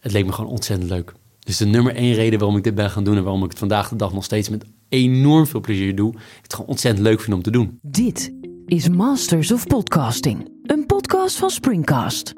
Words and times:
Het 0.00 0.12
leek 0.12 0.26
me 0.26 0.32
gewoon 0.32 0.50
ontzettend 0.50 0.90
leuk. 0.90 1.12
Dus 1.38 1.56
de 1.56 1.66
nummer 1.66 1.94
één 1.94 2.14
reden 2.14 2.38
waarom 2.38 2.56
ik 2.56 2.64
dit 2.64 2.74
ben 2.74 2.90
gaan 2.90 3.04
doen 3.04 3.16
en 3.16 3.22
waarom 3.22 3.44
ik 3.44 3.50
het 3.50 3.58
vandaag 3.58 3.88
de 3.88 3.96
dag 3.96 4.12
nog 4.12 4.24
steeds 4.24 4.48
met 4.48 4.64
enorm 4.88 5.46
veel 5.46 5.60
plezier 5.60 5.94
doe, 5.96 6.12
ik 6.12 6.42
het 6.42 6.54
gewoon 6.54 6.70
ontzettend 6.70 7.06
leuk 7.06 7.20
vind 7.20 7.36
om 7.36 7.42
te 7.42 7.50
doen. 7.50 7.78
Dit 7.82 8.32
is 8.66 8.88
Masters 8.88 9.52
of 9.52 9.66
Podcasting, 9.66 10.48
een 10.62 10.86
podcast 10.86 11.36
van 11.36 11.50
Springcast. 11.50 12.32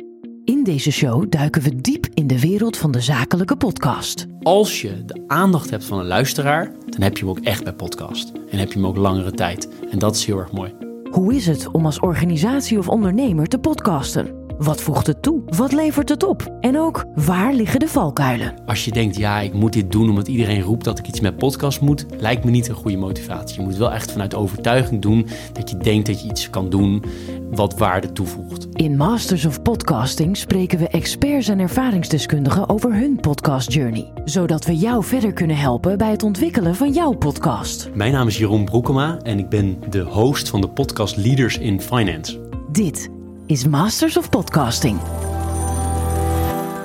In 0.44 0.64
deze 0.64 0.90
show 0.90 1.30
duiken 1.30 1.62
we 1.62 1.80
diep 1.80 2.06
in 2.14 2.26
de 2.26 2.40
wereld 2.40 2.76
van 2.76 2.90
de 2.90 3.00
zakelijke 3.00 3.56
podcast. 3.56 4.26
Als 4.40 4.80
je 4.80 5.04
de 5.04 5.24
aandacht 5.26 5.70
hebt 5.70 5.84
van 5.84 5.98
een 5.98 6.06
luisteraar, 6.06 6.72
dan 6.86 7.00
heb 7.00 7.16
je 7.16 7.24
hem 7.24 7.36
ook 7.36 7.44
echt 7.44 7.64
bij 7.64 7.74
podcast. 7.74 8.32
En 8.50 8.58
heb 8.58 8.72
je 8.72 8.78
hem 8.78 8.86
ook 8.86 8.96
langere 8.96 9.32
tijd. 9.32 9.68
En 9.90 9.98
dat 9.98 10.16
is 10.16 10.24
heel 10.24 10.38
erg 10.38 10.52
mooi. 10.52 10.74
Hoe 11.10 11.34
is 11.34 11.46
het 11.46 11.70
om 11.70 11.86
als 11.86 12.00
organisatie 12.00 12.78
of 12.78 12.88
ondernemer 12.88 13.46
te 13.46 13.58
podcasten? 13.58 14.41
Wat 14.62 14.80
voegt 14.80 15.06
het 15.06 15.22
toe? 15.22 15.42
Wat 15.56 15.72
levert 15.72 16.08
het 16.08 16.22
op? 16.22 16.56
En 16.60 16.78
ook, 16.78 17.04
waar 17.14 17.54
liggen 17.54 17.80
de 17.80 17.88
valkuilen? 17.88 18.54
Als 18.66 18.84
je 18.84 18.90
denkt, 18.90 19.16
ja, 19.16 19.40
ik 19.40 19.52
moet 19.52 19.72
dit 19.72 19.92
doen 19.92 20.08
omdat 20.08 20.28
iedereen 20.28 20.62
roept 20.62 20.84
dat 20.84 20.98
ik 20.98 21.06
iets 21.06 21.20
met 21.20 21.36
podcast 21.36 21.80
moet, 21.80 22.06
lijkt 22.18 22.44
me 22.44 22.50
niet 22.50 22.68
een 22.68 22.74
goede 22.74 22.96
motivatie. 22.96 23.60
Je 23.60 23.66
moet 23.66 23.76
wel 23.76 23.92
echt 23.92 24.12
vanuit 24.12 24.34
overtuiging 24.34 25.02
doen 25.02 25.26
dat 25.52 25.70
je 25.70 25.76
denkt 25.76 26.06
dat 26.06 26.22
je 26.22 26.28
iets 26.28 26.50
kan 26.50 26.70
doen 26.70 27.04
wat 27.50 27.78
waarde 27.78 28.12
toevoegt. 28.12 28.68
In 28.72 28.96
Masters 28.96 29.44
of 29.44 29.62
Podcasting 29.62 30.36
spreken 30.36 30.78
we 30.78 30.88
experts 30.88 31.48
en 31.48 31.58
ervaringsdeskundigen 31.58 32.68
over 32.68 32.94
hun 32.94 33.20
podcast 33.20 33.72
journey, 33.72 34.12
zodat 34.24 34.64
we 34.64 34.76
jou 34.76 35.04
verder 35.04 35.32
kunnen 35.32 35.56
helpen 35.56 35.98
bij 35.98 36.10
het 36.10 36.22
ontwikkelen 36.22 36.74
van 36.74 36.92
jouw 36.92 37.12
podcast. 37.12 37.90
Mijn 37.94 38.12
naam 38.12 38.26
is 38.26 38.38
Jeroen 38.38 38.64
Broekema 38.64 39.18
en 39.22 39.38
ik 39.38 39.48
ben 39.48 39.78
de 39.90 40.00
host 40.00 40.48
van 40.48 40.60
de 40.60 40.68
podcast 40.68 41.16
Leaders 41.16 41.58
in 41.58 41.80
Finance. 41.80 42.40
Dit 42.72 43.10
is 43.52 43.66
Masters 43.66 44.16
of 44.16 44.30
Podcasting. 44.30 45.00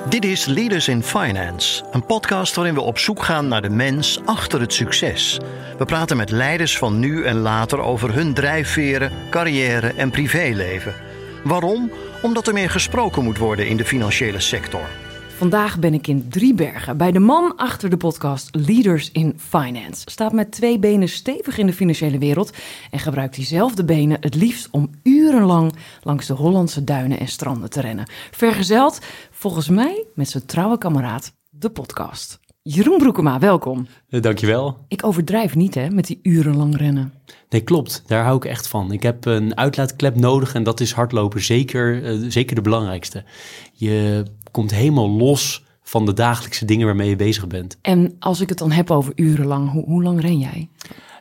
Dit 0.08 0.24
is 0.24 0.44
Leaders 0.44 0.88
in 0.88 1.02
Finance, 1.02 1.84
een 1.90 2.06
podcast 2.06 2.54
waarin 2.54 2.74
we 2.74 2.80
op 2.80 2.98
zoek 2.98 3.22
gaan 3.22 3.48
naar 3.48 3.62
de 3.62 3.70
mens 3.70 4.20
achter 4.24 4.60
het 4.60 4.72
succes. 4.72 5.40
We 5.78 5.84
praten 5.84 6.16
met 6.16 6.30
leiders 6.30 6.78
van 6.78 6.98
nu 6.98 7.24
en 7.24 7.36
later 7.36 7.80
over 7.80 8.14
hun 8.14 8.34
drijfveren, 8.34 9.12
carrière 9.30 9.88
en 9.88 10.10
privéleven. 10.10 10.94
Waarom? 11.44 11.90
Omdat 12.22 12.46
er 12.46 12.52
meer 12.52 12.70
gesproken 12.70 13.24
moet 13.24 13.38
worden 13.38 13.68
in 13.68 13.76
de 13.76 13.84
financiële 13.84 14.40
sector. 14.40 14.88
Vandaag 15.38 15.78
ben 15.78 15.94
ik 15.94 16.06
in 16.06 16.28
Driebergen 16.28 16.96
bij 16.96 17.12
de 17.12 17.18
man 17.18 17.56
achter 17.56 17.90
de 17.90 17.96
podcast 17.96 18.48
Leaders 18.52 19.10
in 19.12 19.34
Finance. 19.36 20.02
Staat 20.04 20.32
met 20.32 20.50
twee 20.50 20.78
benen 20.78 21.08
stevig 21.08 21.58
in 21.58 21.66
de 21.66 21.72
financiële 21.72 22.18
wereld 22.18 22.52
en 22.90 22.98
gebruikt 22.98 23.34
diezelfde 23.34 23.84
benen 23.84 24.16
het 24.20 24.34
liefst 24.34 24.68
om 24.70 24.90
urenlang 25.02 25.74
langs 26.02 26.26
de 26.26 26.32
Hollandse 26.32 26.84
duinen 26.84 27.18
en 27.18 27.28
stranden 27.28 27.70
te 27.70 27.80
rennen. 27.80 28.10
Vergezeld 28.30 29.00
volgens 29.30 29.68
mij 29.68 30.04
met 30.14 30.28
zijn 30.28 30.46
trouwe 30.46 30.78
kameraad, 30.78 31.32
de 31.50 31.70
podcast. 31.70 32.40
Jeroen 32.62 32.98
Broekema, 32.98 33.38
welkom. 33.38 33.86
Uh, 34.08 34.22
dankjewel. 34.22 34.84
Ik 34.88 35.04
overdrijf 35.04 35.54
niet 35.54 35.74
hè, 35.74 35.90
met 35.90 36.06
die 36.06 36.18
urenlang 36.22 36.76
rennen. 36.76 37.12
Nee, 37.48 37.60
klopt. 37.60 38.02
Daar 38.06 38.24
hou 38.24 38.36
ik 38.36 38.44
echt 38.44 38.68
van. 38.68 38.92
Ik 38.92 39.02
heb 39.02 39.24
een 39.24 39.56
uitlaatklep 39.56 40.16
nodig 40.16 40.54
en 40.54 40.62
dat 40.62 40.80
is 40.80 40.92
hardlopen 40.92 41.42
zeker, 41.42 42.02
uh, 42.02 42.30
zeker 42.30 42.54
de 42.54 42.60
belangrijkste. 42.60 43.24
Je 43.72 44.24
komt 44.50 44.70
helemaal 44.70 45.10
los 45.10 45.64
van 45.82 46.06
de 46.06 46.12
dagelijkse 46.12 46.64
dingen 46.64 46.86
waarmee 46.86 47.08
je 47.08 47.16
bezig 47.16 47.46
bent. 47.46 47.78
En 47.82 48.16
als 48.18 48.40
ik 48.40 48.48
het 48.48 48.58
dan 48.58 48.70
heb 48.70 48.90
over 48.90 49.12
urenlang, 49.14 49.70
hoe, 49.70 49.84
hoe 49.84 50.02
lang 50.02 50.20
ren 50.20 50.38
jij? 50.38 50.68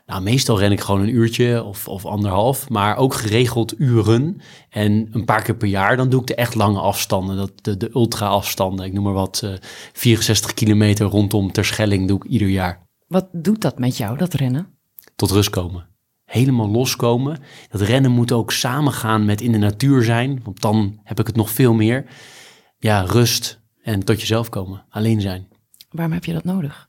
Nou, 0.08 0.22
meestal 0.22 0.59
ren 0.59 0.72
ik 0.72 0.80
gewoon 0.80 1.02
een 1.02 1.16
uurtje 1.16 1.64
of, 1.64 1.88
of 1.88 2.05
anderhalf, 2.05 2.70
maar 2.70 2.98
ook 2.98 3.14
geregeld 3.14 3.80
uren. 3.80 4.42
En 4.70 5.08
een 5.11 5.25
paar 5.25 5.42
keer 5.42 5.55
per 5.55 5.67
jaar, 5.67 5.98
dan 5.98 6.09
doe 6.09 6.22
ik 6.22 6.28
de 6.28 6.36
echt 6.36 6.55
lange 6.55 6.80
afstanden, 6.80 7.38
dat, 7.38 7.52
de, 7.61 7.78
de 7.78 7.89
ultra-afstanden. 7.94 8.86
Ik 8.86 8.94
noem 8.94 9.03
maar 9.03 9.14
wat, 9.14 9.42
uh, 9.44 9.53
64 9.94 10.53
kilometer 10.53 11.05
rondom 11.05 11.52
Terschelling 11.52 12.08
doe 12.08 12.17
ik 12.17 12.31
ieder 12.31 12.48
jaar. 12.48 12.86
Wat 13.08 13.28
doet 13.31 13.61
dat 13.61 13.80
met 13.80 13.98
jou, 13.98 14.17
dat 14.17 14.33
rennen? 14.33 14.67
Tot 15.16 15.31
rust 15.31 15.50
komen. 15.50 15.88
Helemaal 16.25 16.70
loskomen. 16.70 17.39
Dat 17.70 17.82
rennen 17.82 18.11
moet 18.11 18.32
ook 18.32 18.52
samengaan 18.52 19.26
met 19.26 19.42
in 19.42 19.52
de 19.52 19.58
natuur 19.58 20.04
zijn, 20.04 20.42
want 20.43 20.61
dan 20.61 20.99
heb 21.04 21.20
ik 21.20 21.27
het 21.27 21.36
nog 21.36 21.49
veel 21.49 21.73
meer. 21.73 22.05
Ja, 22.80 23.02
rust 23.02 23.60
en 23.83 24.04
tot 24.04 24.20
jezelf 24.20 24.49
komen, 24.49 24.86
alleen 24.89 25.21
zijn. 25.21 25.48
Waarom 25.89 26.14
heb 26.14 26.26
je 26.26 26.33
dat 26.33 26.43
nodig? 26.43 26.88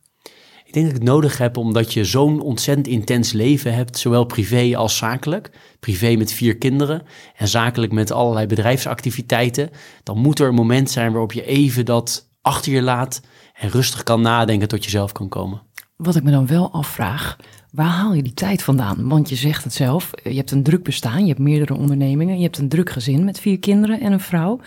Ik 0.65 0.75
denk 0.75 0.87
dat 0.87 0.94
ik 0.94 1.03
het 1.03 1.10
nodig 1.10 1.38
heb 1.38 1.56
omdat 1.56 1.93
je 1.93 2.04
zo'n 2.04 2.41
ontzettend 2.41 2.87
intens 2.87 3.32
leven 3.32 3.75
hebt, 3.75 3.98
zowel 3.98 4.25
privé 4.25 4.77
als 4.77 4.97
zakelijk. 4.97 5.50
Privé 5.81 6.16
met 6.16 6.32
vier 6.32 6.56
kinderen 6.56 7.03
en 7.37 7.48
zakelijk 7.48 7.93
met 7.93 8.10
allerlei 8.10 8.47
bedrijfsactiviteiten. 8.47 9.71
Dan 10.03 10.19
moet 10.19 10.38
er 10.38 10.48
een 10.48 10.54
moment 10.54 10.91
zijn 10.91 11.10
waarop 11.10 11.32
je 11.32 11.44
even 11.44 11.84
dat 11.84 12.28
achter 12.43 12.72
je 12.72 12.82
laat 12.82 13.21
en 13.54 13.71
rustig 13.71 14.03
kan 14.03 14.21
nadenken 14.21 14.69
tot 14.69 14.84
jezelf 14.84 15.12
kan 15.12 15.28
komen. 15.28 15.62
Wat 15.97 16.16
ik 16.16 16.22
me 16.22 16.31
dan 16.31 16.47
wel 16.47 16.72
afvraag, 16.72 17.37
waar 17.72 17.87
haal 17.87 18.15
je 18.15 18.22
die 18.22 18.34
tijd 18.34 18.62
vandaan? 18.62 19.09
Want 19.09 19.28
je 19.28 19.37
zegt 19.37 19.65
het 19.65 19.72
zelf, 19.72 20.10
je 20.22 20.37
hebt 20.37 20.50
een 20.50 20.62
druk 20.62 20.82
bestaan, 20.82 21.21
je 21.21 21.28
hebt 21.28 21.38
meerdere 21.38 21.75
ondernemingen, 21.75 22.37
je 22.37 22.43
hebt 22.43 22.59
een 22.59 22.69
druk 22.69 22.91
gezin 22.91 23.25
met 23.25 23.41
vier 23.41 23.59
kinderen 23.59 24.00
en 24.00 24.12
een 24.12 24.21
vrouw. 24.21 24.60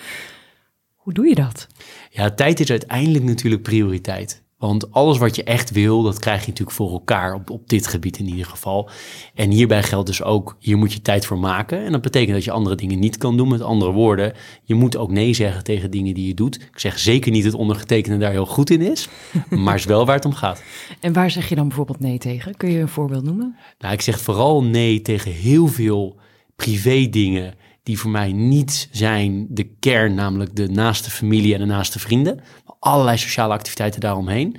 Hoe 1.01 1.13
doe 1.13 1.27
je 1.27 1.35
dat? 1.35 1.67
Ja, 2.09 2.31
tijd 2.31 2.59
is 2.59 2.69
uiteindelijk 2.69 3.23
natuurlijk 3.23 3.61
prioriteit. 3.61 4.43
Want 4.57 4.91
alles 4.91 5.17
wat 5.17 5.35
je 5.35 5.43
echt 5.43 5.71
wil, 5.71 6.03
dat 6.03 6.19
krijg 6.19 6.41
je 6.41 6.47
natuurlijk 6.47 6.77
voor 6.77 6.91
elkaar, 6.91 7.33
op, 7.33 7.49
op 7.49 7.69
dit 7.69 7.87
gebied 7.87 8.19
in 8.19 8.27
ieder 8.27 8.45
geval. 8.45 8.89
En 9.35 9.49
hierbij 9.49 9.83
geldt 9.83 10.07
dus 10.07 10.23
ook, 10.23 10.55
hier 10.59 10.77
moet 10.77 10.93
je 10.93 11.01
tijd 11.01 11.25
voor 11.25 11.39
maken. 11.39 11.85
En 11.85 11.91
dat 11.91 12.01
betekent 12.01 12.33
dat 12.33 12.43
je 12.43 12.51
andere 12.51 12.75
dingen 12.75 12.99
niet 12.99 13.17
kan 13.17 13.37
doen. 13.37 13.47
Met 13.47 13.61
andere 13.61 13.91
woorden, 13.91 14.33
je 14.63 14.75
moet 14.75 14.97
ook 14.97 15.11
nee 15.11 15.33
zeggen 15.33 15.63
tegen 15.63 15.91
dingen 15.91 16.13
die 16.13 16.27
je 16.27 16.33
doet. 16.33 16.55
Ik 16.55 16.79
zeg 16.79 16.99
zeker 16.99 17.31
niet 17.31 17.43
dat 17.43 17.53
ondergetekende 17.53 18.17
daar 18.17 18.31
heel 18.31 18.45
goed 18.45 18.69
in 18.69 18.81
is, 18.81 19.07
maar 19.49 19.75
is 19.75 19.85
wel 19.85 20.05
waar 20.05 20.15
het 20.15 20.25
om 20.25 20.33
gaat. 20.33 20.63
En 20.99 21.13
waar 21.13 21.31
zeg 21.31 21.49
je 21.49 21.55
dan 21.55 21.67
bijvoorbeeld 21.67 21.99
nee 21.99 22.17
tegen? 22.17 22.57
Kun 22.57 22.71
je 22.71 22.79
een 22.79 22.87
voorbeeld 22.87 23.23
noemen? 23.23 23.55
Nou, 23.79 23.93
ik 23.93 24.01
zeg 24.01 24.21
vooral 24.21 24.63
nee 24.63 25.01
tegen 25.01 25.31
heel 25.31 25.67
veel 25.67 26.19
privé 26.55 27.07
dingen 27.09 27.53
die 27.91 27.99
voor 27.99 28.11
mij 28.11 28.31
niet 28.31 28.87
zijn 28.91 29.45
de 29.49 29.63
kern, 29.79 30.13
namelijk 30.13 30.55
de 30.55 30.67
naaste 30.67 31.11
familie 31.11 31.53
en 31.53 31.59
de 31.59 31.65
naaste 31.65 31.99
vrienden. 31.99 32.39
Allerlei 32.79 33.17
sociale 33.17 33.53
activiteiten 33.53 33.99
daaromheen. 33.99 34.57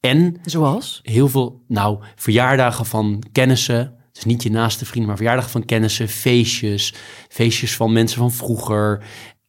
En 0.00 0.36
Zoals? 0.42 1.00
heel 1.02 1.28
veel, 1.28 1.64
nou, 1.68 1.98
verjaardagen 2.14 2.86
van 2.86 3.22
kennissen. 3.32 3.94
Dus 4.12 4.24
niet 4.24 4.42
je 4.42 4.50
naaste 4.50 4.84
vrienden, 4.84 5.06
maar 5.06 5.16
verjaardagen 5.16 5.50
van 5.50 5.64
kennissen, 5.64 6.08
feestjes, 6.08 6.94
feestjes 7.28 7.76
van 7.76 7.92
mensen 7.92 8.18
van 8.18 8.32
vroeger. 8.32 9.04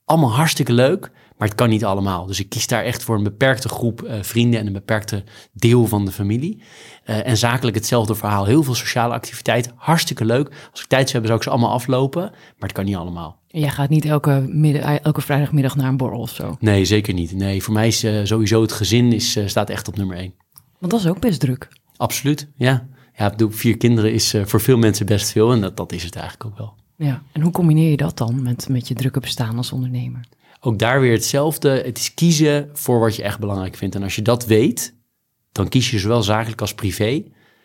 Allemaal 0.06 0.34
hartstikke 0.34 0.74
leuk, 0.74 1.12
maar 1.38 1.47
het 1.47 1.57
kan 1.57 1.69
niet 1.69 1.85
allemaal. 1.85 2.25
Dus 2.25 2.40
ik 2.40 2.50
kies 2.50 2.68
daar 2.68 2.84
echt 2.84 3.03
voor 3.03 3.16
een 3.16 3.23
beperkte 3.23 3.69
groep 3.69 4.03
uh, 4.03 4.13
vrienden 4.22 4.59
en 4.59 4.68
een 4.68 4.73
beperkte 4.73 5.23
deel 5.53 5.88
van 5.88 6.06
de 6.06 6.12
familie. 6.12 6.62
Uh, 7.06 7.28
en 7.28 7.38
zakelijk 7.38 7.75
hetzelfde 7.75 8.16
verhaal. 8.16 8.46
Heel 8.46 8.63
veel 8.63 8.75
sociale 8.75 9.13
activiteit, 9.13 9.72
hartstikke 9.75 10.25
leuk. 10.25 10.47
Als 10.72 10.81
ik 10.81 10.88
tijd 10.88 11.09
zou 11.09 11.12
hebben, 11.12 11.28
zou 11.28 11.38
ik 11.38 11.44
ze 11.44 11.50
allemaal 11.50 11.72
aflopen, 11.72 12.22
maar 12.22 12.68
het 12.68 12.72
kan 12.72 12.85
niet 12.85 12.95
allemaal. 12.95 13.40
En 13.50 13.59
jij 13.59 13.69
gaat 13.69 13.90
niet 13.90 14.06
elke, 14.06 14.45
middag, 14.50 14.97
elke 15.00 15.22
vrijdagmiddag 15.22 15.75
naar 15.75 15.88
een 15.88 15.97
borrel 15.97 16.19
of 16.19 16.29
zo? 16.29 16.56
Nee, 16.59 16.85
zeker 16.85 17.13
niet. 17.13 17.34
Nee, 17.34 17.63
voor 17.63 17.74
mij 17.74 17.88
is 17.88 18.03
uh, 18.03 18.19
sowieso 18.24 18.62
het 18.62 18.72
gezin 18.72 19.13
is, 19.13 19.40
staat 19.45 19.69
echt 19.69 19.88
op 19.88 19.97
nummer 19.97 20.18
één. 20.18 20.34
Want 20.79 20.91
dat 20.91 21.01
is 21.01 21.07
ook 21.07 21.19
best 21.19 21.40
druk. 21.40 21.68
Absoluut, 21.95 22.47
ja. 22.56 22.88
Ja, 23.18 23.29
bedoel, 23.29 23.51
vier 23.51 23.78
kinderen 23.78 24.13
is 24.13 24.35
voor 24.44 24.62
veel 24.62 24.78
mensen 24.78 25.06
best 25.06 25.31
veel 25.31 25.51
en 25.51 25.62
dat, 25.62 25.78
dat 25.78 25.91
is 25.91 26.03
het 26.03 26.16
eigenlijk 26.16 26.45
ook 26.51 26.57
wel. 26.57 26.74
Ja, 26.97 27.22
en 27.31 27.41
hoe 27.41 27.51
combineer 27.51 27.90
je 27.90 27.97
dat 27.97 28.18
dan 28.18 28.41
met, 28.41 28.69
met 28.69 28.88
je 28.88 28.94
drukke 28.94 29.19
bestaan 29.19 29.57
als 29.57 29.72
ondernemer? 29.72 30.28
Ook 30.66 30.80
daar 30.80 31.02
weer 31.02 31.12
hetzelfde. 31.12 31.70
Het 31.70 31.98
is 31.98 32.14
kiezen 32.14 32.70
voor 32.74 33.00
wat 33.00 33.16
je 33.16 33.24
echt 33.24 33.40
belangrijk 33.40 33.76
vindt. 33.76 33.96
En 33.96 34.03
als 34.03 34.16
je 34.16 34.22
dat 34.22 34.46
weet, 34.46 34.96
dan 35.52 35.68
kies 35.68 35.92
je 35.92 36.00
zowel 36.00 36.24
zakelijk 36.24 36.62
als 36.62 36.74
privé. 36.74 37.24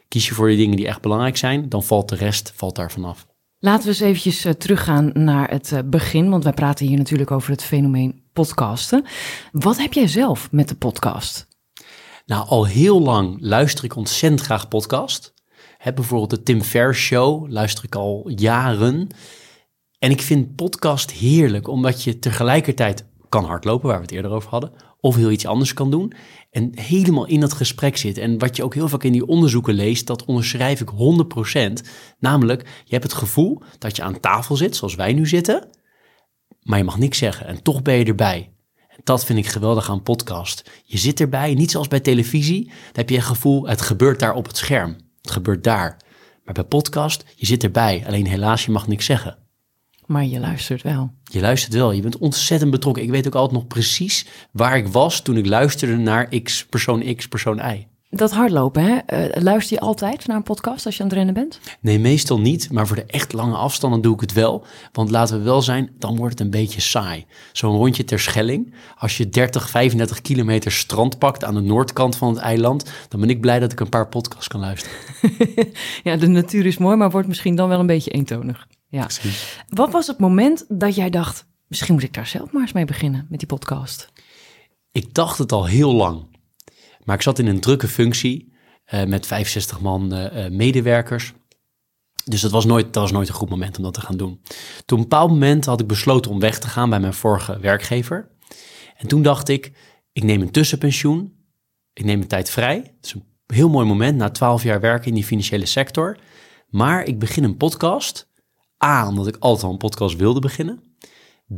Kies 0.08 0.28
je 0.28 0.34
voor 0.34 0.48
de 0.48 0.56
dingen 0.56 0.76
die 0.76 0.86
echt 0.86 1.00
belangrijk 1.00 1.36
zijn, 1.36 1.68
dan 1.68 1.84
valt 1.84 2.08
de 2.08 2.14
rest 2.14 2.52
valt 2.56 2.76
daar 2.76 2.92
vanaf. 2.92 3.26
Laten 3.58 3.82
we 3.82 3.88
eens 3.88 4.00
eventjes 4.00 4.46
uh, 4.46 4.52
teruggaan 4.52 5.10
naar 5.14 5.50
het 5.50 5.70
uh, 5.72 5.78
begin, 5.84 6.30
want 6.30 6.44
wij 6.44 6.52
praten 6.52 6.86
hier 6.86 6.98
natuurlijk 6.98 7.30
over 7.30 7.50
het 7.50 7.62
fenomeen 7.62 8.22
podcasten. 8.32 9.04
Wat 9.52 9.78
heb 9.78 9.92
jij 9.92 10.08
zelf 10.08 10.48
met 10.50 10.68
de 10.68 10.74
podcast? 10.74 11.46
Nou, 12.26 12.48
al 12.48 12.66
heel 12.66 13.00
lang 13.00 13.36
luister 13.40 13.84
ik 13.84 13.96
ontzettend 13.96 14.42
graag 14.42 14.68
podcast. 14.68 15.34
Heb 15.78 15.94
bijvoorbeeld 15.94 16.30
de 16.30 16.42
Tim 16.42 16.62
Ferriss 16.62 17.00
Show, 17.00 17.50
luister 17.50 17.84
ik 17.84 17.94
al 17.94 18.30
jaren. 18.34 19.08
En 20.00 20.10
ik 20.10 20.22
vind 20.22 20.54
podcast 20.54 21.10
heerlijk, 21.10 21.68
omdat 21.68 22.02
je 22.02 22.18
tegelijkertijd 22.18 23.06
kan 23.28 23.44
hardlopen, 23.44 23.88
waar 23.88 23.96
we 23.96 24.02
het 24.02 24.12
eerder 24.12 24.30
over 24.30 24.50
hadden, 24.50 24.72
of 25.00 25.16
heel 25.16 25.30
iets 25.30 25.46
anders 25.46 25.72
kan 25.72 25.90
doen. 25.90 26.12
En 26.50 26.70
helemaal 26.74 27.26
in 27.26 27.40
dat 27.40 27.52
gesprek 27.52 27.96
zit. 27.96 28.18
En 28.18 28.38
wat 28.38 28.56
je 28.56 28.64
ook 28.64 28.74
heel 28.74 28.88
vaak 28.88 29.02
in 29.02 29.12
die 29.12 29.26
onderzoeken 29.26 29.74
leest, 29.74 30.06
dat 30.06 30.24
onderschrijf 30.24 30.80
ik 30.80 30.90
100%. 30.90 31.86
Namelijk, 32.18 32.62
je 32.84 32.92
hebt 32.92 33.02
het 33.02 33.12
gevoel 33.12 33.62
dat 33.78 33.96
je 33.96 34.02
aan 34.02 34.20
tafel 34.20 34.56
zit, 34.56 34.76
zoals 34.76 34.94
wij 34.94 35.12
nu 35.12 35.26
zitten, 35.26 35.68
maar 36.62 36.78
je 36.78 36.84
mag 36.84 36.98
niks 36.98 37.18
zeggen. 37.18 37.46
En 37.46 37.62
toch 37.62 37.82
ben 37.82 37.94
je 37.94 38.04
erbij. 38.04 38.52
Dat 39.04 39.24
vind 39.24 39.38
ik 39.38 39.46
geweldig 39.46 39.90
aan 39.90 40.02
podcast. 40.02 40.70
Je 40.84 40.98
zit 40.98 41.20
erbij, 41.20 41.54
niet 41.54 41.70
zoals 41.70 41.88
bij 41.88 42.00
televisie. 42.00 42.64
Dan 42.64 42.74
heb 42.92 43.08
je 43.08 43.16
het 43.16 43.24
gevoel, 43.24 43.68
het 43.68 43.80
gebeurt 43.80 44.20
daar 44.20 44.34
op 44.34 44.46
het 44.46 44.56
scherm. 44.56 44.96
Het 45.20 45.30
gebeurt 45.30 45.64
daar. 45.64 45.96
Maar 46.44 46.54
bij 46.54 46.64
podcast, 46.64 47.24
je 47.36 47.46
zit 47.46 47.64
erbij. 47.64 48.04
Alleen 48.06 48.26
helaas, 48.26 48.64
je 48.64 48.70
mag 48.70 48.86
niks 48.86 49.04
zeggen. 49.04 49.38
Maar 50.10 50.24
je 50.24 50.40
luistert 50.40 50.82
wel. 50.82 51.10
Je 51.24 51.40
luistert 51.40 51.74
wel, 51.74 51.92
je 51.92 52.02
bent 52.02 52.18
ontzettend 52.18 52.70
betrokken. 52.70 53.02
Ik 53.02 53.10
weet 53.10 53.26
ook 53.26 53.34
altijd 53.34 53.60
nog 53.60 53.66
precies 53.66 54.26
waar 54.52 54.76
ik 54.76 54.88
was 54.88 55.20
toen 55.20 55.36
ik 55.36 55.46
luisterde 55.46 55.96
naar 55.96 56.28
X, 56.42 56.66
persoon 56.66 57.14
X, 57.14 57.28
persoon 57.28 57.58
Y. 57.58 57.86
Dat 58.08 58.32
hardlopen, 58.32 58.82
hè? 58.82 58.96
Eh, 58.96 59.42
luister 59.42 59.76
je 59.76 59.82
altijd 59.82 60.26
naar 60.26 60.36
een 60.36 60.42
podcast 60.42 60.86
als 60.86 60.96
je 60.96 61.02
aan 61.02 61.08
het 61.08 61.16
rennen 61.16 61.34
bent? 61.34 61.60
Nee, 61.80 61.98
meestal 61.98 62.40
niet, 62.40 62.72
maar 62.72 62.86
voor 62.86 62.96
de 62.96 63.04
echt 63.04 63.32
lange 63.32 63.56
afstanden 63.56 64.00
doe 64.00 64.14
ik 64.14 64.20
het 64.20 64.32
wel. 64.32 64.64
Want 64.92 65.10
laten 65.10 65.38
we 65.38 65.44
wel 65.44 65.62
zijn, 65.62 65.90
dan 65.98 66.16
wordt 66.16 66.32
het 66.32 66.40
een 66.40 66.50
beetje 66.50 66.80
saai. 66.80 67.26
Zo'n 67.52 67.76
rondje 67.76 68.04
ter 68.04 68.20
Schelling, 68.20 68.74
als 68.98 69.16
je 69.16 69.28
30, 69.28 69.70
35 69.70 70.20
kilometer 70.20 70.72
strand 70.72 71.18
pakt 71.18 71.44
aan 71.44 71.54
de 71.54 71.60
noordkant 71.60 72.16
van 72.16 72.28
het 72.28 72.38
eiland, 72.38 72.90
dan 73.08 73.20
ben 73.20 73.30
ik 73.30 73.40
blij 73.40 73.58
dat 73.58 73.72
ik 73.72 73.80
een 73.80 73.88
paar 73.88 74.08
podcasts 74.08 74.48
kan 74.48 74.60
luisteren. 74.60 74.96
ja, 76.04 76.16
de 76.16 76.26
natuur 76.26 76.66
is 76.66 76.78
mooi, 76.78 76.96
maar 76.96 77.10
wordt 77.10 77.28
misschien 77.28 77.54
dan 77.54 77.68
wel 77.68 77.80
een 77.80 77.86
beetje 77.86 78.10
eentonig. 78.10 78.66
Ja. 78.90 79.02
Precies. 79.02 79.64
Wat 79.68 79.92
was 79.92 80.06
het 80.06 80.18
moment 80.18 80.64
dat 80.68 80.94
jij 80.94 81.10
dacht, 81.10 81.46
misschien 81.66 81.94
moet 81.94 82.02
ik 82.02 82.14
daar 82.14 82.26
zelf 82.26 82.52
maar 82.52 82.62
eens 82.62 82.72
mee 82.72 82.84
beginnen 82.84 83.26
met 83.28 83.38
die 83.38 83.48
podcast? 83.48 84.08
Ik 84.92 85.14
dacht 85.14 85.38
het 85.38 85.52
al 85.52 85.66
heel 85.66 85.92
lang. 85.92 86.38
Maar 87.04 87.16
ik 87.16 87.22
zat 87.22 87.38
in 87.38 87.46
een 87.46 87.60
drukke 87.60 87.88
functie 87.88 88.52
eh, 88.84 89.04
met 89.04 89.26
65 89.26 89.80
man 89.80 90.12
eh, 90.12 90.44
eh, 90.44 90.52
medewerkers. 90.52 91.32
Dus 92.24 92.40
dat 92.40 92.50
was, 92.50 92.64
nooit, 92.64 92.84
dat 92.84 93.02
was 93.02 93.12
nooit 93.12 93.28
een 93.28 93.34
goed 93.34 93.48
moment 93.48 93.76
om 93.76 93.82
dat 93.82 93.94
te 93.94 94.00
gaan 94.00 94.16
doen. 94.16 94.40
Toen 94.84 94.98
een 94.98 95.08
bepaald 95.08 95.30
moment 95.30 95.64
had 95.64 95.80
ik 95.80 95.86
besloten 95.86 96.30
om 96.30 96.40
weg 96.40 96.58
te 96.58 96.68
gaan 96.68 96.90
bij 96.90 97.00
mijn 97.00 97.14
vorige 97.14 97.58
werkgever. 97.58 98.30
En 98.96 99.08
toen 99.08 99.22
dacht 99.22 99.48
ik, 99.48 99.72
ik 100.12 100.22
neem 100.22 100.40
een 100.40 100.50
tussenpensioen. 100.50 101.34
Ik 101.92 102.04
neem 102.04 102.20
een 102.20 102.26
tijd 102.26 102.50
vrij. 102.50 102.76
Het 102.76 103.06
is 103.06 103.12
een 103.12 103.24
heel 103.46 103.68
mooi 103.68 103.86
moment 103.86 104.16
na 104.16 104.30
12 104.30 104.62
jaar 104.62 104.80
werken 104.80 105.08
in 105.08 105.14
die 105.14 105.24
financiële 105.24 105.66
sector. 105.66 106.18
Maar 106.68 107.04
ik 107.04 107.18
begin 107.18 107.44
een 107.44 107.56
podcast. 107.56 108.29
A, 108.84 109.08
omdat 109.08 109.26
ik 109.26 109.36
altijd 109.38 109.64
al 109.64 109.70
een 109.70 109.78
podcast 109.78 110.16
wilde 110.16 110.40
beginnen. 110.40 110.80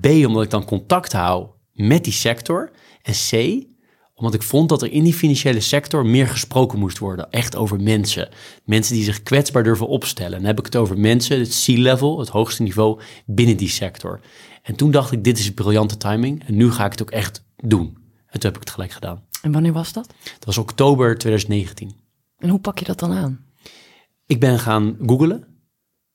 B, 0.00 0.06
omdat 0.06 0.42
ik 0.42 0.50
dan 0.50 0.64
contact 0.64 1.12
hou 1.12 1.46
met 1.72 2.04
die 2.04 2.12
sector. 2.12 2.70
En 3.02 3.14
C, 3.30 3.62
omdat 4.14 4.34
ik 4.34 4.42
vond 4.42 4.68
dat 4.68 4.82
er 4.82 4.92
in 4.92 5.04
die 5.04 5.14
financiële 5.14 5.60
sector 5.60 6.06
meer 6.06 6.28
gesproken 6.28 6.78
moest 6.78 6.98
worden. 6.98 7.30
Echt 7.30 7.56
over 7.56 7.80
mensen. 7.80 8.28
Mensen 8.64 8.94
die 8.94 9.04
zich 9.04 9.22
kwetsbaar 9.22 9.62
durven 9.62 9.88
opstellen. 9.88 10.32
En 10.32 10.38
dan 10.38 10.46
heb 10.46 10.58
ik 10.58 10.64
het 10.64 10.76
over 10.76 10.98
mensen, 10.98 11.38
het 11.38 11.62
C-level, 11.64 12.18
het 12.18 12.28
hoogste 12.28 12.62
niveau 12.62 13.00
binnen 13.26 13.56
die 13.56 13.68
sector. 13.68 14.20
En 14.62 14.76
toen 14.76 14.90
dacht 14.90 15.12
ik, 15.12 15.24
dit 15.24 15.38
is 15.38 15.54
briljante 15.54 15.96
timing. 15.96 16.44
En 16.46 16.56
nu 16.56 16.70
ga 16.70 16.84
ik 16.84 16.90
het 16.90 17.02
ook 17.02 17.10
echt 17.10 17.44
doen. 17.56 17.96
En 18.26 18.40
toen 18.40 18.50
heb 18.50 18.54
ik 18.54 18.60
het 18.60 18.70
gelijk 18.70 18.92
gedaan. 18.92 19.24
En 19.42 19.52
wanneer 19.52 19.72
was 19.72 19.92
dat? 19.92 20.06
Dat 20.06 20.44
was 20.44 20.58
oktober 20.58 21.18
2019. 21.18 21.92
En 22.38 22.48
hoe 22.48 22.60
pak 22.60 22.78
je 22.78 22.84
dat 22.84 22.98
dan 22.98 23.12
aan? 23.12 23.44
Ik 24.26 24.40
ben 24.40 24.58
gaan 24.58 24.96
googlen, 25.06 25.46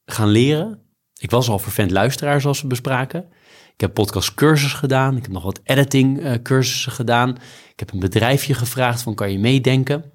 gaan 0.06 0.30
leren. 0.30 0.82
Ik 1.20 1.32
was 1.32 1.50
al 1.50 1.60
vervent 1.60 1.92
luisteraar, 1.92 2.42
zoals 2.42 2.62
we 2.62 2.68
bespraken. 2.68 3.26
Ik 3.74 3.82
heb 3.82 3.94
podcast 3.94 4.34
cursus 4.34 4.74
gedaan. 4.74 5.16
Ik 5.18 5.22
heb 5.22 5.32
nog 5.32 5.44
wat 5.44 5.60
editing 5.64 6.20
uh, 6.20 6.34
cursussen 6.44 6.92
gedaan. 6.92 7.30
Ik 7.72 7.80
heb 7.80 7.92
een 7.92 8.00
bedrijfje 8.00 8.54
gevraagd 8.54 9.02
van 9.02 9.16
kan 9.16 9.32
je 9.32 9.40
meedenken? 9.40 10.12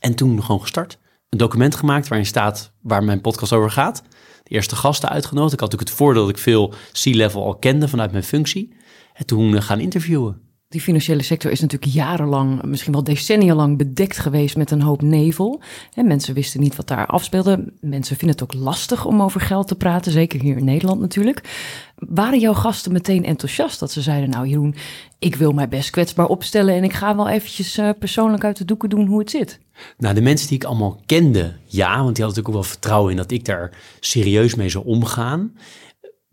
En 0.00 0.14
toen 0.14 0.42
gewoon 0.44 0.60
gestart. 0.60 0.98
Een 1.28 1.38
document 1.38 1.74
gemaakt 1.74 2.08
waarin 2.08 2.26
staat 2.26 2.72
waar 2.80 3.04
mijn 3.04 3.20
podcast 3.20 3.52
over 3.52 3.70
gaat. 3.70 4.02
De 4.42 4.54
eerste 4.54 4.76
gasten 4.76 5.08
uitgenodigd. 5.08 5.52
Ik 5.52 5.60
had 5.60 5.70
natuurlijk 5.70 5.90
het 5.90 5.98
voordeel 5.98 6.26
dat 6.26 6.36
ik 6.36 6.42
veel 6.42 6.74
C-level 6.92 7.44
al 7.44 7.56
kende 7.56 7.88
vanuit 7.88 8.10
mijn 8.12 8.24
functie. 8.24 8.74
En 9.14 9.26
toen 9.26 9.52
uh, 9.52 9.60
gaan 9.60 9.80
interviewen. 9.80 10.45
Die 10.68 10.80
financiële 10.80 11.22
sector 11.22 11.50
is 11.50 11.60
natuurlijk 11.60 11.92
jarenlang, 11.92 12.62
misschien 12.62 12.92
wel 12.92 13.04
decennia 13.04 13.54
lang 13.54 13.78
bedekt 13.78 14.18
geweest 14.18 14.56
met 14.56 14.70
een 14.70 14.82
hoop 14.82 15.02
nevel. 15.02 15.60
En 15.94 16.06
mensen 16.06 16.34
wisten 16.34 16.60
niet 16.60 16.76
wat 16.76 16.88
daar 16.88 17.06
afspeelde. 17.06 17.72
Mensen 17.80 18.16
vinden 18.16 18.36
het 18.38 18.44
ook 18.44 18.62
lastig 18.62 19.04
om 19.04 19.22
over 19.22 19.40
geld 19.40 19.68
te 19.68 19.74
praten, 19.74 20.12
zeker 20.12 20.40
hier 20.40 20.56
in 20.56 20.64
Nederland 20.64 21.00
natuurlijk. 21.00 21.40
Waren 21.96 22.38
jouw 22.38 22.52
gasten 22.52 22.92
meteen 22.92 23.24
enthousiast 23.24 23.80
dat 23.80 23.92
ze 23.92 24.02
zeiden, 24.02 24.30
nou 24.30 24.48
Jeroen, 24.48 24.74
ik 25.18 25.36
wil 25.36 25.52
mij 25.52 25.68
best 25.68 25.90
kwetsbaar 25.90 26.26
opstellen 26.26 26.74
en 26.74 26.84
ik 26.84 26.92
ga 26.92 27.16
wel 27.16 27.28
eventjes 27.28 27.78
uh, 27.78 27.90
persoonlijk 27.98 28.44
uit 28.44 28.56
de 28.56 28.64
doeken 28.64 28.88
doen 28.88 29.06
hoe 29.06 29.18
het 29.18 29.30
zit? 29.30 29.58
Nou, 29.98 30.14
de 30.14 30.20
mensen 30.20 30.48
die 30.48 30.56
ik 30.56 30.64
allemaal 30.64 31.00
kende, 31.06 31.54
ja, 31.64 32.02
want 32.02 32.14
die 32.16 32.24
hadden 32.24 32.26
natuurlijk 32.26 32.48
ook 32.48 32.54
wel 32.54 32.62
vertrouwen 32.62 33.10
in 33.10 33.16
dat 33.16 33.30
ik 33.30 33.44
daar 33.44 33.70
serieus 34.00 34.54
mee 34.54 34.68
zou 34.68 34.84
omgaan. 34.84 35.52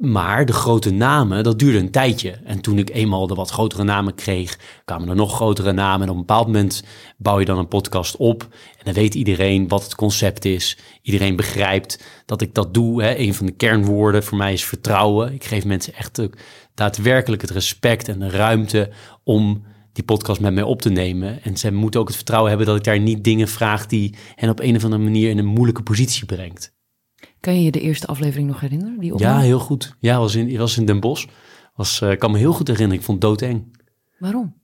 Maar 0.06 0.46
de 0.46 0.54
grote 0.54 0.92
namen, 0.92 1.44
dat 1.44 1.60
duurde 1.60 1.78
een 1.78 1.92
tijdje. 1.92 2.32
En 2.32 2.62
toen 2.62 2.78
ik 2.78 2.90
eenmaal 2.90 3.28
de 3.28 3.34
wat 3.34 3.50
grotere 3.50 3.84
namen 3.84 4.16
kreeg, 4.16 4.60
kwamen 4.86 5.10
er 5.10 5.16
nog 5.16 5.36
grotere 5.36 5.72
namen. 5.72 6.02
En 6.02 6.10
op 6.10 6.16
een 6.16 6.26
bepaald 6.26 6.46
moment 6.46 6.84
bouw 7.18 7.40
je 7.40 7.46
dan 7.46 7.58
een 7.58 7.68
podcast 7.68 8.16
op. 8.16 8.48
En 8.52 8.84
dan 8.84 8.94
weet 8.94 9.16
iedereen 9.16 9.68
wat 9.68 9.84
het 9.84 9.96
concept 9.96 10.46
is. 10.46 10.78
Iedereen 11.02 11.36
begrijpt 11.36 12.04
dat 12.26 12.42
ik 12.42 12.54
dat 12.54 12.74
doe. 12.74 13.04
Hè. 13.04 13.18
Een 13.18 13.34
van 13.34 13.46
de 13.46 13.52
kernwoorden 13.52 14.24
voor 14.24 14.38
mij 14.38 14.54
is 14.54 14.66
vertrouwen. 14.66 15.34
Ik 15.34 15.44
geef 15.44 15.66
mensen 15.66 15.94
echt 15.94 16.22
daadwerkelijk 16.74 17.42
het 17.42 17.52
respect 17.52 18.08
en 18.08 18.20
de 18.20 18.30
ruimte 18.30 18.90
om 19.24 19.64
die 19.94 20.04
podcast 20.04 20.42
met 20.42 20.54
mij 20.54 20.64
op 20.64 20.82
te 20.82 20.90
nemen. 20.90 21.44
En 21.44 21.58
ze 21.58 21.72
moeten 21.72 22.00
ook 22.00 22.08
het 22.08 22.16
vertrouwen 22.16 22.50
hebben 22.50 22.68
dat 22.68 22.78
ik 22.78 22.84
daar 22.84 23.00
niet 23.00 23.24
dingen 23.24 23.48
vraag 23.48 23.86
die 23.86 24.16
hen 24.36 24.50
op 24.50 24.60
een 24.60 24.76
of 24.76 24.84
andere 24.84 25.04
manier 25.04 25.30
in 25.30 25.38
een 25.38 25.46
moeilijke 25.46 25.84
positie 25.84 26.26
brengt. 26.26 26.74
Kan 27.44 27.56
je 27.56 27.64
je 27.64 27.72
de 27.72 27.82
eerste 27.82 28.08
aflevering 28.08 28.48
nog 28.48 28.60
herinneren? 28.60 29.00
Die 29.00 29.18
ja, 29.18 29.40
heel 29.40 29.60
goed. 29.60 29.96
Ja, 30.00 30.20
was 30.20 30.36
in, 30.36 30.58
was 30.58 30.78
in 30.78 30.86
Den 30.86 31.00
Bosch. 31.00 31.28
Was, 31.76 32.02
uh, 32.02 32.18
kan 32.18 32.32
me 32.32 32.38
heel 32.38 32.54
goed 32.54 32.68
herinneren. 32.68 33.00
Ik 33.00 33.06
vond 33.06 33.24
het 33.24 33.30
doodeng. 33.30 33.78
Waarom? 34.18 34.56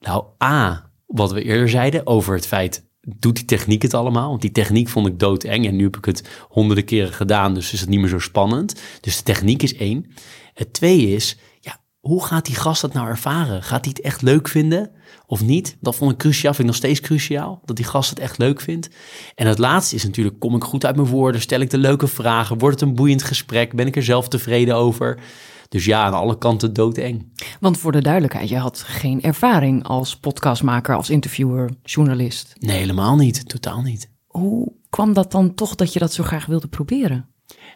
Nou, 0.00 0.24
A, 0.44 0.90
wat 1.06 1.32
we 1.32 1.42
eerder 1.42 1.68
zeiden 1.68 2.06
over 2.06 2.34
het 2.34 2.46
feit, 2.46 2.88
doet 3.00 3.36
die 3.36 3.44
techniek 3.44 3.82
het 3.82 3.94
allemaal? 3.94 4.28
Want 4.28 4.40
die 4.40 4.52
techniek 4.52 4.88
vond 4.88 5.06
ik 5.06 5.18
doodeng 5.18 5.66
en 5.66 5.76
nu 5.76 5.84
heb 5.84 5.96
ik 5.96 6.04
het 6.04 6.28
honderden 6.48 6.84
keren 6.84 7.12
gedaan, 7.12 7.54
dus 7.54 7.72
is 7.72 7.80
het 7.80 7.88
niet 7.88 8.00
meer 8.00 8.08
zo 8.08 8.18
spannend. 8.18 8.80
Dus 9.00 9.16
de 9.16 9.22
techniek 9.22 9.62
is 9.62 9.76
één. 9.76 10.06
Het 10.54 10.72
twee 10.72 11.14
is, 11.14 11.38
ja, 11.60 11.80
hoe 12.00 12.24
gaat 12.24 12.46
die 12.46 12.56
gast 12.56 12.80
dat 12.80 12.92
nou 12.92 13.08
ervaren? 13.08 13.62
Gaat 13.62 13.84
hij 13.84 13.94
het 13.96 14.04
echt 14.04 14.22
leuk 14.22 14.48
vinden? 14.48 14.90
Of 15.26 15.42
niet. 15.42 15.76
Dat 15.80 15.96
vond 15.96 16.12
ik 16.12 16.18
cruciaal, 16.18 16.54
vind 16.54 16.68
ik 16.68 16.74
nog 16.74 16.82
steeds 16.84 17.00
cruciaal, 17.00 17.60
dat 17.64 17.76
die 17.76 17.84
gast 17.84 18.10
het 18.10 18.18
echt 18.18 18.38
leuk 18.38 18.60
vindt. 18.60 18.88
En 19.34 19.46
het 19.46 19.58
laatste 19.58 19.94
is 19.94 20.04
natuurlijk, 20.04 20.38
kom 20.38 20.54
ik 20.54 20.64
goed 20.64 20.84
uit 20.84 20.96
mijn 20.96 21.08
woorden, 21.08 21.40
stel 21.40 21.60
ik 21.60 21.70
de 21.70 21.78
leuke 21.78 22.06
vragen, 22.06 22.58
wordt 22.58 22.80
het 22.80 22.88
een 22.88 22.94
boeiend 22.94 23.22
gesprek, 23.22 23.74
ben 23.74 23.86
ik 23.86 23.96
er 23.96 24.02
zelf 24.02 24.28
tevreden 24.28 24.76
over. 24.76 25.18
Dus 25.68 25.84
ja, 25.84 26.04
aan 26.04 26.12
alle 26.12 26.38
kanten 26.38 26.72
doodeng. 26.72 27.32
Want 27.60 27.78
voor 27.78 27.92
de 27.92 28.02
duidelijkheid, 28.02 28.48
je 28.48 28.56
had 28.56 28.82
geen 28.82 29.22
ervaring 29.22 29.84
als 29.84 30.16
podcastmaker, 30.16 30.96
als 30.96 31.10
interviewer, 31.10 31.70
journalist. 31.82 32.54
Nee, 32.58 32.78
helemaal 32.78 33.16
niet, 33.16 33.48
totaal 33.48 33.82
niet. 33.82 34.10
Hoe 34.26 34.72
kwam 34.90 35.12
dat 35.12 35.32
dan 35.32 35.54
toch 35.54 35.74
dat 35.74 35.92
je 35.92 35.98
dat 35.98 36.12
zo 36.12 36.24
graag 36.24 36.46
wilde 36.46 36.68
proberen? 36.68 37.28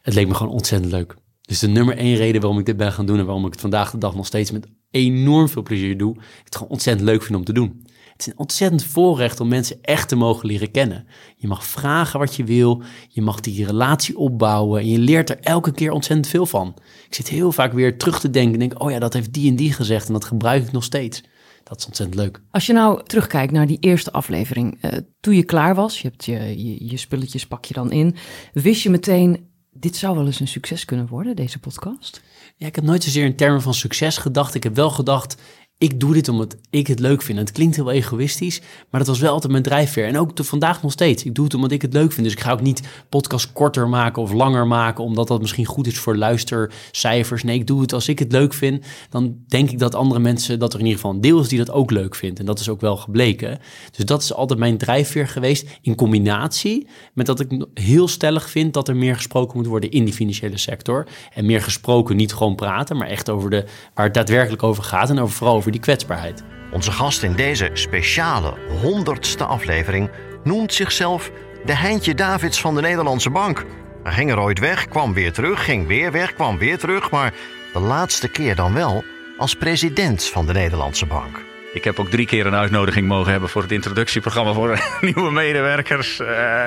Het 0.02 0.14
leek 0.14 0.28
me 0.28 0.34
gewoon 0.34 0.52
ontzettend 0.52 0.92
leuk. 0.92 1.16
Dus 1.40 1.58
de 1.58 1.68
nummer 1.68 1.96
één 1.96 2.16
reden 2.16 2.40
waarom 2.40 2.58
ik 2.58 2.66
dit 2.66 2.76
ben 2.76 2.92
gaan 2.92 3.06
doen 3.06 3.18
en 3.18 3.24
waarom 3.24 3.46
ik 3.46 3.52
het 3.52 3.60
vandaag 3.60 3.90
de 3.90 3.98
dag 3.98 4.14
nog 4.14 4.26
steeds 4.26 4.50
met 4.50 4.66
enorm 4.90 5.48
veel 5.48 5.62
plezier 5.62 5.98
doe, 5.98 6.14
ik 6.14 6.44
het 6.44 6.56
gewoon 6.56 6.72
ontzettend 6.72 7.08
leuk 7.08 7.22
vind 7.22 7.38
om 7.38 7.44
te 7.44 7.52
doen. 7.52 7.88
Het 8.20 8.28
is 8.28 8.34
een 8.34 8.38
ontzettend 8.38 8.84
voorrecht 8.84 9.40
om 9.40 9.48
mensen 9.48 9.78
echt 9.82 10.08
te 10.08 10.16
mogen 10.16 10.46
leren 10.46 10.70
kennen. 10.70 11.06
Je 11.36 11.46
mag 11.46 11.64
vragen 11.64 12.18
wat 12.18 12.36
je 12.36 12.44
wil, 12.44 12.82
je 13.08 13.22
mag 13.22 13.40
die 13.40 13.66
relatie 13.66 14.16
opbouwen 14.16 14.80
en 14.80 14.88
je 14.88 14.98
leert 14.98 15.30
er 15.30 15.40
elke 15.40 15.72
keer 15.72 15.90
ontzettend 15.90 16.28
veel 16.28 16.46
van. 16.46 16.74
Ik 17.08 17.14
zit 17.14 17.28
heel 17.28 17.52
vaak 17.52 17.72
weer 17.72 17.98
terug 17.98 18.20
te 18.20 18.30
denken 18.30 18.52
en 18.52 18.58
denk, 18.58 18.82
oh 18.82 18.90
ja, 18.90 18.98
dat 18.98 19.12
heeft 19.12 19.32
die 19.32 19.50
en 19.50 19.56
die 19.56 19.72
gezegd 19.72 20.06
en 20.06 20.12
dat 20.12 20.24
gebruik 20.24 20.66
ik 20.66 20.72
nog 20.72 20.84
steeds. 20.84 21.22
Dat 21.64 21.78
is 21.78 21.86
ontzettend 21.86 22.18
leuk. 22.18 22.40
Als 22.50 22.66
je 22.66 22.72
nou 22.72 23.04
terugkijkt 23.04 23.52
naar 23.52 23.66
die 23.66 23.78
eerste 23.80 24.12
aflevering, 24.12 24.78
uh, 24.84 24.90
toen 25.20 25.34
je 25.34 25.44
klaar 25.44 25.74
was, 25.74 26.00
je 26.00 26.08
hebt 26.08 26.24
je, 26.24 26.88
je 26.88 26.96
spulletjes 26.96 27.46
pak 27.46 27.64
je 27.64 27.74
dan 27.74 27.92
in, 27.92 28.16
wist 28.52 28.82
je 28.82 28.90
meteen, 28.90 29.48
dit 29.72 29.96
zou 29.96 30.16
wel 30.16 30.26
eens 30.26 30.40
een 30.40 30.48
succes 30.48 30.84
kunnen 30.84 31.06
worden, 31.06 31.36
deze 31.36 31.58
podcast? 31.58 32.22
Ja, 32.60 32.66
ik 32.66 32.74
heb 32.74 32.84
nooit 32.84 33.04
zozeer 33.04 33.24
in 33.24 33.36
termen 33.36 33.62
van 33.62 33.74
succes 33.74 34.16
gedacht. 34.16 34.54
Ik 34.54 34.62
heb 34.62 34.74
wel 34.74 34.90
gedacht, 34.90 35.36
ik 35.80 36.00
doe 36.00 36.12
dit 36.12 36.28
omdat 36.28 36.56
ik 36.70 36.86
het 36.86 36.98
leuk 36.98 37.22
vind. 37.22 37.38
het 37.38 37.52
klinkt 37.52 37.76
heel 37.76 37.90
egoïstisch, 37.90 38.60
maar 38.60 39.00
dat 39.00 39.08
was 39.08 39.18
wel 39.18 39.32
altijd 39.32 39.52
mijn 39.52 39.64
drijfveer. 39.64 40.06
En 40.06 40.18
ook 40.18 40.30
vandaag 40.34 40.82
nog 40.82 40.92
steeds. 40.92 41.24
Ik 41.24 41.34
doe 41.34 41.44
het 41.44 41.54
omdat 41.54 41.70
ik 41.70 41.82
het 41.82 41.92
leuk 41.92 42.12
vind. 42.12 42.26
Dus 42.26 42.36
ik 42.36 42.40
ga 42.40 42.52
ook 42.52 42.60
niet 42.60 42.82
podcast 43.08 43.52
korter 43.52 43.88
maken 43.88 44.22
of 44.22 44.32
langer 44.32 44.66
maken, 44.66 45.04
omdat 45.04 45.28
dat 45.28 45.40
misschien 45.40 45.64
goed 45.64 45.86
is 45.86 45.98
voor 45.98 46.16
luistercijfers. 46.16 47.42
Nee, 47.42 47.58
ik 47.58 47.66
doe 47.66 47.80
het 47.80 47.92
als 47.92 48.08
ik 48.08 48.18
het 48.18 48.32
leuk 48.32 48.54
vind. 48.54 48.84
Dan 49.10 49.36
denk 49.46 49.70
ik 49.70 49.78
dat 49.78 49.94
andere 49.94 50.20
mensen, 50.20 50.58
dat 50.58 50.72
er 50.72 50.78
in 50.78 50.84
ieder 50.84 51.00
geval 51.00 51.14
een 51.14 51.20
deel 51.20 51.40
is 51.40 51.48
die 51.48 51.58
dat 51.58 51.70
ook 51.70 51.90
leuk 51.90 52.14
vindt. 52.14 52.38
En 52.38 52.46
dat 52.46 52.60
is 52.60 52.68
ook 52.68 52.80
wel 52.80 52.96
gebleken. 52.96 53.58
Dus 53.96 54.04
dat 54.04 54.22
is 54.22 54.34
altijd 54.34 54.58
mijn 54.58 54.78
drijfveer 54.78 55.28
geweest. 55.28 55.78
In 55.82 55.94
combinatie 55.94 56.86
met 57.14 57.26
dat 57.26 57.40
ik 57.40 57.66
heel 57.74 58.08
stellig 58.08 58.50
vind 58.50 58.74
dat 58.74 58.88
er 58.88 58.96
meer 58.96 59.16
gesproken 59.16 59.56
moet 59.56 59.66
worden 59.66 59.90
in 59.90 60.04
die 60.04 60.14
financiële 60.14 60.58
sector. 60.58 61.06
En 61.34 61.46
meer 61.46 61.62
gesproken, 61.62 62.16
niet 62.16 62.32
gewoon 62.32 62.54
praten, 62.54 62.96
maar 62.96 63.08
echt 63.08 63.30
over 63.30 63.50
de, 63.50 63.64
waar 63.94 64.04
het 64.04 64.14
daadwerkelijk 64.14 64.62
over 64.62 64.82
gaat. 64.82 65.10
En 65.10 65.18
over, 65.18 65.34
vooral 65.34 65.56
over 65.56 65.68
die 65.70 65.80
kwetsbaarheid. 65.80 66.42
Onze 66.70 66.92
gast 66.92 67.22
in 67.22 67.34
deze 67.34 67.70
speciale 67.72 68.54
honderdste 68.80 69.44
aflevering 69.44 70.10
noemt 70.44 70.74
zichzelf 70.74 71.30
de 71.64 71.76
Heintje 71.76 72.14
Davids 72.14 72.60
van 72.60 72.74
de 72.74 72.80
Nederlandse 72.80 73.30
Bank. 73.30 73.64
Hij 74.02 74.12
ging 74.12 74.30
er 74.30 74.38
ooit 74.38 74.58
weg, 74.58 74.88
kwam 74.88 75.14
weer 75.14 75.32
terug, 75.32 75.64
ging 75.64 75.86
weer 75.86 76.12
weg, 76.12 76.34
kwam 76.34 76.58
weer 76.58 76.78
terug, 76.78 77.10
maar 77.10 77.32
de 77.72 77.80
laatste 77.80 78.28
keer 78.28 78.54
dan 78.54 78.74
wel 78.74 79.04
als 79.38 79.54
president 79.54 80.24
van 80.24 80.46
de 80.46 80.52
Nederlandse 80.52 81.06
Bank. 81.06 81.40
Ik 81.72 81.84
heb 81.84 81.98
ook 81.98 82.10
drie 82.10 82.26
keer 82.26 82.46
een 82.46 82.54
uitnodiging 82.54 83.06
mogen 83.06 83.30
hebben 83.30 83.48
voor 83.48 83.62
het 83.62 83.72
introductieprogramma 83.72 84.52
voor 84.52 84.80
nieuwe 85.14 85.30
medewerkers. 85.30 86.20
Uh, 86.20 86.64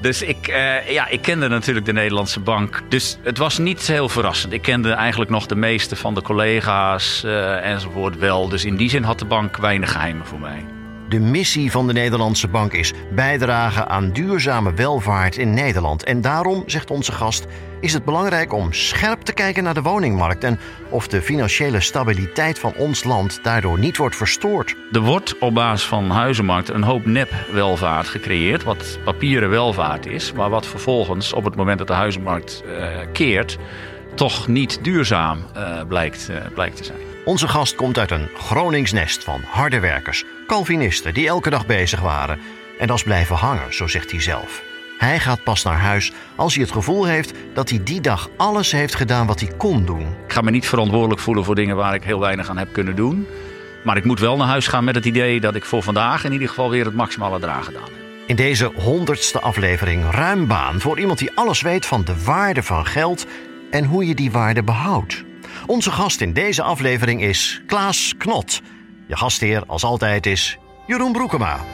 Dus 0.00 0.22
ik, 0.22 0.48
uh, 0.48 0.90
ja, 0.90 1.08
ik 1.08 1.22
kende 1.22 1.48
natuurlijk 1.48 1.86
de 1.86 1.92
Nederlandse 1.92 2.40
bank. 2.40 2.82
Dus 2.88 3.18
het 3.22 3.38
was 3.38 3.58
niet 3.58 3.86
heel 3.86 4.08
verrassend. 4.08 4.52
Ik 4.52 4.62
kende 4.62 4.92
eigenlijk 4.92 5.30
nog 5.30 5.46
de 5.46 5.56
meeste 5.56 5.96
van 5.96 6.14
de 6.14 6.22
collega's 6.22 7.22
uh, 7.24 7.64
enzovoort 7.64 8.18
wel. 8.18 8.48
Dus 8.48 8.64
in 8.64 8.76
die 8.76 8.90
zin 8.90 9.02
had 9.02 9.18
de 9.18 9.24
bank 9.24 9.56
weinig 9.56 9.92
geheimen 9.92 10.26
voor 10.26 10.40
mij. 10.40 10.75
De 11.08 11.20
missie 11.20 11.70
van 11.70 11.86
de 11.86 11.92
Nederlandse 11.92 12.48
Bank 12.48 12.72
is 12.72 12.92
bijdragen 13.14 13.88
aan 13.88 14.10
duurzame 14.10 14.74
welvaart 14.74 15.36
in 15.36 15.54
Nederland. 15.54 16.04
En 16.04 16.20
daarom, 16.20 16.62
zegt 16.66 16.90
onze 16.90 17.12
gast, 17.12 17.46
is 17.80 17.92
het 17.92 18.04
belangrijk 18.04 18.52
om 18.52 18.72
scherp 18.72 19.20
te 19.20 19.32
kijken 19.32 19.62
naar 19.62 19.74
de 19.74 19.82
woningmarkt 19.82 20.44
en 20.44 20.58
of 20.90 21.08
de 21.08 21.22
financiële 21.22 21.80
stabiliteit 21.80 22.58
van 22.58 22.74
ons 22.76 23.04
land 23.04 23.38
daardoor 23.42 23.78
niet 23.78 23.96
wordt 23.96 24.16
verstoord. 24.16 24.76
Er 24.92 25.00
wordt 25.00 25.38
op 25.38 25.54
basis 25.54 25.88
van 25.88 26.10
huizenmarkt 26.10 26.68
een 26.68 26.82
hoop 26.82 27.06
nep-welvaart 27.06 28.08
gecreëerd, 28.08 28.62
wat 28.62 28.98
papieren 29.04 29.50
welvaart 29.50 30.06
is, 30.06 30.32
maar 30.32 30.50
wat 30.50 30.66
vervolgens 30.66 31.32
op 31.32 31.44
het 31.44 31.56
moment 31.56 31.78
dat 31.78 31.86
de 31.86 31.92
huizenmarkt 31.92 32.62
uh, 32.66 32.88
keert, 33.12 33.58
toch 34.14 34.48
niet 34.48 34.78
duurzaam 34.84 35.38
uh, 35.56 35.82
blijkt, 35.88 36.28
uh, 36.30 36.36
blijkt 36.54 36.76
te 36.76 36.84
zijn. 36.84 37.05
Onze 37.26 37.48
gast 37.48 37.74
komt 37.74 37.98
uit 37.98 38.10
een 38.10 38.28
Gronings 38.34 38.92
nest 38.92 39.24
van 39.24 39.40
harde 39.46 39.80
werkers, 39.80 40.24
Calvinisten 40.46 41.14
die 41.14 41.26
elke 41.26 41.50
dag 41.50 41.66
bezig 41.66 42.00
waren. 42.00 42.38
En 42.78 42.86
dat 42.86 42.96
is 42.96 43.02
blijven 43.02 43.36
hangen, 43.36 43.74
zo 43.74 43.86
zegt 43.86 44.10
hij 44.10 44.20
zelf. 44.20 44.62
Hij 44.98 45.18
gaat 45.18 45.42
pas 45.42 45.64
naar 45.64 45.78
huis 45.78 46.12
als 46.36 46.54
hij 46.54 46.62
het 46.62 46.72
gevoel 46.72 47.04
heeft 47.04 47.32
dat 47.54 47.70
hij 47.70 47.80
die 47.82 48.00
dag 48.00 48.30
alles 48.36 48.72
heeft 48.72 48.94
gedaan 48.94 49.26
wat 49.26 49.40
hij 49.40 49.50
kon 49.56 49.84
doen. 49.84 50.00
Ik 50.00 50.32
ga 50.32 50.40
me 50.40 50.50
niet 50.50 50.66
verantwoordelijk 50.66 51.20
voelen 51.20 51.44
voor 51.44 51.54
dingen 51.54 51.76
waar 51.76 51.94
ik 51.94 52.02
heel 52.02 52.20
weinig 52.20 52.48
aan 52.48 52.58
heb 52.58 52.72
kunnen 52.72 52.96
doen. 52.96 53.26
Maar 53.84 53.96
ik 53.96 54.04
moet 54.04 54.20
wel 54.20 54.36
naar 54.36 54.48
huis 54.48 54.66
gaan 54.66 54.84
met 54.84 54.94
het 54.94 55.04
idee 55.04 55.40
dat 55.40 55.54
ik 55.54 55.64
voor 55.64 55.82
vandaag 55.82 56.24
in 56.24 56.32
ieder 56.32 56.48
geval 56.48 56.70
weer 56.70 56.84
het 56.84 56.94
maximale 56.94 57.38
draag 57.38 57.64
gedaan 57.64 57.82
heb. 57.82 58.04
In 58.26 58.36
deze 58.36 58.72
honderdste 58.74 59.40
aflevering 59.40 60.10
ruim 60.10 60.46
baan 60.46 60.80
voor 60.80 60.98
iemand 60.98 61.18
die 61.18 61.30
alles 61.34 61.60
weet 61.60 61.86
van 61.86 62.04
de 62.04 62.24
waarde 62.24 62.62
van 62.62 62.86
geld 62.86 63.26
en 63.70 63.84
hoe 63.84 64.06
je 64.06 64.14
die 64.14 64.30
waarde 64.30 64.62
behoudt. 64.62 65.25
Onze 65.66 65.90
gast 65.90 66.20
in 66.20 66.32
deze 66.32 66.62
aflevering 66.62 67.22
is 67.22 67.62
Klaas 67.66 68.14
Knot. 68.18 68.62
Je 69.08 69.16
gastheer, 69.16 69.64
als 69.66 69.84
altijd, 69.84 70.26
is 70.26 70.58
Jeroen 70.86 71.12
Broekema. 71.12 71.64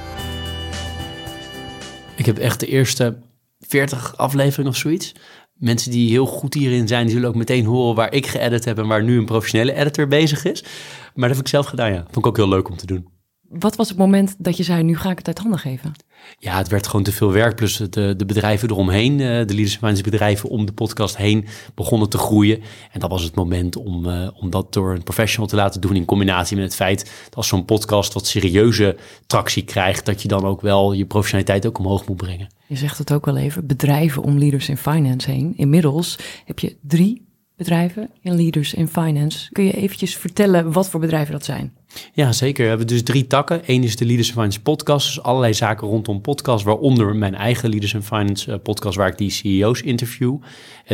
Ik 2.17 2.27
heb 2.27 2.39
echt 2.39 2.61
de 2.61 2.67
eerste 2.67 3.19
40 3.59 4.17
afleveringen 4.17 4.71
of 4.71 4.77
zoiets. 4.77 5.15
Mensen 5.55 5.91
die 5.91 6.11
heel 6.11 6.27
goed 6.27 6.55
hierin 6.55 6.89
zijn, 6.89 7.05
die 7.05 7.15
zullen 7.15 7.29
ook 7.29 7.35
meteen 7.35 7.65
horen 7.65 7.95
waar 7.95 8.13
ik 8.13 8.27
geëdit 8.27 8.65
heb 8.65 8.79
en 8.79 8.87
waar 8.87 9.05
nu 9.05 9.19
een 9.19 9.25
professionele 9.25 9.75
editor 9.75 10.09
bezig 10.09 10.45
is. 10.45 10.63
Maar 11.15 11.29
dat 11.29 11.37
heb 11.37 11.47
ik 11.47 11.51
zelf 11.51 11.67
gedaan, 11.67 11.93
ja. 11.93 12.03
Vond 12.03 12.17
ik 12.17 12.27
ook 12.27 12.37
heel 12.37 12.49
leuk 12.49 12.69
om 12.69 12.77
te 12.77 12.87
doen. 12.87 13.09
Wat 13.59 13.77
was 13.77 13.89
het 13.89 13.99
moment 13.99 14.35
dat 14.39 14.57
je 14.57 14.63
zei, 14.63 14.83
nu 14.83 14.97
ga 14.97 15.11
ik 15.11 15.19
het 15.19 15.27
uit 15.27 15.39
handen 15.39 15.59
geven? 15.59 15.93
Ja, 16.39 16.57
het 16.57 16.69
werd 16.69 16.87
gewoon 16.87 17.05
te 17.05 17.13
veel 17.13 17.33
werk. 17.33 17.57
Plus 17.57 17.77
de, 17.77 18.15
de 18.17 18.25
bedrijven 18.25 18.71
eromheen, 18.71 19.13
eh, 19.13 19.27
de 19.27 19.55
Leaders 19.55 19.77
Finance 19.77 20.03
bedrijven 20.03 20.49
om 20.49 20.67
de 20.67 20.73
podcast 20.73 21.17
heen 21.17 21.47
begonnen 21.75 22.09
te 22.09 22.19
groeien. 22.19 22.61
En 22.93 23.01
dat 23.01 23.11
was 23.11 23.23
het 23.23 23.35
moment 23.35 23.77
om, 23.77 24.07
uh, 24.07 24.29
om 24.35 24.51
dat 24.51 24.73
door 24.73 24.95
een 24.95 25.03
professional 25.03 25.49
te 25.49 25.57
laten 25.57 25.81
doen. 25.81 25.97
In 25.97 26.05
combinatie 26.05 26.57
met 26.57 26.65
het 26.65 26.75
feit 26.75 27.05
dat 27.25 27.35
als 27.35 27.49
zo'n 27.49 27.65
podcast 27.65 28.13
wat 28.13 28.27
serieuze 28.27 28.97
tractie 29.27 29.65
krijgt, 29.65 30.07
dat 30.07 30.23
je 30.23 30.29
dan 30.29 30.45
ook 30.45 30.61
wel 30.61 30.93
je 30.93 31.07
professionaliteit 31.07 31.67
ook 31.67 31.79
omhoog 31.79 32.07
moet 32.07 32.17
brengen. 32.17 32.49
Je 32.67 32.77
zegt 32.77 32.99
het 32.99 33.13
ook 33.13 33.25
wel 33.25 33.37
even, 33.37 33.67
bedrijven 33.67 34.23
om 34.23 34.39
Leaders 34.39 34.69
in 34.69 34.77
Finance 34.77 35.31
heen. 35.31 35.53
Inmiddels 35.57 36.19
heb 36.45 36.59
je 36.59 36.77
drie 36.81 37.31
bedrijven 37.57 38.11
in 38.21 38.37
Leaders 38.37 38.75
in 38.75 38.89
Finance. 38.89 39.53
Kun 39.53 39.65
je 39.65 39.73
eventjes 39.73 40.17
vertellen 40.17 40.73
wat 40.73 40.89
voor 40.89 41.01
bedrijven 41.01 41.33
dat 41.33 41.45
zijn? 41.45 41.73
Ja, 42.13 42.33
zeker. 42.33 42.63
We 42.63 42.69
hebben 42.69 42.87
dus 42.87 43.03
drie 43.03 43.27
takken. 43.27 43.63
Eén 43.67 43.83
is 43.83 43.97
de 43.97 44.05
Leaders 44.05 44.29
in 44.29 44.35
Finance 44.35 44.61
podcast. 44.61 45.07
Dus 45.07 45.23
allerlei 45.23 45.55
zaken 45.55 45.89
rondom 45.89 46.21
podcast, 46.21 46.65
waaronder 46.65 47.17
mijn 47.17 47.35
eigen 47.35 47.71
Leaders 47.71 47.95
in 47.95 48.03
Finance 48.03 48.53
eh, 48.53 48.59
podcast, 48.63 48.97
waar 48.97 49.09
ik 49.09 49.19
die 49.19 49.31
CEO's 49.31 49.81
interview. 49.81 50.37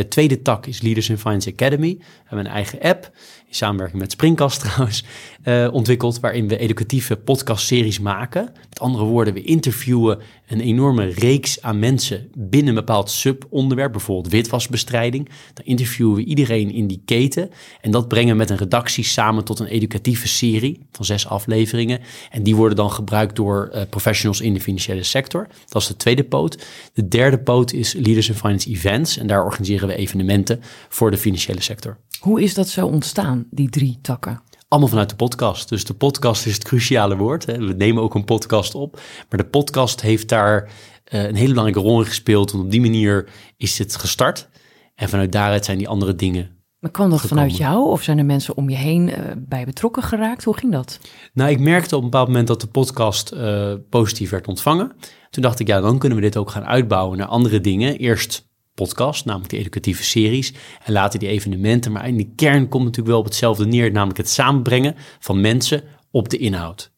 Tweede 0.07 0.41
tak 0.41 0.65
is 0.65 0.81
Leaders 0.81 1.09
in 1.09 1.17
Finance 1.17 1.51
Academy. 1.51 1.95
We 1.97 2.05
hebben 2.25 2.45
een 2.45 2.51
eigen 2.51 2.79
app, 2.79 3.11
in 3.47 3.55
samenwerking 3.55 4.01
met 4.01 4.11
Springcast 4.11 4.59
trouwens, 4.65 5.03
uh, 5.45 5.69
ontwikkeld, 5.71 6.19
waarin 6.19 6.47
we 6.47 6.57
educatieve 6.57 7.15
podcastseries 7.15 7.99
maken. 7.99 8.51
Met 8.69 8.79
andere 8.79 9.03
woorden, 9.03 9.33
we 9.33 9.41
interviewen 9.41 10.19
een 10.47 10.59
enorme 10.59 11.05
reeks 11.05 11.61
aan 11.61 11.79
mensen 11.79 12.31
binnen 12.35 12.69
een 12.69 12.75
bepaald 12.75 13.09
subonderwerp, 13.09 13.91
bijvoorbeeld 13.91 14.33
witwasbestrijding. 14.33 15.29
Dan 15.53 15.65
interviewen 15.65 16.15
we 16.15 16.23
iedereen 16.23 16.71
in 16.71 16.87
die 16.87 17.01
keten 17.05 17.49
en 17.81 17.91
dat 17.91 18.07
brengen 18.07 18.31
we 18.31 18.37
met 18.37 18.49
een 18.49 18.57
redactie 18.57 19.03
samen 19.03 19.43
tot 19.43 19.59
een 19.59 19.67
educatieve 19.67 20.27
serie 20.27 20.79
van 20.91 21.05
zes 21.05 21.27
afleveringen. 21.27 21.99
En 22.31 22.43
die 22.43 22.55
worden 22.55 22.77
dan 22.77 22.91
gebruikt 22.91 23.35
door 23.35 23.71
uh, 23.73 23.81
professionals 23.89 24.41
in 24.41 24.53
de 24.53 24.61
financiële 24.61 25.03
sector. 25.03 25.47
Dat 25.65 25.81
is 25.81 25.87
de 25.87 25.95
tweede 25.95 26.23
poot. 26.23 26.65
De 26.93 27.07
derde 27.07 27.39
poot 27.39 27.73
is 27.73 27.93
Leaders 27.93 28.29
in 28.29 28.35
Finance 28.35 28.69
Events. 28.69 29.17
En 29.17 29.27
daar 29.27 29.43
organiseren 29.43 29.87
we 29.89 29.95
evenementen 29.95 30.59
voor 30.89 31.11
de 31.11 31.17
financiële 31.17 31.61
sector. 31.61 31.97
Hoe 32.19 32.41
is 32.41 32.53
dat 32.53 32.67
zo 32.67 32.87
ontstaan, 32.87 33.45
die 33.51 33.69
drie 33.69 33.99
takken? 34.01 34.41
Allemaal 34.67 34.89
vanuit 34.89 35.09
de 35.09 35.15
podcast. 35.15 35.69
Dus 35.69 35.85
de 35.85 35.93
podcast 35.93 36.45
is 36.45 36.53
het 36.53 36.63
cruciale 36.63 37.17
woord. 37.17 37.45
Hè. 37.45 37.57
We 37.57 37.73
nemen 37.73 38.03
ook 38.03 38.15
een 38.15 38.25
podcast 38.25 38.75
op. 38.75 38.99
Maar 39.29 39.39
de 39.39 39.45
podcast 39.45 40.01
heeft 40.01 40.29
daar 40.29 40.63
uh, 40.63 41.23
een 41.23 41.35
hele 41.35 41.49
belangrijke 41.49 41.89
rol 41.89 41.99
in 41.99 42.05
gespeeld. 42.05 42.51
Want 42.51 42.63
op 42.63 42.71
die 42.71 42.81
manier 42.81 43.29
is 43.57 43.77
het 43.77 43.95
gestart. 43.95 44.49
En 44.95 45.09
vanuit 45.09 45.31
daaruit 45.31 45.65
zijn 45.65 45.77
die 45.77 45.87
andere 45.87 46.15
dingen 46.15 46.59
maar 46.79 46.91
kwam 46.91 47.09
dat 47.09 47.21
vanuit 47.21 47.57
jou 47.57 47.89
of 47.89 48.03
zijn 48.03 48.17
er 48.17 48.25
mensen 48.25 48.57
om 48.57 48.69
je 48.69 48.75
heen 48.75 49.07
uh, 49.07 49.15
bij 49.37 49.65
betrokken 49.65 50.03
geraakt? 50.03 50.43
Hoe 50.43 50.57
ging 50.57 50.71
dat? 50.71 50.99
Nou, 51.33 51.49
ik 51.49 51.59
merkte 51.59 51.95
op 51.95 52.03
een 52.03 52.09
bepaald 52.09 52.27
moment 52.27 52.47
dat 52.47 52.61
de 52.61 52.67
podcast 52.67 53.33
uh, 53.33 53.73
positief 53.89 54.29
werd 54.29 54.47
ontvangen. 54.47 54.91
Toen 55.29 55.43
dacht 55.43 55.59
ik, 55.59 55.67
ja, 55.67 55.81
dan 55.81 55.97
kunnen 55.97 56.17
we 56.17 56.23
dit 56.23 56.37
ook 56.37 56.49
gaan 56.49 56.65
uitbouwen 56.65 57.17
naar 57.17 57.27
andere 57.27 57.61
dingen. 57.61 57.97
Eerst 57.97 58.48
podcast, 58.85 59.25
namelijk 59.25 59.49
de 59.51 59.57
educatieve 59.57 60.03
series, 60.03 60.53
en 60.83 60.93
later 60.93 61.19
die 61.19 61.29
evenementen. 61.29 61.91
Maar 61.91 62.07
in 62.07 62.17
de 62.17 62.29
kern 62.35 62.67
komt 62.67 62.83
natuurlijk 62.83 63.09
wel 63.09 63.19
op 63.19 63.25
hetzelfde 63.25 63.65
neer, 63.65 63.91
namelijk 63.91 64.17
het 64.17 64.29
samenbrengen 64.29 64.95
van 65.19 65.41
mensen 65.41 65.83
op 66.11 66.29
de 66.29 66.37
inhoud. 66.37 66.91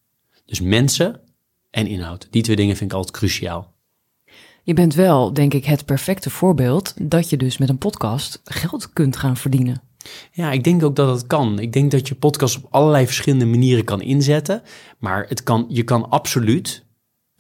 Dus 0.46 0.62
mensen 0.62 1.20
en 1.70 1.88
inhoud. 1.88 2.28
Die 2.32 2.44
twee 2.44 2.56
dingen 2.56 2.76
vind 2.76 2.92
ik 2.92 2.98
altijd 2.98 3.18
cruciaal. 3.18 3.74
Je 4.64 4.74
bent 4.74 4.94
wel, 4.94 5.34
denk 5.34 5.54
ik, 5.54 5.66
het 5.66 5.86
perfecte 5.86 6.30
voorbeeld 6.30 6.94
dat 6.98 7.30
je 7.30 7.38
dus 7.38 7.58
met 7.58 7.70
een 7.70 7.78
podcast 7.78 8.42
geld 8.44 8.94
kunt 8.94 9.18
gaan 9.18 9.38
verdienen. 9.38 9.82
Ja, 10.32 10.52
ik 10.52 10.64
denk 10.64 10.84
ook 10.84 10.96
dat 10.96 11.16
het 11.16 11.28
kan. 11.28 11.60
Ik 11.60 11.74
denk 11.74 11.92
dat 11.92 12.08
je 12.08 12.16
podcast 12.16 12.58
op 12.58 12.68
allerlei 12.70 13.06
verschillende 13.06 13.46
manieren 13.46 13.84
kan 13.84 14.02
inzetten. 14.02 14.62
Maar 15.00 15.26
het 15.28 15.44
kan, 15.44 15.66
je 15.70 15.84
kan 15.84 16.10
absoluut 16.10 16.86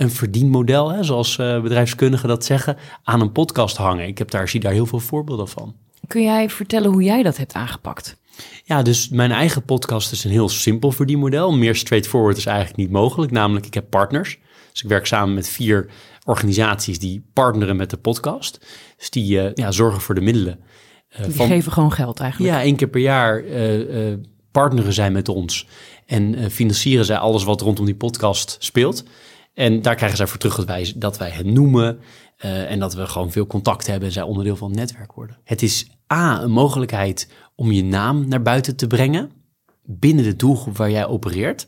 een 0.01 0.12
verdienmodel, 0.12 0.91
hè, 0.91 1.03
zoals 1.03 1.38
uh, 1.38 1.62
bedrijfskundigen 1.62 2.27
dat 2.27 2.46
zeggen, 2.46 2.77
aan 3.03 3.22
een 3.22 3.31
podcast 3.31 3.77
hangen. 3.77 4.08
Ik 4.08 4.17
heb 4.17 4.31
daar, 4.31 4.50
zie 4.50 4.60
daar 4.60 4.72
heel 4.72 4.86
veel 4.86 5.00
voorbeelden 5.00 5.48
van. 5.48 5.75
Kun 6.08 6.24
jij 6.24 6.50
vertellen 6.50 6.91
hoe 6.91 7.03
jij 7.03 7.24
dat 7.24 7.38
hebt 7.38 7.53
aangepakt? 7.53 8.17
Ja, 8.63 8.81
dus 8.81 9.10
mijn 9.10 9.31
eigen 9.31 9.63
podcast 9.63 10.12
is 10.12 10.24
een 10.24 10.31
heel 10.31 10.50
simpel 10.50 10.91
verdienmodel. 10.91 11.51
Meer 11.51 11.75
straightforward 11.75 12.38
is 12.38 12.46
eigenlijk 12.46 12.77
niet 12.77 12.91
mogelijk. 12.91 13.31
Namelijk, 13.31 13.65
ik 13.65 13.74
heb 13.74 13.89
partners. 13.89 14.39
Dus 14.72 14.84
ik 14.84 14.89
werk 14.89 15.05
samen 15.05 15.34
met 15.34 15.50
vier 15.50 15.89
organisaties 16.25 17.00
die 17.00 17.24
partneren 17.34 17.75
met 17.75 17.89
de 17.89 17.98
podcast. 17.98 18.65
Dus 18.98 19.10
die 19.10 19.36
uh, 19.36 19.53
ja, 19.53 19.72
zorgen 19.72 20.01
voor 20.01 20.15
de 20.15 20.22
middelen. 20.22 20.60
Uh, 21.20 21.25
die 21.25 21.36
van, 21.36 21.48
geven 21.48 21.72
gewoon 21.72 21.91
geld 21.91 22.20
eigenlijk. 22.20 22.53
Ja, 22.53 22.62
één 22.62 22.75
keer 22.75 22.88
per 22.88 23.01
jaar 23.01 23.43
uh, 23.43 24.13
partneren 24.51 24.93
zij 24.93 25.12
met 25.12 25.29
ons. 25.29 25.67
En 26.05 26.51
financieren 26.51 27.05
zij 27.05 27.17
alles 27.17 27.43
wat 27.43 27.62
rondom 27.62 27.86
die 27.86 27.96
podcast 27.96 28.55
speelt. 28.60 29.03
En 29.53 29.81
daar 29.81 29.96
krijgen 29.96 30.17
zij 30.17 30.27
voor 30.27 30.39
terug 30.39 30.55
dat 30.55 30.65
wij, 30.65 30.93
dat 30.96 31.17
wij 31.17 31.29
hen 31.29 31.53
noemen. 31.53 32.00
en 32.38 32.79
dat 32.79 32.93
we 32.93 33.08
gewoon 33.08 33.31
veel 33.31 33.48
contact 33.48 33.88
hebben 33.88 34.08
en 34.08 34.13
zij 34.13 34.24
onderdeel 34.24 34.55
van 34.55 34.70
het 34.70 34.77
netwerk 34.77 35.13
worden. 35.13 35.38
Het 35.43 35.62
is 35.62 35.89
A, 36.13 36.41
een 36.41 36.51
mogelijkheid 36.51 37.29
om 37.55 37.72
je 37.72 37.84
naam 37.84 38.27
naar 38.27 38.41
buiten 38.41 38.75
te 38.75 38.88
brengen. 38.88 39.31
Binnen 39.84 40.24
de 40.24 40.36
doelgroep 40.36 40.77
waar 40.77 40.91
jij 40.91 41.05
opereert. 41.05 41.67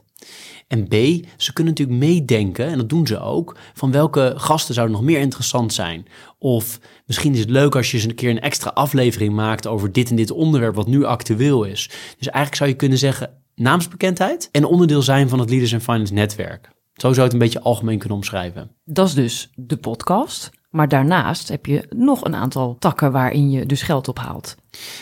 En 0.68 0.88
B, 0.88 0.94
ze 1.38 1.54
kunnen 1.54 1.74
natuurlijk 1.74 2.00
meedenken, 2.00 2.66
en 2.66 2.78
dat 2.78 2.90
doen 2.90 3.08
ze 3.08 3.20
ook, 3.20 3.58
van 3.74 3.92
welke 3.92 4.34
gasten 4.38 4.74
zouden 4.74 4.96
nog 4.96 5.06
meer 5.06 5.20
interessant 5.20 5.74
zijn. 5.74 6.06
Of 6.38 6.80
misschien 7.06 7.34
is 7.34 7.40
het 7.40 7.50
leuk 7.50 7.76
als 7.76 7.92
je 7.92 7.98
eens 7.98 8.06
een 8.06 8.16
keer 8.16 8.30
een 8.30 8.42
extra 8.42 8.70
aflevering 8.70 9.34
maakt 9.34 9.68
over 9.68 9.92
dit 9.92 10.10
en 10.10 10.16
dit 10.16 10.32
onderwerp 10.32 10.76
wat 10.76 10.88
nu 10.88 11.04
actueel 11.04 11.64
is. 11.64 11.90
Dus 12.18 12.28
eigenlijk 12.28 12.56
zou 12.56 12.70
je 12.70 12.76
kunnen 12.76 12.98
zeggen 12.98 13.42
naamsbekendheid 13.56 14.50
en 14.52 14.66
onderdeel 14.66 15.02
zijn 15.02 15.30
van 15.30 15.40
het 15.40 15.50
Leaders 15.50 15.72
in 15.72 15.82
Finance 15.82 16.14
netwerk. 16.14 16.70
Zo 16.94 17.14
zou 17.14 17.24
het 17.24 17.34
een 17.34 17.40
beetje 17.40 17.62
algemeen 17.62 17.98
kunnen 17.98 18.18
omschrijven. 18.18 18.72
Dat 18.84 19.08
is 19.08 19.14
dus 19.14 19.50
de 19.56 19.78
podcast. 19.78 20.52
Maar 20.74 20.88
daarnaast 20.88 21.48
heb 21.48 21.66
je 21.66 21.86
nog 21.90 22.24
een 22.24 22.36
aantal 22.36 22.76
takken 22.80 23.12
waarin 23.12 23.52
je 23.52 23.66
dus 23.66 23.82
geld 23.82 24.08
ophaalt. 24.08 24.56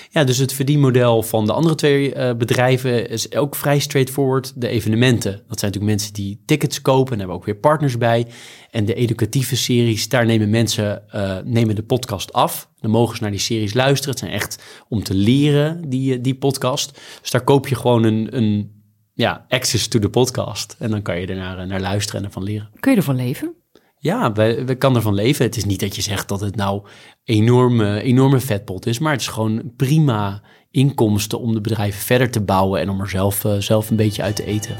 Ja, 0.09 0.23
dus 0.23 0.37
het 0.37 0.53
verdienmodel 0.53 1.23
van 1.23 1.45
de 1.45 1.53
andere 1.53 1.75
twee 1.75 2.15
uh, 2.15 2.33
bedrijven 2.33 3.09
is 3.09 3.35
ook 3.35 3.55
vrij 3.55 3.79
straightforward. 3.79 4.53
De 4.55 4.67
evenementen, 4.67 5.31
dat 5.31 5.59
zijn 5.59 5.71
natuurlijk 5.71 5.91
mensen 5.91 6.13
die 6.13 6.41
tickets 6.45 6.81
kopen 6.81 7.13
en 7.13 7.19
hebben 7.19 7.35
ook 7.35 7.45
weer 7.45 7.55
partners 7.55 7.97
bij. 7.97 8.27
En 8.71 8.85
de 8.85 8.93
educatieve 8.93 9.55
series, 9.55 10.09
daar 10.09 10.25
nemen 10.25 10.49
mensen 10.49 11.03
uh, 11.15 11.37
nemen 11.43 11.75
de 11.75 11.83
podcast 11.83 12.33
af. 12.33 12.69
Dan 12.79 12.91
mogen 12.91 13.15
ze 13.15 13.21
naar 13.21 13.31
die 13.31 13.39
series 13.39 13.73
luisteren. 13.73 14.09
Het 14.09 14.19
zijn 14.19 14.31
echt 14.31 14.63
om 14.89 15.03
te 15.03 15.13
leren, 15.13 15.89
die, 15.89 16.21
die 16.21 16.35
podcast. 16.35 16.99
Dus 17.21 17.31
daar 17.31 17.43
koop 17.43 17.67
je 17.67 17.75
gewoon 17.75 18.03
een, 18.03 18.37
een 18.37 18.80
ja, 19.21 19.45
access 19.49 19.87
to 19.87 19.99
the 19.99 20.09
podcast. 20.09 20.75
En 20.79 20.89
dan 20.89 21.01
kan 21.01 21.19
je 21.19 21.27
er 21.27 21.35
naar, 21.35 21.67
naar 21.67 21.81
luisteren 21.81 22.21
en 22.21 22.27
ervan 22.27 22.43
leren. 22.43 22.69
Kun 22.79 22.91
je 22.91 22.97
ervan 22.97 23.15
leven? 23.15 23.53
Ja, 23.97 24.31
we, 24.31 24.63
we 24.65 24.75
kan 24.75 24.95
ervan 24.95 25.13
leven. 25.13 25.45
Het 25.45 25.57
is 25.57 25.65
niet 25.65 25.79
dat 25.79 25.95
je 25.95 26.01
zegt 26.01 26.27
dat 26.27 26.39
het 26.39 26.55
nou 26.55 26.85
enorme, 27.23 28.01
enorme 28.01 28.39
vetpot 28.39 28.85
is, 28.85 28.99
maar 28.99 29.11
het 29.11 29.21
is 29.21 29.27
gewoon 29.27 29.73
prima 29.75 30.41
inkomsten 30.71 31.39
om 31.39 31.53
de 31.53 31.61
bedrijven 31.61 32.01
verder 32.01 32.31
te 32.31 32.41
bouwen 32.41 32.81
en 32.81 32.89
om 32.89 33.01
er 33.01 33.09
zelf, 33.09 33.43
uh, 33.43 33.57
zelf 33.57 33.89
een 33.89 33.95
beetje 33.95 34.23
uit 34.23 34.35
te 34.35 34.45
eten. 34.45 34.75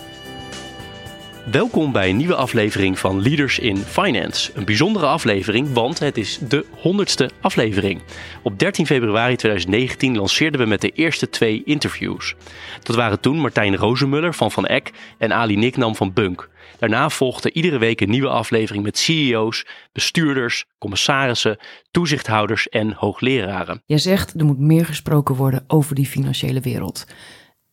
Welkom 1.46 1.92
bij 1.92 2.10
een 2.10 2.18
nieuwe 2.18 2.36
aflevering 2.36 3.00
van 3.00 3.22
Leaders 3.22 3.60
in 3.60 3.78
Finance. 3.78 4.52
Een 4.56 4.66
bijzondere 4.66 5.06
aflevering, 5.06 5.74
want 5.74 6.00
het 6.00 6.18
is 6.18 6.38
de 6.38 6.66
100ste 6.66 7.40
aflevering. 7.42 8.02
Op 8.44 8.60
13 8.60 8.86
februari 8.86 9.36
2019 9.36 10.18
lanceerden 10.18 10.62
we 10.62 10.68
met 10.68 10.82
de 10.82 10.90
eerste 10.90 11.30
twee 11.30 11.64
interviews. 11.64 12.36
Dat 12.84 12.96
waren 12.96 13.20
toen 13.20 13.40
Martijn 13.40 13.76
Rozenmuller 13.76 14.34
van 14.34 14.52
Van 14.52 14.66
Eck 14.66 14.92
en 15.18 15.34
Ali 15.34 15.56
Niknam 15.56 15.96
van 15.96 16.14
Bunk. 16.14 16.50
Daarna 16.80 17.10
volgde 17.10 17.52
iedere 17.52 17.78
week 17.78 18.02
een 18.02 18.10
nieuwe 18.10 18.30
aflevering 18.30 18.84
met 18.84 18.98
CEO's, 18.98 19.66
bestuurders, 19.92 20.66
commissarissen, 20.78 21.58
toezichthouders 21.92 22.70
en 22.70 22.94
hoogleraren. 22.94 23.84
Jij 23.86 23.98
zegt 23.98 24.40
er 24.40 24.46
moet 24.46 24.60
meer 24.60 24.86
gesproken 24.86 25.36
worden 25.36 25.64
over 25.68 25.96
die 25.96 26.06
financiële 26.06 26.60
wereld. 26.60 27.06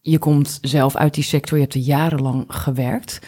Je 0.01 0.19
komt 0.19 0.59
zelf 0.63 0.97
uit 0.97 1.15
die 1.15 1.25
sector, 1.25 1.57
je 1.57 1.63
hebt 1.63 1.75
er 1.75 1.81
jarenlang 1.81 2.45
gewerkt. 2.49 3.19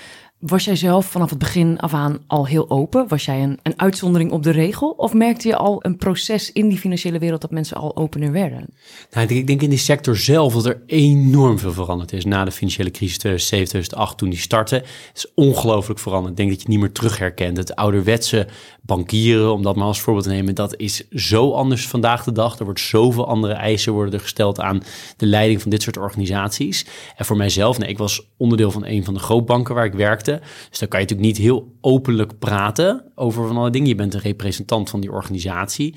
Was 0.41 0.65
jij 0.65 0.77
zelf 0.77 1.07
vanaf 1.07 1.31
het 1.31 1.39
begin 1.39 1.79
af 1.79 1.95
aan 1.95 2.19
al 2.27 2.47
heel 2.47 2.71
open? 2.71 3.09
Was 3.09 3.25
jij 3.25 3.43
een, 3.43 3.59
een 3.63 3.73
uitzondering 3.77 4.33
op 4.33 4.43
de 4.43 4.51
regel? 4.51 4.91
Of 4.91 5.15
merkte 5.15 5.49
je 5.49 5.57
al 5.57 5.85
een 5.85 5.97
proces 5.97 6.53
in 6.53 6.69
die 6.69 6.79
financiële 6.79 7.19
wereld 7.19 7.41
dat 7.41 7.51
mensen 7.51 7.77
al 7.77 7.97
opener 7.97 8.33
werden? 8.33 8.67
Nou, 9.11 9.35
ik 9.35 9.47
denk 9.47 9.63
in 9.63 9.71
die 9.71 9.79
sector 9.79 10.17
zelf 10.17 10.55
dat 10.55 10.67
er 10.67 10.83
enorm 10.87 11.59
veel 11.59 11.73
veranderd 11.73 12.13
is 12.13 12.25
na 12.25 12.45
de 12.45 12.51
financiële 12.51 12.91
crisis 12.91 13.19
2007, 13.19 13.69
2008 13.69 14.19
toen 14.19 14.31
die 14.31 14.39
startte. 14.39 14.75
Het 14.75 14.87
is 15.15 15.33
ongelooflijk 15.35 16.01
veranderd. 16.01 16.31
Ik 16.31 16.37
denk 16.37 16.51
dat 16.51 16.63
je 16.63 16.69
niet 16.69 16.79
meer 16.79 16.93
terug 16.93 17.19
herkent. 17.19 17.57
Het 17.57 17.77
ouderwetse 17.77 18.47
bankieren, 18.83 19.53
om 19.53 19.63
dat 19.63 19.77
maar 19.77 19.87
als 19.87 20.01
voorbeeld 20.01 20.27
te 20.27 20.33
nemen, 20.33 20.55
dat 20.55 20.77
is 20.77 21.09
zo 21.11 21.53
anders 21.53 21.89
vandaag 21.89 22.25
de 22.25 22.33
dag. 22.33 22.59
Er 22.59 22.65
wordt 22.65 22.81
zoveel 22.81 23.27
andere 23.27 23.53
eisen 23.53 23.93
worden 23.93 24.15
er 24.15 24.21
gesteld 24.21 24.61
aan 24.61 24.83
de 25.17 25.27
leiding 25.27 25.63
van 25.63 25.71
dit 25.71 25.83
soort 25.83 25.97
organisaties. 25.97 26.87
En 27.17 27.25
voor 27.25 27.37
mijzelf, 27.37 27.79
nee, 27.79 27.89
ik 27.89 27.99
was 27.99 28.27
onderdeel 28.37 28.71
van 28.71 28.87
een 28.87 29.05
van 29.05 29.15
de 29.15 29.21
grootbanken 29.21 29.75
waar 29.75 29.85
ik 29.85 29.93
werkte. 29.93 30.30
Dus 30.39 30.79
dan 30.79 30.89
kan 30.89 31.01
je 31.01 31.07
natuurlijk 31.07 31.29
niet 31.29 31.47
heel 31.47 31.73
openlijk 31.81 32.39
praten 32.39 33.05
over 33.15 33.47
van 33.47 33.57
alle 33.57 33.71
dingen. 33.71 33.89
Je 33.89 33.95
bent 33.95 34.15
een 34.15 34.21
representant 34.21 34.91
van 34.91 35.01
die 35.01 35.13
organisatie. 35.13 35.95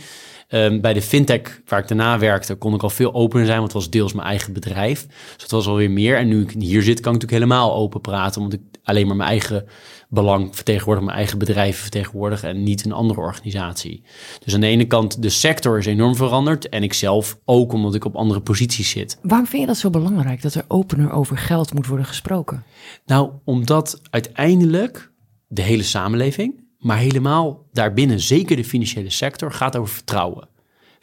Um, 0.50 0.82
bij 0.82 0.94
de 0.94 1.02
fintech 1.02 1.62
waar 1.66 1.80
ik 1.80 1.88
daarna 1.88 2.20
werkte, 2.20 2.56
kon 2.56 2.74
ik 2.74 2.84
al 2.84 2.90
veel 2.90 3.14
opener 3.14 3.46
zijn, 3.46 3.60
want 3.60 3.74
het 3.74 3.82
was 3.82 3.90
deels 3.92 4.14
mijn 4.14 4.28
eigen 4.28 4.54
bedrijf. 4.54 5.06
Dus 5.08 5.38
dat 5.38 5.52
was 5.52 5.68
alweer 5.68 5.92
meer. 5.92 6.18
En 6.18 6.28
nu 6.28 6.42
ik 6.42 6.52
hier 6.60 6.82
zit, 6.82 7.00
kan 7.00 7.14
ik 7.14 7.22
natuurlijk 7.22 7.50
helemaal 7.50 7.76
open 7.76 8.02
praten, 8.02 8.42
omdat 8.42 8.60
ik 8.60 8.73
alleen 8.84 9.08
maar 9.08 9.16
mijn 9.16 9.30
eigen 9.30 9.66
belang 10.10 10.56
vertegenwoordig, 10.56 11.04
mijn 11.04 11.18
eigen 11.18 11.38
bedrijf 11.38 11.78
vertegenwoordig 11.78 12.44
en 12.44 12.64
niet 12.64 12.86
een 12.86 12.92
andere 12.92 13.20
organisatie. 13.20 14.04
Dus 14.44 14.54
aan 14.54 14.62
de 14.62 14.68
ene 14.68 14.86
kant, 14.86 15.22
de 15.22 15.30
sector 15.30 15.78
is 15.78 15.86
enorm 15.86 16.16
veranderd 16.16 16.70
en 16.70 16.84
ik 16.84 16.94
zelf 16.94 17.40
ook, 17.46 17.74
omdat 17.74 17.96
ik 17.96 18.06
op 18.06 18.16
andere 18.16 18.42
posities 18.42 18.90
zit. 18.90 19.18
Waarom 19.22 19.48
vind 19.48 19.62
je 19.62 19.68
dat 19.68 19.78
zo 19.78 19.90
belangrijk, 19.90 20.42
dat 20.42 20.54
er 20.54 20.66
opener 20.68 21.12
over 21.12 21.38
geld 21.38 21.74
moet 21.74 21.88
worden 21.88 22.06
gesproken? 22.06 22.64
Nou, 23.06 23.32
omdat 23.46 24.02
uiteindelijk 24.10 25.12
de 25.48 25.62
hele 25.62 25.84
samenleving, 25.84 26.64
maar 26.78 26.98
helemaal 26.98 27.68
daarbinnen, 27.72 28.20
zeker 28.20 28.56
de 28.56 28.64
financiële 28.64 29.10
sector, 29.10 29.52
gaat 29.52 29.78
over 29.78 29.94
vertrouwen. 29.94 30.48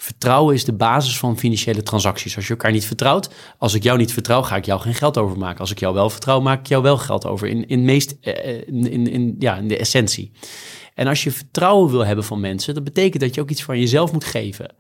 Vertrouwen 0.03 0.55
is 0.55 0.65
de 0.65 0.73
basis 0.73 1.19
van 1.19 1.39
financiële 1.39 1.83
transacties. 1.83 2.37
Als 2.37 2.47
je 2.47 2.51
elkaar 2.51 2.73
niet 2.73 2.87
vertrouwt, 2.87 3.31
als 3.59 3.75
ik 3.75 3.83
jou 3.83 3.99
niet 3.99 4.13
vertrouw, 4.13 4.43
ga 4.43 4.57
ik 4.57 4.65
jou 4.65 4.81
geen 4.81 4.95
geld 4.95 5.19
overmaken. 5.19 5.59
Als 5.59 5.71
ik 5.71 5.79
jou 5.79 5.95
wel 5.95 6.11
vertrouw, 6.11 6.41
maak 6.41 6.61
ik 6.61 6.67
jou 6.67 6.83
wel 6.83 6.97
geld 6.97 7.27
over. 7.27 7.49
In, 7.49 7.67
in, 7.69 7.85
meest, 7.85 8.17
eh, 8.21 8.55
in, 8.55 8.91
in, 8.91 9.07
in, 9.07 9.37
ja, 9.39 9.57
in 9.57 9.69
de 9.69 9.77
essentie. 9.77 10.33
En 10.95 11.07
als 11.07 11.25
je 11.25 11.31
vertrouwen 11.31 11.91
wil 11.91 12.05
hebben 12.05 12.25
van 12.25 12.41
mensen, 12.41 12.75
dat 12.75 12.85
betekent 12.85 13.23
dat 13.23 13.35
je 13.35 13.41
ook 13.41 13.51
iets 13.51 13.63
van 13.63 13.79
jezelf 13.79 14.13
moet 14.13 14.25
geven. 14.25 14.75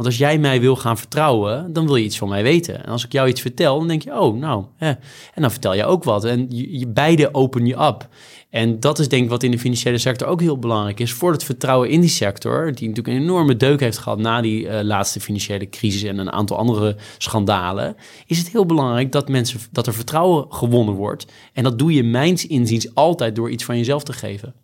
Want 0.00 0.12
als 0.12 0.20
jij 0.20 0.38
mij 0.38 0.60
wil 0.60 0.76
gaan 0.76 0.98
vertrouwen, 0.98 1.72
dan 1.72 1.86
wil 1.86 1.96
je 1.96 2.04
iets 2.04 2.18
van 2.18 2.28
mij 2.28 2.42
weten. 2.42 2.84
En 2.84 2.90
als 2.90 3.04
ik 3.04 3.12
jou 3.12 3.28
iets 3.28 3.40
vertel, 3.40 3.78
dan 3.78 3.88
denk 3.88 4.02
je, 4.02 4.20
oh, 4.20 4.38
nou, 4.38 4.64
hè. 4.76 4.88
en 5.34 5.42
dan 5.42 5.50
vertel 5.50 5.74
je 5.74 5.84
ook 5.84 6.04
wat. 6.04 6.24
En 6.24 6.46
je, 6.48 6.86
beide 6.88 7.34
open 7.34 7.66
je 7.66 7.74
up. 7.74 8.08
En 8.50 8.80
dat 8.80 8.98
is 8.98 9.08
denk 9.08 9.24
ik 9.24 9.30
wat 9.30 9.42
in 9.42 9.50
de 9.50 9.58
financiële 9.58 9.98
sector 9.98 10.28
ook 10.28 10.40
heel 10.40 10.58
belangrijk 10.58 11.00
is. 11.00 11.12
Voor 11.12 11.32
het 11.32 11.44
vertrouwen 11.44 11.90
in 11.90 12.00
die 12.00 12.10
sector, 12.10 12.74
die 12.74 12.88
natuurlijk 12.88 13.16
een 13.16 13.22
enorme 13.22 13.56
deuk 13.56 13.80
heeft 13.80 13.98
gehad 13.98 14.18
na 14.18 14.40
die 14.40 14.64
uh, 14.64 14.80
laatste 14.82 15.20
financiële 15.20 15.68
crisis 15.68 16.02
en 16.02 16.18
een 16.18 16.32
aantal 16.32 16.56
andere 16.56 16.96
schandalen, 17.18 17.96
is 18.26 18.38
het 18.38 18.50
heel 18.50 18.66
belangrijk 18.66 19.12
dat, 19.12 19.28
mensen, 19.28 19.60
dat 19.72 19.86
er 19.86 19.94
vertrouwen 19.94 20.46
gewonnen 20.48 20.94
wordt. 20.94 21.26
En 21.52 21.64
dat 21.64 21.78
doe 21.78 21.92
je 21.92 22.02
mijns 22.02 22.46
inziens 22.46 22.94
altijd 22.94 23.36
door 23.36 23.50
iets 23.50 23.64
van 23.64 23.76
jezelf 23.76 24.02
te 24.02 24.12
geven. 24.12 24.54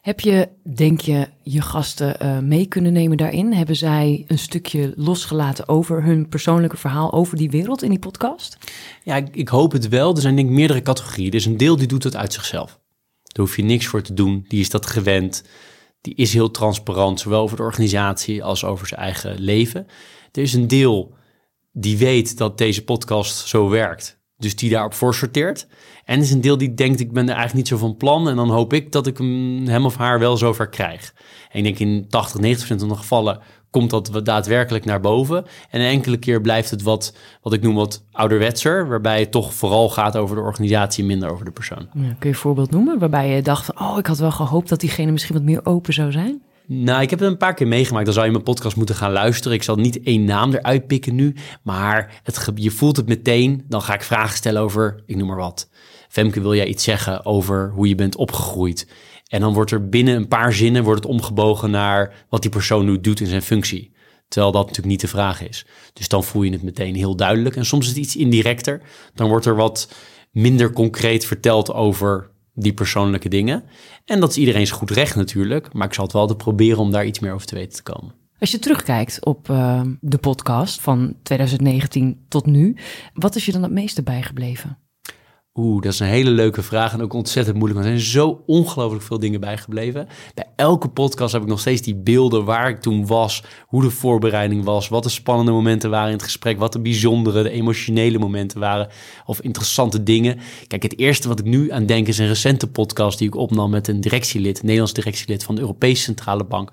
Heb 0.00 0.20
je, 0.20 0.48
denk 0.74 1.00
je, 1.00 1.28
je 1.42 1.60
gasten 1.60 2.16
uh, 2.22 2.38
mee 2.38 2.66
kunnen 2.66 2.92
nemen 2.92 3.16
daarin? 3.16 3.52
Hebben 3.52 3.76
zij 3.76 4.24
een 4.26 4.38
stukje 4.38 4.92
losgelaten 4.96 5.68
over 5.68 6.04
hun 6.04 6.28
persoonlijke 6.28 6.76
verhaal 6.76 7.12
over 7.12 7.36
die 7.36 7.50
wereld 7.50 7.82
in 7.82 7.90
die 7.90 7.98
podcast? 7.98 8.56
Ja, 9.04 9.16
ik, 9.16 9.36
ik 9.36 9.48
hoop 9.48 9.72
het 9.72 9.88
wel. 9.88 10.14
Er 10.14 10.20
zijn 10.20 10.36
denk 10.36 10.48
ik 10.48 10.54
meerdere 10.54 10.82
categorieën. 10.82 11.30
Er 11.30 11.36
is 11.36 11.46
een 11.46 11.56
deel 11.56 11.76
die 11.76 11.86
doet 11.86 12.04
het 12.04 12.16
uit 12.16 12.32
zichzelf. 12.32 12.80
Daar 13.22 13.44
hoef 13.46 13.56
je 13.56 13.62
niks 13.62 13.86
voor 13.86 14.02
te 14.02 14.14
doen. 14.14 14.44
Die 14.48 14.60
is 14.60 14.70
dat 14.70 14.86
gewend. 14.86 15.44
Die 16.00 16.14
is 16.14 16.32
heel 16.32 16.50
transparant, 16.50 17.20
zowel 17.20 17.40
over 17.42 17.56
de 17.56 17.62
organisatie 17.62 18.44
als 18.44 18.64
over 18.64 18.86
zijn 18.86 19.00
eigen 19.00 19.40
leven. 19.40 19.86
Er 20.32 20.42
is 20.42 20.54
een 20.54 20.68
deel 20.68 21.14
die 21.72 21.98
weet 21.98 22.36
dat 22.36 22.58
deze 22.58 22.84
podcast 22.84 23.48
zo 23.48 23.68
werkt. 23.68 24.19
Dus 24.40 24.56
die 24.56 24.70
daarop 24.70 24.94
voor 24.94 25.14
sorteert. 25.14 25.66
En 26.04 26.20
is 26.20 26.30
een 26.30 26.40
deel 26.40 26.58
die 26.58 26.74
denkt, 26.74 27.00
ik 27.00 27.12
ben 27.12 27.22
er 27.22 27.34
eigenlijk 27.34 27.56
niet 27.56 27.68
zo 27.68 27.76
van 27.76 27.96
plan. 27.96 28.28
En 28.28 28.36
dan 28.36 28.50
hoop 28.50 28.72
ik 28.72 28.92
dat 28.92 29.06
ik 29.06 29.18
hem, 29.18 29.84
of 29.84 29.96
haar 29.96 30.18
wel 30.18 30.36
zover 30.36 30.68
krijg. 30.68 31.14
En 31.50 31.58
ik 31.58 31.64
denk 31.64 31.78
in 31.78 32.06
80, 32.08 32.64
90% 32.64 32.66
van 32.66 32.88
de 32.88 32.96
gevallen 32.96 33.40
komt 33.70 33.90
dat 33.90 34.20
daadwerkelijk 34.24 34.84
naar 34.84 35.00
boven. 35.00 35.44
En 35.70 35.80
een 35.80 35.86
enkele 35.86 36.16
keer 36.16 36.40
blijft 36.40 36.70
het 36.70 36.82
wat, 36.82 37.16
wat 37.42 37.52
ik 37.52 37.62
noem 37.62 37.74
wat 37.74 38.04
ouderwetser, 38.12 38.88
waarbij 38.88 39.20
het 39.20 39.30
toch 39.30 39.54
vooral 39.54 39.88
gaat 39.88 40.16
over 40.16 40.36
de 40.36 40.42
organisatie, 40.42 41.04
minder 41.04 41.30
over 41.30 41.44
de 41.44 41.50
persoon. 41.50 41.88
Ja, 41.92 42.00
kun 42.00 42.16
je 42.20 42.28
een 42.28 42.34
voorbeeld 42.34 42.70
noemen 42.70 42.98
waarbij 42.98 43.34
je 43.34 43.42
dacht, 43.42 43.80
oh, 43.80 43.98
ik 43.98 44.06
had 44.06 44.18
wel 44.18 44.30
gehoopt 44.30 44.68
dat 44.68 44.80
diegene 44.80 45.12
misschien 45.12 45.34
wat 45.34 45.44
meer 45.44 45.66
open 45.66 45.92
zou 45.92 46.12
zijn? 46.12 46.42
Nou, 46.72 47.02
ik 47.02 47.10
heb 47.10 47.18
het 47.18 47.28
een 47.28 47.36
paar 47.36 47.54
keer 47.54 47.66
meegemaakt. 47.66 48.04
Dan 48.04 48.14
zou 48.14 48.26
je 48.26 48.32
mijn 48.32 48.44
podcast 48.44 48.76
moeten 48.76 48.94
gaan 48.94 49.12
luisteren. 49.12 49.56
Ik 49.56 49.62
zal 49.62 49.76
niet 49.76 50.02
één 50.02 50.24
naam 50.24 50.52
eruit 50.52 50.86
pikken 50.86 51.14
nu, 51.14 51.34
maar 51.62 52.20
het, 52.22 52.50
je 52.54 52.70
voelt 52.70 52.96
het 52.96 53.08
meteen. 53.08 53.64
Dan 53.68 53.82
ga 53.82 53.94
ik 53.94 54.02
vragen 54.02 54.36
stellen 54.36 54.62
over, 54.62 55.02
ik 55.06 55.16
noem 55.16 55.26
maar 55.26 55.36
wat. 55.36 55.70
Femke, 56.08 56.40
wil 56.40 56.54
jij 56.54 56.66
iets 56.66 56.84
zeggen 56.84 57.24
over 57.24 57.70
hoe 57.74 57.88
je 57.88 57.94
bent 57.94 58.16
opgegroeid? 58.16 58.88
En 59.26 59.40
dan 59.40 59.52
wordt 59.52 59.70
er 59.70 59.88
binnen 59.88 60.16
een 60.16 60.28
paar 60.28 60.52
zinnen 60.52 60.84
wordt 60.84 61.02
het 61.02 61.12
omgebogen 61.12 61.70
naar 61.70 62.24
wat 62.28 62.42
die 62.42 62.50
persoon 62.50 62.84
nu 62.84 63.00
doet 63.00 63.20
in 63.20 63.26
zijn 63.26 63.42
functie. 63.42 63.92
Terwijl 64.28 64.52
dat 64.52 64.62
natuurlijk 64.62 64.90
niet 64.90 65.00
de 65.00 65.08
vraag 65.08 65.48
is. 65.48 65.66
Dus 65.92 66.08
dan 66.08 66.24
voel 66.24 66.42
je 66.42 66.52
het 66.52 66.62
meteen 66.62 66.94
heel 66.94 67.16
duidelijk. 67.16 67.56
En 67.56 67.66
soms 67.66 67.84
is 67.84 67.90
het 67.90 67.98
iets 67.98 68.16
indirecter. 68.16 68.82
Dan 69.14 69.28
wordt 69.28 69.46
er 69.46 69.56
wat 69.56 69.92
minder 70.30 70.72
concreet 70.72 71.24
verteld 71.24 71.72
over 71.72 72.29
die 72.54 72.72
persoonlijke 72.72 73.28
dingen. 73.28 73.62
En 74.04 74.20
dat 74.20 74.30
is 74.30 74.36
iedereen's 74.36 74.70
goed 74.70 74.90
recht 74.90 75.16
natuurlijk. 75.16 75.72
Maar 75.72 75.86
ik 75.86 75.94
zal 75.94 76.04
het 76.04 76.12
wel 76.12 76.22
altijd 76.22 76.42
proberen 76.42 76.78
om 76.78 76.90
daar 76.90 77.06
iets 77.06 77.18
meer 77.18 77.32
over 77.32 77.46
te 77.46 77.54
weten 77.54 77.76
te 77.76 77.92
komen. 77.92 78.14
Als 78.38 78.50
je 78.50 78.58
terugkijkt 78.58 79.24
op 79.24 79.48
uh, 79.48 79.82
de 80.00 80.18
podcast 80.18 80.80
van 80.80 81.16
2019 81.22 82.24
tot 82.28 82.46
nu, 82.46 82.76
wat 83.14 83.36
is 83.36 83.46
je 83.46 83.52
dan 83.52 83.62
het 83.62 83.72
meeste 83.72 84.02
bijgebleven? 84.02 84.78
Oeh, 85.54 85.82
dat 85.82 85.92
is 85.92 86.00
een 86.00 86.06
hele 86.06 86.30
leuke 86.30 86.62
vraag 86.62 86.92
en 86.92 87.02
ook 87.02 87.12
ontzettend 87.12 87.56
moeilijk. 87.56 87.80
Er 87.80 87.86
zijn 87.86 88.00
zo 88.00 88.42
ongelooflijk 88.46 89.04
veel 89.04 89.18
dingen 89.18 89.40
bijgebleven. 89.40 90.08
Bij 90.34 90.44
elke 90.56 90.88
podcast 90.88 91.32
heb 91.32 91.42
ik 91.42 91.48
nog 91.48 91.60
steeds 91.60 91.82
die 91.82 91.94
beelden 91.94 92.44
waar 92.44 92.68
ik 92.68 92.80
toen 92.80 93.06
was, 93.06 93.42
hoe 93.66 93.82
de 93.82 93.90
voorbereiding 93.90 94.64
was, 94.64 94.88
wat 94.88 95.02
de 95.02 95.08
spannende 95.08 95.52
momenten 95.52 95.90
waren 95.90 96.06
in 96.06 96.14
het 96.14 96.22
gesprek, 96.22 96.58
wat 96.58 96.72
de 96.72 96.80
bijzondere, 96.80 97.42
de 97.42 97.50
emotionele 97.50 98.18
momenten 98.18 98.60
waren 98.60 98.88
of 99.26 99.40
interessante 99.40 100.02
dingen. 100.02 100.38
Kijk, 100.66 100.82
het 100.82 100.98
eerste 100.98 101.28
wat 101.28 101.38
ik 101.38 101.44
nu 101.44 101.70
aan 101.70 101.86
denk 101.86 102.06
is 102.06 102.18
een 102.18 102.26
recente 102.26 102.70
podcast 102.70 103.18
die 103.18 103.28
ik 103.28 103.34
opnam 103.34 103.70
met 103.70 103.88
een 103.88 104.00
directielid, 104.00 104.62
Nederlands 104.62 104.92
directielid 104.92 105.44
van 105.44 105.54
de 105.54 105.60
Europese 105.60 106.02
Centrale 106.02 106.44
Bank 106.44 106.70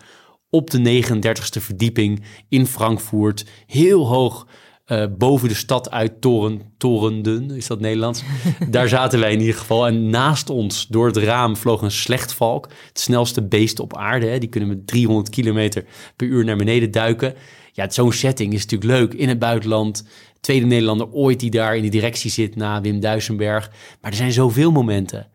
op 0.50 0.70
de 0.70 1.04
39ste 1.04 1.62
verdieping 1.62 2.24
in 2.50 2.68
Frankfurt, 2.68 3.46
heel 3.66 4.08
hoog 4.08 4.48
uh, 4.88 5.06
boven 5.18 5.48
de 5.48 5.56
stad 5.56 5.92
uit 5.92 6.22
toren, 6.22 6.62
torenden, 6.78 7.52
is 7.52 7.68
dat 7.68 7.80
Nederlands? 7.80 8.24
Daar 8.70 8.88
zaten 8.88 9.20
wij 9.20 9.32
in 9.32 9.40
ieder 9.40 9.56
geval. 9.56 9.88
En 9.88 10.10
naast 10.10 10.50
ons, 10.50 10.88
door 10.88 11.06
het 11.06 11.18
raam, 11.18 11.58
vloog 11.58 11.82
een 11.82 11.92
slechtvalk. 11.92 12.70
Het 12.88 13.00
snelste 13.00 13.48
beest 13.48 13.80
op 13.80 13.98
aarde. 13.98 14.26
Hè. 14.26 14.40
Die 14.40 14.50
kunnen 14.50 14.70
met 14.70 14.88
300 14.88 15.30
kilometer 15.30 15.86
per 16.16 16.28
uur 16.28 16.46
naar 16.46 16.58
beneden 16.58 16.92
duiken. 16.92 17.34
Ja, 17.72 17.90
zo'n 17.90 18.12
setting 18.12 18.54
is 18.54 18.62
natuurlijk 18.66 19.00
leuk 19.00 19.14
in 19.14 19.30
het 19.30 19.40
buitenland. 19.40 20.08
Tweede 20.40 20.66
Nederlander 20.66 21.12
ooit 21.12 21.40
die 21.40 21.52
daar 21.52 21.76
in 21.76 21.84
de 21.84 21.90
directie 21.90 22.32
zit 22.32 22.56
na 22.56 22.82
Wim 22.82 23.00
Duisenberg. 23.00 23.72
Maar 24.02 24.12
er 24.12 24.18
zijn 24.18 24.32
zoveel 24.32 24.72
momenten. 24.72 25.28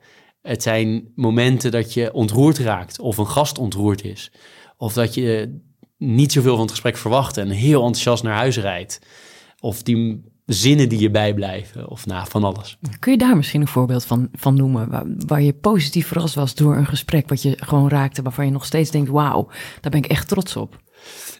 Het 0.43 0.63
zijn 0.63 1.13
momenten 1.15 1.71
dat 1.71 1.95
je 1.95 2.13
ontroerd 2.13 2.59
raakt 2.59 3.01
of 3.01 3.19
een 3.19 3.27
gast 3.27 3.59
ontroerd 3.59 4.05
is. 4.05 4.33
Of 4.77 4.93
dat 4.93 5.15
je 5.15 5.59
niet 5.99 6.33
zoveel 6.33 6.53
van 6.53 6.61
het 6.61 6.71
gesprek 6.71 6.97
verwacht 6.97 7.37
en 7.37 7.49
heel 7.49 7.81
enthousiast 7.81 8.23
naar 8.23 8.35
huis 8.35 8.59
rijdt. 8.59 9.01
Of 9.63 9.83
die, 9.83 10.23
zinnen 10.47 10.89
die 10.89 11.01
je 11.01 11.11
bijblijven 11.11 11.89
of 11.89 12.07
nou, 12.07 12.27
van 12.29 12.45
alles. 12.45 12.79
Kun 12.99 13.13
je 13.13 13.19
daar 13.19 13.37
misschien 13.37 13.61
een 13.61 13.69
voorbeeld 13.69 14.05
van, 14.05 14.29
van 14.33 14.55
noemen? 14.55 14.91
Waar, 14.91 15.05
waar 15.27 15.43
je 15.43 15.53
positief 15.53 16.07
verrast 16.07 16.35
was 16.35 16.55
door 16.55 16.77
een 16.77 16.87
gesprek 16.87 17.29
wat 17.29 17.43
je 17.43 17.57
gewoon 17.61 17.89
raakte, 17.89 18.23
waarvan 18.23 18.45
je 18.45 18.51
nog 18.51 18.65
steeds 18.65 18.91
denkt: 18.91 19.11
wauw, 19.11 19.49
daar 19.81 19.91
ben 19.91 20.03
ik 20.03 20.11
echt 20.11 20.29
trots 20.29 20.57
op. 20.57 20.81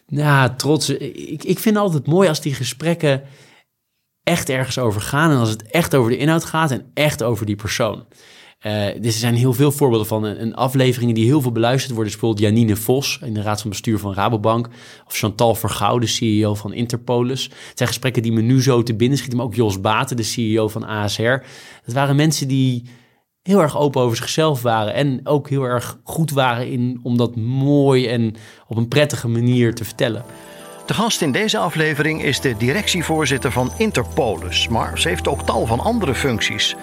Nou, 0.07 0.55
trots. 0.55 0.89
Ik, 0.89 1.43
ik 1.43 1.59
vind 1.59 1.77
altijd 1.77 2.07
mooi 2.07 2.29
als 2.29 2.41
die 2.41 2.53
gesprekken 2.53 3.23
echt 4.23 4.49
ergens 4.49 4.77
over 4.77 5.01
gaan 5.01 5.31
en 5.31 5.37
als 5.37 5.49
het 5.49 5.63
echt 5.63 5.95
over 5.95 6.11
de 6.11 6.17
inhoud 6.17 6.43
gaat 6.43 6.71
en 6.71 6.91
echt 6.93 7.23
over 7.23 7.45
die 7.45 7.55
persoon. 7.55 8.05
Uh, 8.65 9.05
er 9.05 9.11
zijn 9.11 9.35
heel 9.35 9.53
veel 9.53 9.71
voorbeelden 9.71 10.07
van 10.07 10.23
een, 10.23 10.55
afleveringen 10.55 11.15
die 11.15 11.25
heel 11.25 11.41
veel 11.41 11.51
beluisterd 11.51 11.93
worden. 11.93 12.11
bijvoorbeeld 12.11 12.41
Janine 12.41 12.75
Vos 12.75 13.19
in 13.23 13.33
de 13.33 13.41
raad 13.41 13.61
van 13.61 13.69
bestuur 13.69 13.99
van 13.99 14.13
Rabobank. 14.13 14.67
Of 15.07 15.15
Chantal 15.15 15.55
Vergouw, 15.55 15.99
de 15.99 16.07
CEO 16.07 16.55
van 16.55 16.73
Interpolis. 16.73 17.43
Het 17.43 17.77
zijn 17.77 17.89
gesprekken 17.89 18.21
die 18.21 18.31
me 18.31 18.41
nu 18.41 18.61
zo 18.61 18.83
te 18.83 18.95
binnen 18.95 19.17
schieten. 19.17 19.37
Maar 19.37 19.47
ook 19.47 19.55
Jos 19.55 19.81
Baten, 19.81 20.17
de 20.17 20.23
CEO 20.23 20.67
van 20.67 20.85
ASR. 20.85 21.43
Het 21.83 21.93
waren 21.93 22.15
mensen 22.15 22.47
die 22.47 22.83
heel 23.41 23.61
erg 23.61 23.77
open 23.77 24.01
over 24.01 24.17
zichzelf 24.17 24.61
waren. 24.61 24.93
En 24.93 25.19
ook 25.23 25.49
heel 25.49 25.63
erg 25.63 25.99
goed 26.03 26.31
waren 26.31 26.71
in 26.71 26.99
om 27.03 27.17
dat 27.17 27.35
mooi 27.35 28.07
en 28.07 28.35
op 28.67 28.77
een 28.77 28.87
prettige 28.87 29.27
manier 29.27 29.73
te 29.73 29.85
vertellen. 29.85 30.25
De 30.85 30.93
gast 30.93 31.21
in 31.21 31.31
deze 31.31 31.57
aflevering 31.57 32.23
is 32.23 32.39
de 32.39 32.57
directievoorzitter 32.57 33.51
van 33.51 33.71
Interpolis. 33.77 34.67
Maar 34.67 34.99
ze 34.99 35.07
heeft 35.07 35.27
ook 35.27 35.41
tal 35.41 35.65
van 35.65 35.79
andere 35.79 36.15
functies. 36.15 36.75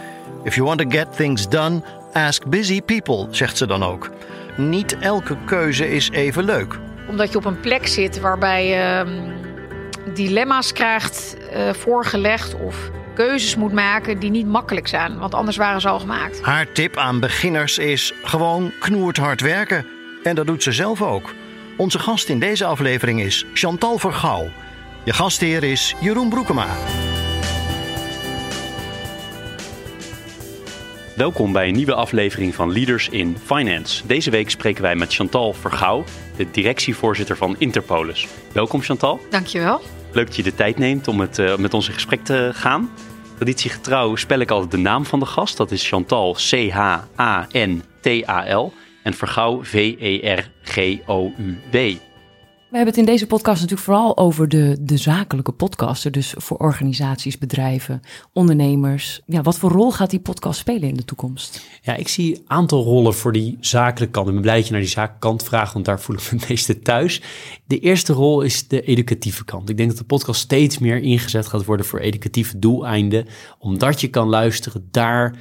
If 0.44 0.54
you 0.54 0.66
want 0.66 0.80
to 0.80 0.88
get 0.88 1.16
things 1.16 1.48
done, 1.48 1.82
ask 2.12 2.46
busy 2.46 2.82
people, 2.82 3.26
zegt 3.30 3.56
ze 3.56 3.66
dan 3.66 3.82
ook. 3.82 4.10
Niet 4.56 4.98
elke 4.98 5.36
keuze 5.44 5.90
is 5.90 6.10
even 6.10 6.44
leuk. 6.44 6.78
Omdat 7.08 7.32
je 7.32 7.38
op 7.38 7.44
een 7.44 7.60
plek 7.60 7.86
zit 7.86 8.20
waarbij 8.20 8.66
je 8.66 9.04
uh, 9.06 10.14
dilemma's 10.14 10.72
krijgt 10.72 11.36
uh, 11.52 11.72
voorgelegd 11.72 12.54
of 12.54 12.90
keuzes 13.14 13.56
moet 13.56 13.72
maken 13.72 14.18
die 14.18 14.30
niet 14.30 14.46
makkelijk 14.46 14.88
zijn, 14.88 15.18
want 15.18 15.34
anders 15.34 15.56
waren 15.56 15.80
ze 15.80 15.88
al 15.88 16.00
gemaakt. 16.00 16.42
Haar 16.42 16.72
tip 16.72 16.96
aan 16.96 17.20
beginners 17.20 17.78
is 17.78 18.12
gewoon 18.22 18.72
knoerd 18.80 19.16
hard 19.16 19.40
werken. 19.40 19.86
En 20.22 20.34
dat 20.34 20.46
doet 20.46 20.62
ze 20.62 20.72
zelf 20.72 21.02
ook. 21.02 21.34
Onze 21.76 21.98
gast 21.98 22.28
in 22.28 22.38
deze 22.38 22.64
aflevering 22.64 23.20
is 23.20 23.44
Chantal 23.54 23.98
Vergouw. 23.98 24.48
Je 25.04 25.12
gastheer 25.12 25.64
is 25.64 25.94
Jeroen 26.00 26.28
Broekema. 26.28 26.66
Welkom 31.20 31.52
bij 31.52 31.68
een 31.68 31.74
nieuwe 31.74 31.94
aflevering 31.94 32.54
van 32.54 32.72
Leaders 32.72 33.08
in 33.08 33.36
Finance. 33.44 34.06
Deze 34.06 34.30
week 34.30 34.50
spreken 34.50 34.82
wij 34.82 34.96
met 34.96 35.14
Chantal 35.14 35.52
Vergouw, 35.52 36.04
de 36.36 36.50
directievoorzitter 36.50 37.36
van 37.36 37.56
Interpolis. 37.58 38.28
Welkom 38.52 38.80
Chantal. 38.80 39.20
Dankjewel. 39.30 39.80
Leuk 40.12 40.26
dat 40.26 40.36
je 40.36 40.42
de 40.42 40.54
tijd 40.54 40.78
neemt 40.78 41.08
om 41.08 41.20
het, 41.20 41.38
uh, 41.38 41.56
met 41.56 41.74
ons 41.74 41.88
in 41.88 41.94
gesprek 41.94 42.24
te 42.24 42.50
gaan. 42.54 42.90
Traditiegetrouw 43.34 44.16
spel 44.16 44.38
ik 44.38 44.50
altijd 44.50 44.70
de 44.70 44.76
naam 44.76 45.04
van 45.04 45.18
de 45.18 45.26
gast. 45.26 45.56
Dat 45.56 45.70
is 45.70 45.88
Chantal 45.88 46.32
C-H-A-N-T-A-L 46.50 47.12
en 49.02 49.14
Vergouw 49.14 49.64
V-E-R-G-O-U-W. 49.64 50.50
We 52.70 52.76
hebben 52.76 52.94
het 52.94 53.06
in 53.06 53.12
deze 53.12 53.26
podcast 53.26 53.60
natuurlijk 53.60 53.88
vooral 53.88 54.16
over 54.16 54.48
de, 54.48 54.76
de 54.80 54.96
zakelijke 54.96 55.52
podcaster. 55.52 56.10
Dus 56.10 56.34
voor 56.36 56.56
organisaties, 56.56 57.38
bedrijven, 57.38 58.00
ondernemers. 58.32 59.20
Ja, 59.26 59.42
wat 59.42 59.58
voor 59.58 59.70
rol 59.70 59.92
gaat 59.92 60.10
die 60.10 60.20
podcast 60.20 60.58
spelen 60.58 60.88
in 60.88 60.94
de 60.94 61.04
toekomst? 61.04 61.66
Ja, 61.82 61.96
ik 61.96 62.08
zie 62.08 62.36
een 62.36 62.42
aantal 62.46 62.82
rollen 62.82 63.14
voor 63.14 63.32
die 63.32 63.56
zakelijke 63.60 64.12
kant. 64.12 64.26
Ik 64.26 64.32
ben 64.32 64.42
blij 64.42 64.56
dat 64.56 64.66
je 64.66 64.72
naar 64.72 64.80
die 64.80 64.90
zakelijke 64.90 65.26
kant 65.26 65.42
vraagt, 65.42 65.72
want 65.72 65.84
daar 65.84 66.00
voel 66.00 66.16
ik 66.16 66.32
me 66.32 66.38
het 66.38 66.48
meeste 66.48 66.78
thuis. 66.78 67.22
De 67.66 67.78
eerste 67.78 68.12
rol 68.12 68.40
is 68.40 68.68
de 68.68 68.82
educatieve 68.82 69.44
kant. 69.44 69.68
Ik 69.68 69.76
denk 69.76 69.88
dat 69.88 69.98
de 69.98 70.04
podcast 70.04 70.40
steeds 70.40 70.78
meer 70.78 70.98
ingezet 70.98 71.46
gaat 71.46 71.64
worden 71.64 71.86
voor 71.86 71.98
educatieve 71.98 72.58
doeleinden. 72.58 73.26
Omdat 73.58 74.00
je 74.00 74.08
kan 74.08 74.28
luisteren 74.28 74.88
daar 74.90 75.34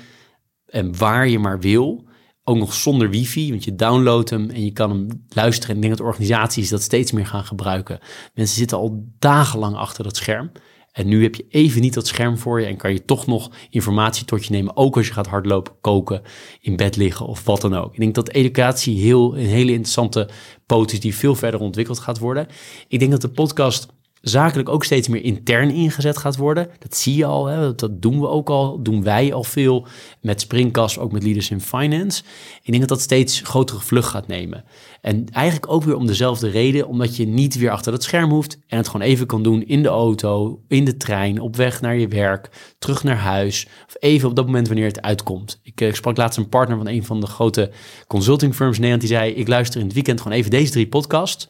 en 0.65 0.97
waar 0.97 1.27
je 1.27 1.39
maar 1.39 1.59
wil. 1.59 2.07
Ook 2.49 2.57
nog 2.57 2.73
zonder 2.73 3.09
wifi, 3.09 3.49
want 3.49 3.63
je 3.63 3.75
downloadt 3.75 4.29
hem 4.29 4.49
en 4.49 4.63
je 4.63 4.71
kan 4.71 4.89
hem 4.89 5.07
luisteren. 5.29 5.69
En 5.69 5.75
ik 5.75 5.81
denk 5.81 5.97
dat 5.97 6.07
organisaties 6.07 6.69
dat 6.69 6.81
steeds 6.81 7.11
meer 7.11 7.25
gaan 7.25 7.43
gebruiken. 7.43 7.99
Mensen 8.33 8.57
zitten 8.57 8.77
al 8.77 9.03
dagenlang 9.19 9.75
achter 9.75 10.03
dat 10.03 10.15
scherm. 10.15 10.51
En 10.91 11.07
nu 11.07 11.23
heb 11.23 11.35
je 11.35 11.45
even 11.49 11.81
niet 11.81 11.93
dat 11.93 12.07
scherm 12.07 12.37
voor 12.37 12.59
je 12.59 12.65
en 12.65 12.77
kan 12.77 12.93
je 12.93 13.05
toch 13.05 13.27
nog 13.27 13.51
informatie 13.69 14.25
tot 14.25 14.45
je 14.45 14.51
nemen. 14.51 14.77
Ook 14.77 14.97
als 14.97 15.07
je 15.07 15.13
gaat 15.13 15.27
hardlopen, 15.27 15.73
koken, 15.81 16.21
in 16.61 16.75
bed 16.75 16.95
liggen 16.95 17.25
of 17.25 17.43
wat 17.45 17.61
dan 17.61 17.75
ook. 17.75 17.93
Ik 17.93 17.99
denk 17.99 18.15
dat 18.15 18.29
educatie 18.29 18.99
heel, 18.99 19.37
een 19.37 19.45
hele 19.45 19.71
interessante 19.71 20.29
poot 20.65 20.91
is 20.91 20.99
die 20.99 21.15
veel 21.15 21.35
verder 21.35 21.59
ontwikkeld 21.59 21.99
gaat 21.99 22.19
worden. 22.19 22.47
Ik 22.87 22.99
denk 22.99 23.11
dat 23.11 23.21
de 23.21 23.29
podcast 23.29 23.87
zakelijk 24.21 24.69
ook 24.69 24.83
steeds 24.83 25.07
meer 25.07 25.23
intern 25.23 25.69
ingezet 25.69 26.17
gaat 26.17 26.37
worden. 26.37 26.69
Dat 26.79 26.95
zie 26.95 27.15
je 27.15 27.25
al, 27.25 27.45
hè? 27.45 27.75
dat 27.75 28.01
doen 28.01 28.19
we 28.19 28.27
ook 28.27 28.49
al, 28.49 28.83
doen 28.83 29.03
wij 29.03 29.33
al 29.33 29.43
veel 29.43 29.87
met 30.21 30.41
Springcast, 30.41 30.97
ook 30.97 31.11
met 31.11 31.23
Leaders 31.23 31.49
in 31.49 31.61
Finance. 31.61 32.23
Ik 32.61 32.65
denk 32.65 32.79
dat 32.79 32.89
dat 32.89 33.01
steeds 33.01 33.41
grotere 33.43 33.79
vlucht 33.79 34.09
gaat 34.09 34.27
nemen. 34.27 34.63
En 35.01 35.29
eigenlijk 35.31 35.71
ook 35.71 35.83
weer 35.83 35.95
om 35.95 36.05
dezelfde 36.05 36.49
reden, 36.49 36.87
omdat 36.87 37.15
je 37.15 37.27
niet 37.27 37.55
weer 37.55 37.71
achter 37.71 37.91
dat 37.91 38.03
scherm 38.03 38.29
hoeft 38.29 38.59
en 38.67 38.77
het 38.77 38.87
gewoon 38.87 39.07
even 39.07 39.25
kan 39.25 39.43
doen 39.43 39.63
in 39.63 39.83
de 39.83 39.89
auto, 39.89 40.61
in 40.67 40.85
de 40.85 40.97
trein, 40.97 41.39
op 41.39 41.55
weg 41.55 41.81
naar 41.81 41.97
je 41.97 42.07
werk, 42.07 42.49
terug 42.79 43.03
naar 43.03 43.17
huis, 43.17 43.67
of 43.87 43.95
even 43.99 44.29
op 44.29 44.35
dat 44.35 44.45
moment 44.45 44.67
wanneer 44.67 44.85
het 44.85 45.01
uitkomt. 45.01 45.59
Ik, 45.63 45.81
ik 45.81 45.87
eh, 45.87 45.93
sprak 45.93 46.17
laatst 46.17 46.37
een 46.37 46.49
partner 46.49 46.77
van 46.77 46.87
een 46.87 47.05
van 47.05 47.19
de 47.19 47.27
grote 47.27 47.71
consulting 48.07 48.55
firms 48.55 48.75
in 48.75 48.81
Nederland, 48.81 49.07
die 49.07 49.17
zei, 49.17 49.31
ik 49.31 49.47
luister 49.47 49.79
in 49.79 49.85
het 49.85 49.95
weekend 49.95 50.21
gewoon 50.21 50.37
even 50.37 50.51
deze 50.51 50.71
drie 50.71 50.87
podcasts 50.87 51.47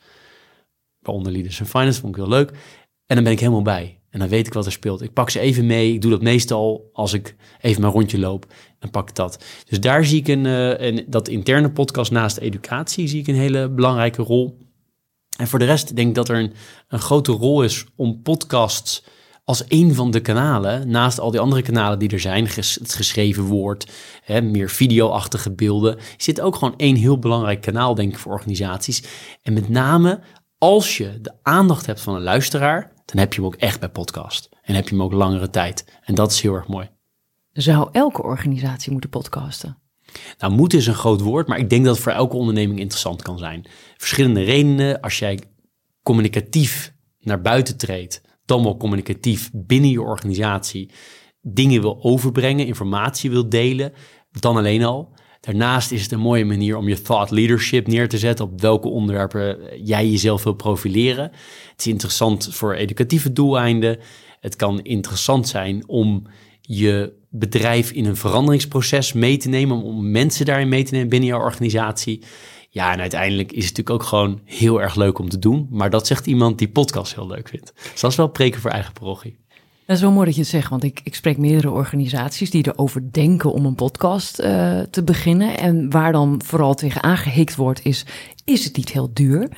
waaronder 1.09 1.31
Leaders 1.31 1.59
in 1.59 1.65
Finance, 1.65 1.99
vond 1.99 2.15
ik 2.15 2.21
heel 2.21 2.31
leuk. 2.31 2.49
En 3.05 3.15
dan 3.15 3.23
ben 3.23 3.33
ik 3.33 3.39
helemaal 3.39 3.61
bij. 3.61 3.99
En 4.09 4.19
dan 4.19 4.27
weet 4.27 4.47
ik 4.47 4.53
wat 4.53 4.65
er 4.65 4.71
speelt. 4.71 5.01
Ik 5.01 5.13
pak 5.13 5.29
ze 5.29 5.39
even 5.39 5.65
mee. 5.65 5.93
Ik 5.93 6.01
doe 6.01 6.11
dat 6.11 6.21
meestal 6.21 6.89
als 6.93 7.13
ik 7.13 7.35
even 7.61 7.81
mijn 7.81 7.93
rondje 7.93 8.19
loop. 8.19 8.45
Dan 8.79 8.89
pak 8.89 9.09
ik 9.09 9.15
dat. 9.15 9.43
Dus 9.65 9.79
daar 9.79 10.05
zie 10.05 10.19
ik 10.19 10.27
een, 10.27 10.45
uh, 10.45 10.79
een, 10.79 11.05
dat 11.07 11.27
interne 11.27 11.71
podcast 11.71 12.11
naast 12.11 12.37
educatie 12.37 13.07
zie 13.07 13.19
ik 13.19 13.27
een 13.27 13.35
hele 13.35 13.69
belangrijke 13.69 14.21
rol. 14.21 14.57
En 15.37 15.47
voor 15.47 15.59
de 15.59 15.65
rest 15.65 15.95
denk 15.95 16.07
ik 16.07 16.15
dat 16.15 16.29
er 16.29 16.37
een, 16.37 16.53
een 16.87 16.99
grote 16.99 17.31
rol 17.31 17.63
is 17.63 17.85
om 17.95 18.21
podcasts 18.21 19.03
als 19.49 19.63
een 19.67 19.95
van 19.95 20.11
de 20.11 20.19
kanalen, 20.19 20.89
naast 20.89 21.19
al 21.19 21.31
die 21.31 21.39
andere 21.39 21.61
kanalen 21.61 21.99
die 21.99 22.09
er 22.09 22.19
zijn, 22.19 22.45
het 22.45 22.93
geschreven 22.93 23.43
woord, 23.43 23.91
hè, 24.23 24.41
meer 24.41 24.69
videoachtige 24.69 25.51
beelden, 25.51 25.97
zit 26.17 26.41
ook 26.41 26.55
gewoon 26.55 26.73
één 26.77 26.95
heel 26.95 27.19
belangrijk 27.19 27.61
kanaal, 27.61 27.95
denk 27.95 28.11
ik, 28.11 28.19
voor 28.19 28.31
organisaties. 28.31 29.03
En 29.41 29.53
met 29.53 29.69
name 29.69 30.19
als 30.59 30.97
je 30.97 31.21
de 31.21 31.33
aandacht 31.41 31.85
hebt 31.85 32.01
van 32.01 32.15
een 32.15 32.23
luisteraar, 32.23 32.91
dan 33.05 33.17
heb 33.17 33.33
je 33.33 33.41
hem 33.41 33.49
ook 33.49 33.55
echt 33.55 33.79
bij 33.79 33.89
podcast. 33.89 34.49
En 34.61 34.75
heb 34.75 34.89
je 34.89 34.95
hem 34.95 35.03
ook 35.03 35.13
langere 35.13 35.49
tijd. 35.49 35.99
En 36.03 36.15
dat 36.15 36.31
is 36.31 36.41
heel 36.41 36.53
erg 36.53 36.67
mooi. 36.67 36.89
Zou 37.53 37.89
elke 37.91 38.23
organisatie 38.23 38.91
moeten 38.91 39.09
podcasten? 39.09 39.77
Nou, 40.37 40.53
moet 40.53 40.73
is 40.73 40.87
een 40.87 40.93
groot 40.93 41.21
woord, 41.21 41.47
maar 41.47 41.57
ik 41.57 41.69
denk 41.69 41.85
dat 41.85 41.93
het 41.93 42.03
voor 42.03 42.11
elke 42.11 42.35
onderneming 42.35 42.79
interessant 42.79 43.21
kan 43.21 43.37
zijn. 43.37 43.65
Verschillende 43.97 44.41
redenen. 44.41 45.01
Als 45.01 45.19
jij 45.19 45.39
communicatief 46.03 46.93
naar 47.19 47.41
buiten 47.41 47.77
treedt, 47.77 48.21
dan 48.45 48.63
wel 48.63 48.77
communicatief 48.77 49.49
binnen 49.53 49.89
je 49.89 50.01
organisatie 50.01 50.91
dingen 51.41 51.81
wil 51.81 52.03
overbrengen, 52.03 52.65
informatie 52.65 53.29
wil 53.29 53.49
delen, 53.49 53.93
dan 54.31 54.57
alleen 54.57 54.83
al. 54.83 55.13
Daarnaast 55.39 55.91
is 55.91 56.01
het 56.01 56.11
een 56.11 56.19
mooie 56.19 56.45
manier 56.45 56.77
om 56.77 56.87
je 56.87 57.01
thought 57.01 57.31
leadership 57.31 57.87
neer 57.87 58.09
te 58.09 58.17
zetten 58.17 58.45
op 58.45 58.61
welke 58.61 58.87
onderwerpen 58.87 59.57
jij 59.83 60.09
jezelf 60.09 60.43
wil 60.43 60.53
profileren. 60.53 61.23
Het 61.71 61.79
is 61.79 61.87
interessant 61.87 62.47
voor 62.51 62.73
educatieve 62.73 63.33
doeleinden. 63.33 63.99
Het 64.39 64.55
kan 64.55 64.81
interessant 64.81 65.47
zijn 65.47 65.87
om 65.87 66.27
je 66.61 67.13
bedrijf 67.29 67.91
in 67.91 68.05
een 68.05 68.15
veranderingsproces 68.15 69.13
mee 69.13 69.37
te 69.37 69.49
nemen, 69.49 69.81
om 69.81 70.11
mensen 70.11 70.45
daarin 70.45 70.69
mee 70.69 70.83
te 70.83 70.93
nemen 70.93 71.09
binnen 71.09 71.29
jouw 71.29 71.41
organisatie. 71.41 72.23
Ja, 72.69 72.91
en 72.93 72.99
uiteindelijk 72.99 73.51
is 73.51 73.65
het 73.65 73.77
natuurlijk 73.77 74.03
ook 74.03 74.09
gewoon 74.09 74.41
heel 74.45 74.81
erg 74.81 74.95
leuk 74.95 75.19
om 75.19 75.29
te 75.29 75.39
doen. 75.39 75.67
Maar 75.69 75.89
dat 75.89 76.07
zegt 76.07 76.27
iemand 76.27 76.57
die 76.57 76.69
podcast 76.69 77.15
heel 77.15 77.27
leuk 77.27 77.49
vindt. 77.49 77.73
Dus 77.91 78.01
dat 78.01 78.11
is 78.11 78.17
wel 78.17 78.27
preken 78.27 78.61
voor 78.61 78.71
eigen 78.71 78.93
parochie. 78.93 79.39
Dat 79.89 79.97
is 79.97 80.03
wel 80.03 80.13
mooi 80.13 80.25
dat 80.25 80.35
je 80.35 80.41
het 80.41 80.49
zegt, 80.49 80.69
want 80.69 80.83
ik, 80.83 81.01
ik 81.03 81.15
spreek 81.15 81.37
meerdere 81.37 81.71
organisaties 81.71 82.49
die 82.49 82.67
erover 82.67 83.11
denken 83.11 83.51
om 83.51 83.65
een 83.65 83.75
podcast 83.75 84.39
uh, 84.39 84.79
te 84.79 85.03
beginnen. 85.03 85.57
En 85.57 85.89
waar 85.89 86.11
dan 86.11 86.41
vooral 86.45 86.73
tegen 86.73 87.03
aangehikt 87.03 87.55
wordt 87.55 87.85
is, 87.85 88.05
is 88.45 88.65
het 88.65 88.77
niet 88.77 88.91
heel 88.91 89.13
duur? 89.13 89.49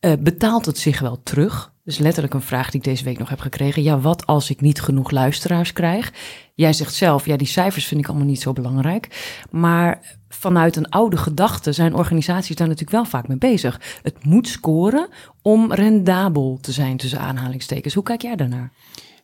Uh, 0.00 0.12
betaalt 0.20 0.66
het 0.66 0.78
zich 0.78 1.00
wel 1.00 1.22
terug? 1.22 1.72
Dus 1.84 1.98
letterlijk 1.98 2.34
een 2.34 2.42
vraag 2.42 2.70
die 2.70 2.80
ik 2.80 2.86
deze 2.86 3.04
week 3.04 3.18
nog 3.18 3.28
heb 3.28 3.40
gekregen. 3.40 3.82
Ja, 3.82 3.98
wat 3.98 4.26
als 4.26 4.50
ik 4.50 4.60
niet 4.60 4.80
genoeg 4.80 5.10
luisteraars 5.10 5.72
krijg? 5.72 6.12
Jij 6.54 6.72
zegt 6.72 6.94
zelf, 6.94 7.26
ja, 7.26 7.36
die 7.36 7.46
cijfers 7.46 7.86
vind 7.86 8.00
ik 8.00 8.08
allemaal 8.08 8.26
niet 8.26 8.40
zo 8.40 8.52
belangrijk. 8.52 9.34
Maar 9.50 10.18
vanuit 10.28 10.76
een 10.76 10.88
oude 10.88 11.16
gedachte 11.16 11.72
zijn 11.72 11.94
organisaties 11.94 12.56
daar 12.56 12.68
natuurlijk 12.68 12.96
wel 12.96 13.04
vaak 13.04 13.28
mee 13.28 13.38
bezig. 13.38 13.80
Het 14.02 14.24
moet 14.24 14.48
scoren 14.48 15.08
om 15.42 15.72
rendabel 15.72 16.58
te 16.60 16.72
zijn 16.72 16.96
tussen 16.96 17.20
aanhalingstekens. 17.20 17.94
Hoe 17.94 18.02
kijk 18.02 18.22
jij 18.22 18.36
daarnaar? 18.36 18.72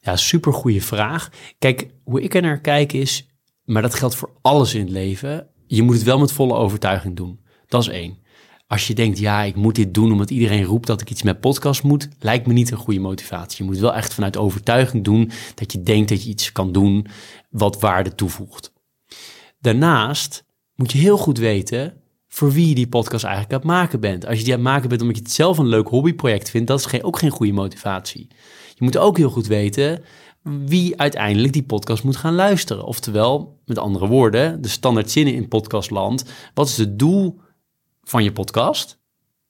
Ja, 0.04 0.16
super 0.16 0.52
goede 0.52 0.80
vraag. 0.80 1.30
Kijk, 1.58 1.86
hoe 2.04 2.22
ik 2.22 2.34
er 2.34 2.42
naar 2.42 2.60
kijk 2.60 2.92
is, 2.92 3.28
maar 3.64 3.82
dat 3.82 3.94
geldt 3.94 4.14
voor 4.14 4.30
alles 4.42 4.74
in 4.74 4.80
het 4.80 4.90
leven. 4.90 5.48
Je 5.66 5.82
moet 5.82 5.94
het 5.94 6.04
wel 6.04 6.18
met 6.18 6.32
volle 6.32 6.54
overtuiging 6.54 7.16
doen. 7.16 7.40
Dat 7.66 7.80
is 7.80 7.88
één. 7.88 8.18
Als 8.66 8.86
je 8.86 8.94
denkt, 8.94 9.18
ja, 9.18 9.42
ik 9.42 9.56
moet 9.56 9.74
dit 9.74 9.94
doen 9.94 10.12
omdat 10.12 10.30
iedereen 10.30 10.64
roept 10.64 10.86
dat 10.86 11.00
ik 11.00 11.10
iets 11.10 11.22
met 11.22 11.40
podcast 11.40 11.82
moet, 11.82 12.08
lijkt 12.18 12.46
me 12.46 12.52
niet 12.52 12.70
een 12.70 12.76
goede 12.76 13.00
motivatie. 13.00 13.64
Je 13.64 13.70
moet 13.70 13.80
wel 13.80 13.94
echt 13.94 14.14
vanuit 14.14 14.36
overtuiging 14.36 15.04
doen 15.04 15.30
dat 15.54 15.72
je 15.72 15.82
denkt 15.82 16.08
dat 16.08 16.22
je 16.22 16.30
iets 16.30 16.52
kan 16.52 16.72
doen 16.72 17.06
wat 17.50 17.80
waarde 17.80 18.14
toevoegt. 18.14 18.72
Daarnaast 19.60 20.44
moet 20.74 20.92
je 20.92 20.98
heel 20.98 21.18
goed 21.18 21.38
weten 21.38 21.94
voor 22.28 22.52
wie 22.52 22.68
je 22.68 22.74
die 22.74 22.88
podcast 22.88 23.24
eigenlijk 23.24 23.54
aan 23.54 23.60
het 23.60 23.68
maken 23.68 24.00
bent. 24.00 24.26
Als 24.26 24.38
je 24.38 24.44
die 24.44 24.52
aan 24.52 24.58
het 24.58 24.68
maken 24.68 24.88
bent 24.88 25.00
omdat 25.00 25.16
je 25.16 25.22
het 25.22 25.32
zelf 25.32 25.58
een 25.58 25.66
leuk 25.66 25.88
hobbyproject 25.88 26.50
vindt, 26.50 26.66
dat 26.66 26.78
is 26.78 26.86
geen, 26.86 27.04
ook 27.04 27.18
geen 27.18 27.30
goede 27.30 27.52
motivatie. 27.52 28.28
Je 28.74 28.84
moet 28.84 28.98
ook 28.98 29.16
heel 29.16 29.30
goed 29.30 29.46
weten 29.46 30.04
wie 30.42 31.00
uiteindelijk 31.00 31.52
die 31.52 31.62
podcast 31.62 32.04
moet 32.04 32.16
gaan 32.16 32.34
luisteren. 32.34 32.84
Oftewel, 32.84 33.60
met 33.64 33.78
andere 33.78 34.06
woorden, 34.06 34.62
de 34.62 34.68
standaard 34.68 35.10
zinnen 35.10 35.34
in 35.34 35.48
podcastland. 35.48 36.24
Wat 36.54 36.68
is 36.68 36.76
het 36.76 36.98
doel 36.98 37.40
van 38.02 38.24
je 38.24 38.32
podcast? 38.32 38.98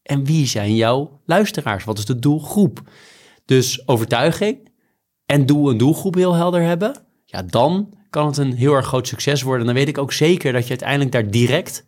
En 0.02 0.24
wie 0.24 0.46
zijn 0.46 0.74
jouw 0.74 1.20
luisteraars? 1.26 1.84
Wat 1.84 1.98
is 1.98 2.04
de 2.04 2.18
doelgroep? 2.18 2.82
Dus 3.44 3.88
overtuiging 3.88 4.70
en 5.26 5.46
doel 5.46 5.70
en 5.70 5.76
doelgroep 5.76 6.14
heel 6.14 6.34
helder 6.34 6.62
hebben. 6.62 6.96
Ja, 7.24 7.42
dan 7.42 7.94
kan 8.10 8.26
het 8.26 8.36
een 8.36 8.52
heel 8.52 8.72
erg 8.72 8.86
groot 8.86 9.08
succes 9.08 9.42
worden. 9.42 9.66
Dan 9.66 9.74
weet 9.74 9.88
ik 9.88 9.98
ook 9.98 10.12
zeker 10.12 10.52
dat 10.52 10.62
je 10.62 10.68
uiteindelijk 10.68 11.12
daar 11.12 11.30
direct, 11.30 11.86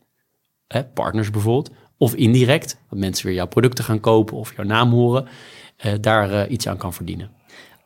hè, 0.66 0.84
partners 0.84 1.30
bijvoorbeeld, 1.30 1.70
of 1.98 2.14
indirect, 2.14 2.78
dat 2.90 2.98
mensen 2.98 3.26
weer 3.26 3.34
jouw 3.34 3.46
producten 3.46 3.84
gaan 3.84 4.00
kopen 4.00 4.36
of 4.36 4.56
jouw 4.56 4.64
naam 4.64 4.90
horen, 4.90 5.28
daar 6.00 6.30
eh, 6.30 6.50
iets 6.50 6.68
aan 6.68 6.76
kan 6.76 6.92
verdienen. 6.92 7.30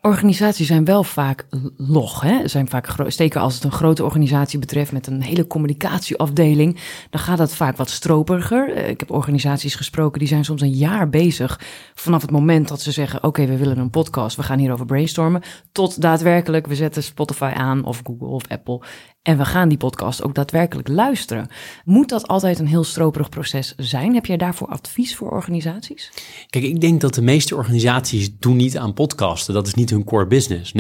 Organisaties 0.03 0.67
zijn 0.67 0.85
wel 0.85 1.05
vaak 1.05 1.47
log. 1.77 2.21
Hè? 2.21 2.49
Zijn 2.49 2.69
vaak 2.69 2.89
Zeker 3.07 3.41
als 3.41 3.55
het 3.55 3.65
een 3.65 3.73
grote 3.73 4.05
organisatie 4.05 4.59
betreft 4.59 4.93
met 4.93 5.07
een 5.07 5.23
hele 5.23 5.47
communicatieafdeling. 5.47 6.81
Dan 7.11 7.21
gaat 7.21 7.39
dat 7.39 7.55
vaak 7.55 7.77
wat 7.77 7.91
stroperiger. 7.91 8.73
Eh, 8.73 8.89
ik 8.89 9.01
heb 9.01 9.11
organisaties 9.11 9.75
gesproken 9.75 10.19
die 10.19 10.29
zijn 10.29 10.45
soms 10.45 10.61
een 10.61 10.71
jaar 10.71 11.09
bezig. 11.09 11.61
Vanaf 11.95 12.23
het 12.23 12.31
moment 12.31 12.69
dat 12.69 12.81
ze 12.81 12.93
zeggen: 12.93 13.23
Oké, 13.23 13.47
we 13.47 13.57
willen 13.57 13.79
een 13.79 13.91
podcast, 13.91 14.37
we 14.37 14.43
gaan 14.43 14.59
hierover 14.59 14.87
brainstormen. 14.87 15.43
Tot 15.73 16.01
daadwerkelijk, 16.01 16.67
we 16.67 16.75
zetten 16.75 17.03
Spotify 17.03 17.53
aan 17.55 17.85
of 17.85 18.01
Google 18.05 18.29
of 18.29 18.49
Apple. 18.49 18.83
En 19.23 19.39
we 19.39 19.45
gaan 19.45 19.69
die 19.69 19.79
podcast 19.79 20.23
ook 20.23 20.35
daadwerkelijk 20.35 20.89
luisteren. 20.89 21.49
Moet 21.85 22.09
dat 22.09 22.29
altijd 22.29 22.59
een 22.59 22.67
heel 22.67 22.85
stroperig 22.85 23.29
proces 23.29 23.75
zijn? 23.77 24.15
Heb 24.15 24.27
jij 24.27 24.37
daarvoor 24.37 24.69
advies 24.69 25.17
voor 25.17 25.31
organisaties? 25.31 26.13
Kijk, 26.51 26.65
ik 26.65 26.81
denk 26.81 27.01
dat 27.01 27.15
de 27.15 27.23
meeste 27.23 27.57
organisaties 27.57 28.39
doen 28.39 28.57
niet 28.57 28.79
aan 28.79 28.95
podcasten. 28.95 29.55
Dat 29.55 29.67
is 29.67 29.75
niet 29.75 29.91
hun 29.91 30.05
core 30.05 30.27
business, 30.27 30.73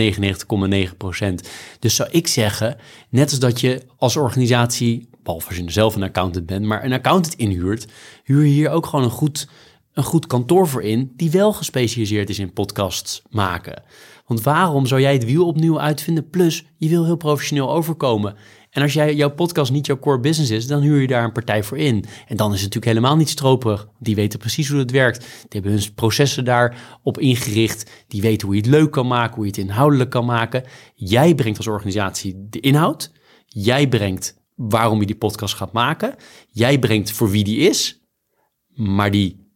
99,9 0.90 0.96
procent. 0.96 1.48
Dus 1.78 1.94
zou 1.94 2.08
ik 2.10 2.26
zeggen, 2.26 2.76
net 3.08 3.30
als 3.30 3.38
dat 3.38 3.60
je 3.60 3.82
als 3.96 4.16
organisatie, 4.16 5.08
behalve 5.22 5.48
als 5.48 5.56
je 5.56 5.70
zelf 5.70 5.94
een 5.94 6.02
accountant 6.02 6.46
bent, 6.46 6.64
maar 6.64 6.84
een 6.84 6.92
accountant 6.92 7.34
inhuurt, 7.34 7.86
huur 8.24 8.42
je 8.42 8.52
hier 8.52 8.70
ook 8.70 8.86
gewoon 8.86 9.04
een 9.04 9.10
goed, 9.10 9.48
een 10.00 10.06
goed 10.06 10.26
kantoor 10.26 10.68
voor 10.68 10.82
in, 10.82 11.12
die 11.16 11.30
wel 11.30 11.52
gespecialiseerd 11.52 12.28
is 12.28 12.38
in 12.38 12.52
podcasts 12.52 13.22
maken. 13.30 13.82
Want 14.26 14.42
waarom 14.42 14.86
zou 14.86 15.00
jij 15.00 15.12
het 15.12 15.24
wiel 15.24 15.46
opnieuw 15.46 15.80
uitvinden? 15.80 16.30
Plus, 16.30 16.64
je 16.76 16.88
wil 16.88 17.04
heel 17.04 17.16
professioneel 17.16 17.70
overkomen. 17.70 18.36
En 18.70 18.82
als 18.82 18.92
jij, 18.92 19.14
jouw 19.14 19.30
podcast 19.30 19.72
niet 19.72 19.86
jouw 19.86 19.98
core 19.98 20.20
business 20.20 20.50
is, 20.50 20.66
dan 20.66 20.80
huur 20.80 21.00
je 21.00 21.06
daar 21.06 21.24
een 21.24 21.32
partij 21.32 21.62
voor 21.62 21.78
in. 21.78 22.04
En 22.26 22.36
dan 22.36 22.52
is 22.52 22.62
het 22.62 22.74
natuurlijk 22.74 22.84
helemaal 22.84 23.16
niet 23.16 23.28
stroperig. 23.28 23.88
Die 23.98 24.14
weten 24.14 24.38
precies 24.38 24.68
hoe 24.68 24.78
het 24.78 24.90
werkt. 24.90 25.18
Die 25.20 25.60
hebben 25.60 25.72
hun 25.72 25.94
processen 25.94 26.44
daarop 26.44 27.18
ingericht. 27.18 27.90
Die 28.08 28.20
weten 28.20 28.46
hoe 28.46 28.56
je 28.56 28.62
het 28.62 28.70
leuk 28.70 28.90
kan 28.90 29.06
maken, 29.06 29.34
hoe 29.34 29.44
je 29.44 29.50
het 29.50 29.60
inhoudelijk 29.60 30.10
kan 30.10 30.24
maken. 30.24 30.64
Jij 30.94 31.34
brengt 31.34 31.58
als 31.58 31.66
organisatie 31.66 32.46
de 32.50 32.60
inhoud. 32.60 33.12
Jij 33.46 33.88
brengt 33.88 34.36
waarom 34.54 35.00
je 35.00 35.06
die 35.06 35.16
podcast 35.16 35.54
gaat 35.54 35.72
maken. 35.72 36.14
Jij 36.50 36.78
brengt 36.78 37.10
voor 37.10 37.30
wie 37.30 37.44
die 37.44 37.58
is. 37.58 38.00
Maar 38.74 39.10
die 39.10 39.49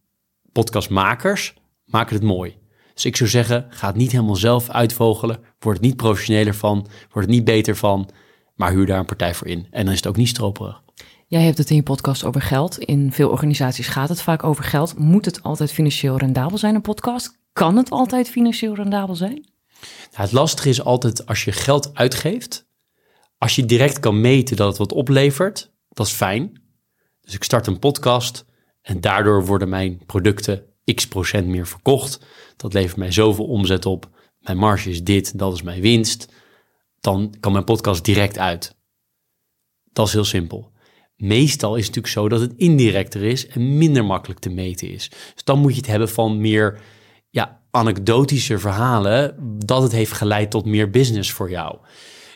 podcastmakers 0.55 1.53
maken 1.85 2.15
het 2.15 2.23
mooi. 2.23 2.57
Dus 2.93 3.05
ik 3.05 3.15
zou 3.15 3.29
zeggen, 3.29 3.65
ga 3.69 3.87
het 3.87 3.95
niet 3.95 4.11
helemaal 4.11 4.35
zelf 4.35 4.69
uitvogelen. 4.69 5.39
Word 5.59 5.77
het 5.77 5.85
niet 5.85 5.95
professioneler 5.95 6.55
van. 6.55 6.87
Word 7.11 7.25
het 7.25 7.35
niet 7.35 7.43
beter 7.43 7.75
van. 7.75 8.09
Maar 8.55 8.71
huur 8.71 8.85
daar 8.85 8.99
een 8.99 9.05
partij 9.05 9.33
voor 9.33 9.47
in. 9.47 9.67
En 9.71 9.83
dan 9.83 9.93
is 9.93 9.99
het 9.99 10.07
ook 10.07 10.15
niet 10.15 10.27
stroperig. 10.27 10.81
Jij 11.27 11.41
hebt 11.41 11.57
het 11.57 11.69
in 11.69 11.75
je 11.75 11.83
podcast 11.83 12.23
over 12.23 12.41
geld. 12.41 12.77
In 12.77 13.11
veel 13.11 13.29
organisaties 13.29 13.87
gaat 13.87 14.09
het 14.09 14.21
vaak 14.21 14.43
over 14.43 14.63
geld. 14.63 14.97
Moet 14.97 15.25
het 15.25 15.43
altijd 15.43 15.71
financieel 15.71 16.17
rendabel 16.17 16.57
zijn, 16.57 16.75
een 16.75 16.81
podcast? 16.81 17.39
Kan 17.53 17.77
het 17.77 17.89
altijd 17.89 18.29
financieel 18.29 18.75
rendabel 18.75 19.15
zijn? 19.15 19.45
Nou, 20.11 20.23
het 20.23 20.31
lastige 20.31 20.69
is 20.69 20.83
altijd 20.83 21.25
als 21.25 21.43
je 21.43 21.51
geld 21.51 21.95
uitgeeft. 21.95 22.67
Als 23.37 23.55
je 23.55 23.65
direct 23.65 23.99
kan 23.99 24.21
meten 24.21 24.55
dat 24.55 24.67
het 24.67 24.77
wat 24.77 24.93
oplevert, 24.93 25.71
dat 25.89 26.05
is 26.05 26.11
fijn. 26.11 26.61
Dus 27.21 27.33
ik 27.33 27.43
start 27.43 27.67
een 27.67 27.79
podcast 27.79 28.45
en 28.85 29.01
daardoor 29.01 29.45
worden 29.45 29.69
mijn 29.69 30.01
producten 30.05 30.63
x 30.93 31.07
procent 31.07 31.47
meer 31.47 31.67
verkocht. 31.67 32.19
Dat 32.57 32.73
levert 32.73 32.97
mij 32.97 33.11
zoveel 33.11 33.45
omzet 33.45 33.85
op. 33.85 34.09
Mijn 34.39 34.57
marge 34.57 34.89
is 34.89 35.03
dit, 35.03 35.37
dat 35.37 35.53
is 35.53 35.61
mijn 35.61 35.81
winst. 35.81 36.27
Dan 36.99 37.35
kan 37.39 37.51
mijn 37.51 37.63
podcast 37.63 38.05
direct 38.05 38.37
uit. 38.37 38.75
Dat 39.91 40.07
is 40.07 40.13
heel 40.13 40.23
simpel. 40.23 40.71
Meestal 41.15 41.75
is 41.75 41.85
het 41.85 41.95
natuurlijk 41.95 42.13
zo 42.13 42.29
dat 42.29 42.41
het 42.41 42.53
indirecter 42.57 43.23
is 43.23 43.47
en 43.47 43.77
minder 43.77 44.05
makkelijk 44.05 44.39
te 44.39 44.49
meten 44.49 44.89
is. 44.89 45.09
Dus 45.09 45.43
dan 45.43 45.59
moet 45.59 45.71
je 45.71 45.77
het 45.77 45.87
hebben 45.87 46.09
van 46.09 46.41
meer 46.41 46.81
ja, 47.29 47.63
anekdotische 47.71 48.59
verhalen 48.59 49.35
dat 49.65 49.81
het 49.81 49.91
heeft 49.91 50.11
geleid 50.11 50.51
tot 50.51 50.65
meer 50.65 50.89
business 50.89 51.31
voor 51.31 51.49
jou. 51.49 51.77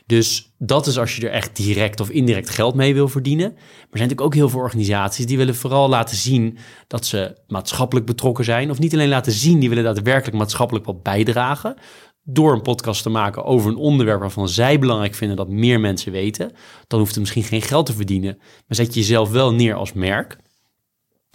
Dus 0.10 0.54
dat 0.58 0.88
is 0.88 0.98
als 0.98 1.16
je 1.16 1.28
er 1.28 1.34
echt 1.34 1.56
direct 1.56 2.00
of 2.00 2.10
indirect 2.10 2.50
geld 2.50 2.76
mee 2.76 2.94
wil 2.94 3.08
verdienen. 3.08 3.52
Maar 3.52 3.62
er 3.62 3.68
zijn 3.78 3.90
natuurlijk 3.92 4.22
ook 4.22 4.34
heel 4.34 4.50
veel 4.50 4.60
organisaties 4.60 5.26
die 5.26 5.38
willen 5.38 5.56
vooral 5.56 5.90
laten 5.90 6.18
zien 6.18 6.58
dat 6.88 7.06
ze 7.06 7.36
maatschappelijk 7.48 8.06
betrokken 8.06 8.46
zijn. 8.46 8.72
Of 8.72 8.80
niet 8.80 8.94
alleen 8.94 9.10
laten 9.10 9.32
zien, 9.32 9.60
die 9.60 9.70
willen 9.70 9.84
daadwerkelijk 9.84 10.38
maatschappelijk 10.38 10.86
wat 10.86 11.04
bijdragen. 11.04 11.76
Door 12.24 12.54
een 12.54 12.62
podcast 12.62 13.04
te 13.04 13.10
maken 13.10 13.44
over 13.44 13.70
een 13.70 13.78
onderwerp 13.78 14.20
waarvan 14.20 14.50
zij 14.50 14.80
belangrijk 14.80 15.16
vinden 15.16 15.38
dat 15.38 15.50
meer 15.50 15.80
mensen 15.80 16.12
weten. 16.12 16.52
Dan 16.88 17.00
hoeft 17.00 17.12
het 17.12 17.20
misschien 17.20 17.44
geen 17.44 17.62
geld 17.62 17.86
te 17.86 17.94
verdienen. 17.94 18.36
Maar 18.38 18.76
zet 18.76 18.94
je 18.94 19.00
jezelf 19.00 19.32
wel 19.32 19.54
neer 19.54 19.76
als 19.76 19.94
merk. 19.94 20.38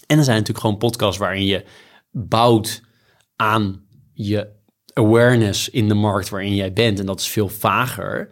En 0.06 0.18
er 0.18 0.24
zijn 0.24 0.36
natuurlijk 0.36 0.64
gewoon 0.64 0.78
podcasts 0.78 1.18
waarin 1.18 1.46
je 1.46 1.64
bouwt 2.10 2.82
aan 3.36 3.86
je 4.12 4.48
awareness 4.92 5.68
in 5.68 5.88
de 5.88 5.94
markt 5.94 6.28
waarin 6.28 6.54
jij 6.54 6.72
bent. 6.72 6.98
En 6.98 7.06
dat 7.06 7.20
is 7.20 7.28
veel 7.28 7.48
vager 7.48 8.30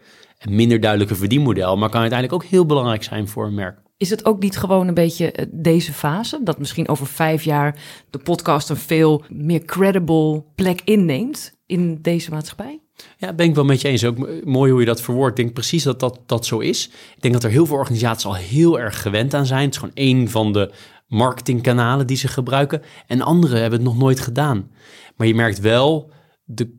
minder 0.48 0.80
duidelijke 0.80 1.14
verdienmodel, 1.14 1.76
maar 1.76 1.90
kan 1.90 2.00
uiteindelijk 2.00 2.42
ook 2.42 2.50
heel 2.50 2.66
belangrijk 2.66 3.02
zijn 3.02 3.28
voor 3.28 3.46
een 3.46 3.54
merk. 3.54 3.80
Is 3.96 4.10
het 4.10 4.24
ook 4.24 4.42
niet 4.42 4.56
gewoon 4.56 4.88
een 4.88 4.94
beetje 4.94 5.32
eh, 5.32 5.46
deze 5.50 5.92
fase? 5.92 6.40
Dat 6.44 6.58
misschien 6.58 6.88
over 6.88 7.06
vijf 7.06 7.42
jaar 7.42 7.78
de 8.10 8.18
podcast 8.18 8.68
een 8.68 8.76
veel 8.76 9.24
meer 9.28 9.64
credible 9.64 10.44
plek 10.54 10.80
inneemt 10.84 11.52
in 11.66 11.98
deze 12.00 12.30
maatschappij? 12.30 12.80
Ja, 13.18 13.32
ben 13.32 13.46
ik 13.46 13.54
wel 13.54 13.64
met 13.64 13.80
je 13.80 13.88
eens. 13.88 14.04
Ook 14.04 14.44
mooi 14.44 14.70
hoe 14.70 14.80
je 14.80 14.86
dat 14.86 15.02
verwoordt. 15.02 15.38
Ik 15.38 15.44
denk 15.44 15.54
precies 15.54 15.82
dat, 15.82 16.00
dat 16.00 16.20
dat 16.26 16.46
zo 16.46 16.58
is. 16.58 16.88
Ik 17.16 17.22
denk 17.22 17.34
dat 17.34 17.44
er 17.44 17.50
heel 17.50 17.66
veel 17.66 17.76
organisaties 17.76 18.26
al 18.26 18.34
heel 18.34 18.80
erg 18.80 19.02
gewend 19.02 19.34
aan 19.34 19.46
zijn. 19.46 19.64
Het 19.64 19.72
is 19.72 19.78
gewoon 19.78 19.94
één 19.94 20.28
van 20.28 20.52
de 20.52 20.72
marketingkanalen 21.06 22.06
die 22.06 22.16
ze 22.16 22.28
gebruiken. 22.28 22.82
En 23.06 23.20
anderen 23.20 23.60
hebben 23.60 23.78
het 23.78 23.88
nog 23.88 23.98
nooit 23.98 24.20
gedaan. 24.20 24.70
Maar 25.16 25.26
je 25.26 25.34
merkt 25.34 25.60
wel 25.60 26.10
de, 26.44 26.78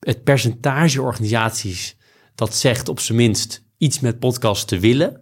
het 0.00 0.24
percentage 0.24 1.02
organisaties 1.02 1.96
dat 2.34 2.54
zegt 2.54 2.88
op 2.88 3.00
zijn 3.00 3.18
minst 3.18 3.64
iets 3.78 4.00
met 4.00 4.18
podcast 4.18 4.68
te 4.68 4.78
willen, 4.78 5.20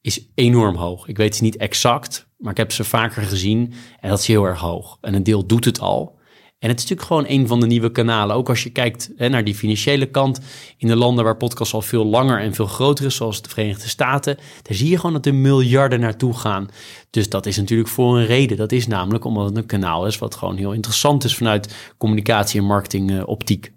is 0.00 0.28
enorm 0.34 0.76
hoog. 0.76 1.08
Ik 1.08 1.16
weet 1.16 1.32
het 1.32 1.42
niet 1.42 1.56
exact, 1.56 2.28
maar 2.38 2.50
ik 2.50 2.56
heb 2.56 2.72
ze 2.72 2.84
vaker 2.84 3.22
gezien 3.22 3.72
en 4.00 4.08
dat 4.08 4.18
is 4.18 4.26
heel 4.26 4.44
erg 4.44 4.60
hoog. 4.60 4.98
En 5.00 5.14
een 5.14 5.22
deel 5.22 5.46
doet 5.46 5.64
het 5.64 5.80
al. 5.80 6.14
En 6.58 6.68
het 6.68 6.78
is 6.78 6.88
natuurlijk 6.88 7.08
gewoon 7.08 7.40
een 7.40 7.46
van 7.46 7.60
de 7.60 7.66
nieuwe 7.66 7.90
kanalen. 7.90 8.36
Ook 8.36 8.48
als 8.48 8.62
je 8.62 8.70
kijkt 8.70 9.10
hè, 9.16 9.28
naar 9.28 9.44
die 9.44 9.54
financiële 9.54 10.06
kant 10.06 10.40
in 10.76 10.88
de 10.88 10.96
landen 10.96 11.24
waar 11.24 11.36
podcast 11.36 11.72
al 11.72 11.82
veel 11.82 12.04
langer 12.04 12.40
en 12.40 12.54
veel 12.54 12.66
groter 12.66 13.04
is, 13.04 13.16
zoals 13.16 13.42
de 13.42 13.48
Verenigde 13.48 13.88
Staten, 13.88 14.36
daar 14.62 14.76
zie 14.76 14.88
je 14.88 14.96
gewoon 14.96 15.12
dat 15.12 15.26
er 15.26 15.34
miljarden 15.34 16.00
naartoe 16.00 16.34
gaan. 16.34 16.68
Dus 17.10 17.28
dat 17.28 17.46
is 17.46 17.56
natuurlijk 17.56 17.88
voor 17.88 18.18
een 18.18 18.26
reden. 18.26 18.56
Dat 18.56 18.72
is 18.72 18.86
namelijk 18.86 19.24
omdat 19.24 19.44
het 19.44 19.56
een 19.56 19.66
kanaal 19.66 20.06
is 20.06 20.18
wat 20.18 20.34
gewoon 20.34 20.56
heel 20.56 20.72
interessant 20.72 21.24
is 21.24 21.36
vanuit 21.36 21.94
communicatie 21.98 22.60
en 22.60 22.66
marketing 22.66 23.22
optiek. 23.24 23.72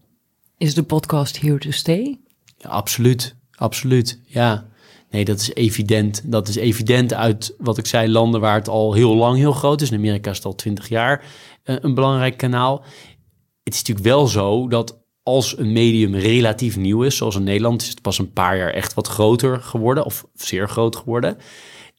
Is 0.57 0.73
de 0.73 0.83
podcast 0.83 1.41
here 1.41 1.57
to 1.57 1.71
stay? 1.71 2.19
Absoluut, 2.61 3.35
absoluut. 3.51 4.21
Ja, 4.25 4.67
nee, 5.09 5.25
dat 5.25 5.39
is 5.39 5.53
evident. 5.53 6.31
Dat 6.31 6.47
is 6.47 6.55
evident 6.55 7.13
uit 7.13 7.55
wat 7.57 7.77
ik 7.77 7.85
zei, 7.85 8.09
landen 8.09 8.41
waar 8.41 8.55
het 8.55 8.67
al 8.67 8.93
heel 8.93 9.15
lang 9.15 9.37
heel 9.37 9.53
groot 9.53 9.81
is. 9.81 9.91
In 9.91 9.97
Amerika 9.97 10.29
is 10.29 10.37
het 10.37 10.45
al 10.45 10.55
twintig 10.55 10.89
jaar 10.89 11.23
uh, 11.63 11.75
een 11.79 11.93
belangrijk 11.93 12.37
kanaal. 12.37 12.83
Het 13.63 13.73
is 13.73 13.79
natuurlijk 13.79 14.07
wel 14.07 14.27
zo 14.27 14.67
dat 14.67 14.99
als 15.23 15.57
een 15.57 15.71
medium 15.71 16.15
relatief 16.15 16.77
nieuw 16.77 17.03
is, 17.03 17.17
zoals 17.17 17.35
in 17.35 17.43
Nederland, 17.43 17.81
is 17.81 17.89
het 17.89 18.01
pas 18.01 18.19
een 18.19 18.33
paar 18.33 18.57
jaar 18.57 18.73
echt 18.73 18.93
wat 18.93 19.07
groter 19.07 19.61
geworden, 19.61 20.05
of 20.05 20.25
zeer 20.33 20.69
groot 20.69 20.95
geworden. 20.95 21.37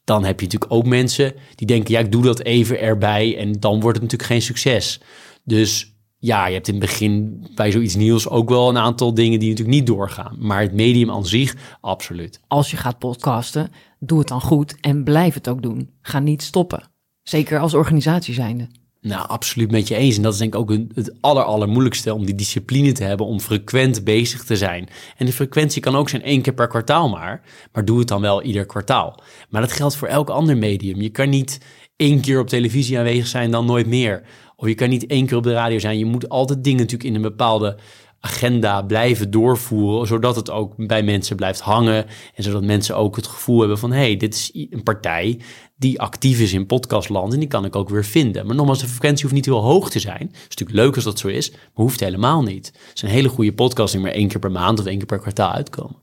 Dan 0.05 0.25
heb 0.25 0.41
je 0.41 0.47
natuurlijk 0.47 0.73
ook 0.73 0.87
mensen 0.87 1.35
die 1.55 1.67
denken, 1.67 1.95
ja, 1.95 2.01
ik 2.01 2.13
doe 2.13 2.23
dat 2.23 2.43
even 2.43 2.81
erbij 2.81 3.37
en 3.37 3.53
dan 3.53 3.81
wordt 3.81 4.01
het 4.01 4.11
natuurlijk 4.11 4.31
geen 4.31 4.43
succes. 4.43 5.01
Dus 5.45 5.95
ja, 6.23 6.47
je 6.47 6.55
hebt 6.55 6.69
in 6.69 6.75
het 6.75 6.83
begin 6.83 7.45
bij 7.55 7.71
zoiets 7.71 7.95
nieuws 7.95 8.29
ook 8.29 8.49
wel 8.49 8.69
een 8.69 8.79
aantal 8.79 9.15
dingen 9.15 9.39
die 9.39 9.49
natuurlijk 9.49 9.77
niet 9.79 9.87
doorgaan. 9.87 10.37
Maar 10.39 10.61
het 10.61 10.73
medium 10.73 11.11
aan 11.11 11.27
zich, 11.27 11.57
absoluut. 11.81 12.41
Als 12.47 12.71
je 12.71 12.77
gaat 12.77 12.99
podcasten, 12.99 13.73
doe 13.99 14.19
het 14.19 14.29
dan 14.29 14.41
goed 14.41 14.77
en 14.81 15.05
blijf 15.05 15.35
het 15.35 15.49
ook 15.49 15.63
doen. 15.63 15.91
Ga 16.03 16.19
niet 16.19 16.43
stoppen. 16.43 16.91
Zeker 17.23 17.59
als 17.59 17.75
organisatie 17.75 18.35
zijnde. 18.35 18.69
Nou, 19.01 19.29
absoluut 19.29 19.71
met 19.71 19.89
je 19.89 19.95
eens. 19.95 20.17
En 20.17 20.23
dat 20.23 20.33
is 20.33 20.39
denk 20.39 20.55
ik 20.55 20.61
ook 20.61 20.71
het 20.95 21.15
aller, 21.21 21.43
allermoeilijkste 21.43 22.15
om 22.15 22.25
die 22.25 22.35
discipline 22.35 22.93
te 22.93 23.05
hebben 23.05 23.27
om 23.27 23.41
frequent 23.41 24.05
bezig 24.05 24.45
te 24.45 24.57
zijn. 24.57 24.89
En 25.17 25.27
de 25.27 25.33
frequentie 25.33 25.83
kan 25.83 25.97
ook 25.97 26.09
zijn 26.09 26.23
één 26.23 26.43
keer 26.43 26.55
per 26.55 26.69
kwartaal 26.69 27.09
maar, 27.09 27.43
maar 27.73 27.85
doe 27.85 27.99
het 27.99 28.09
dan 28.09 28.21
wel 28.21 28.43
ieder 28.43 28.67
kwartaal. 28.67 29.23
Maar 29.49 29.61
dat 29.61 29.73
geldt 29.73 29.97
voor 29.97 30.09
elk 30.09 30.31
ander 30.31 30.57
medium. 30.57 31.01
Je 31.01 31.11
kan 31.11 31.29
niet 31.29 31.61
één 31.97 32.21
keer 32.21 32.41
op 32.41 32.49
televisie 32.49 32.99
aanwezig 32.99 33.27
zijn, 33.27 33.51
dan 33.51 33.67
nooit 33.67 33.87
meer. 33.87 34.23
Of 34.61 34.69
je 34.69 34.75
kan 34.75 34.89
niet 34.89 35.07
één 35.07 35.27
keer 35.27 35.37
op 35.37 35.43
de 35.43 35.53
radio 35.53 35.79
zijn. 35.79 35.99
Je 35.99 36.05
moet 36.05 36.29
altijd 36.29 36.65
dingen 36.65 36.79
natuurlijk 36.79 37.09
in 37.09 37.15
een 37.15 37.23
bepaalde 37.23 37.77
agenda 38.21 38.83
blijven 38.83 39.31
doorvoeren, 39.31 40.07
zodat 40.07 40.37
het 40.37 40.51
ook 40.51 40.87
bij 40.87 41.03
mensen 41.03 41.37
blijft 41.37 41.61
hangen 41.61 42.07
en 42.35 42.43
zodat 42.43 42.63
mensen 42.63 42.97
ook 42.97 43.17
het 43.17 43.27
gevoel 43.27 43.59
hebben 43.59 43.79
van 43.79 43.93
hé, 43.93 43.99
hey, 43.99 44.17
dit 44.17 44.35
is 44.35 44.51
een 44.71 44.83
partij 44.83 45.41
die 45.77 46.01
actief 46.01 46.41
is 46.41 46.53
in 46.53 46.67
podcastland 46.67 47.33
en 47.33 47.39
die 47.39 47.49
kan 47.49 47.65
ik 47.65 47.77
ook 47.77 47.89
weer 47.89 48.05
vinden. 48.05 48.47
Maar 48.47 48.55
nogmaals, 48.57 48.81
de 48.81 48.87
frequentie 48.87 49.23
hoeft 49.23 49.35
niet 49.35 49.45
heel 49.45 49.63
hoog 49.63 49.91
te 49.91 49.99
zijn. 49.99 50.27
Het 50.27 50.37
is 50.37 50.57
natuurlijk 50.57 50.79
leuk 50.79 50.95
als 50.95 51.05
dat 51.05 51.19
zo 51.19 51.29
is, 51.29 51.51
maar 51.51 51.61
hoeft 51.73 52.01
helemaal 52.01 52.43
niet. 52.43 52.67
Het 52.67 52.91
is 52.95 53.03
een 53.03 53.09
hele 53.09 53.29
goede 53.29 53.53
podcast 53.53 53.93
die 53.93 54.03
maar 54.03 54.13
één 54.13 54.29
keer 54.29 54.41
per 54.41 54.51
maand 54.51 54.79
of 54.79 54.87
één 54.87 54.99
keer 54.99 55.07
per 55.07 55.19
kwartaal 55.19 55.53
uitkomen. 55.53 55.97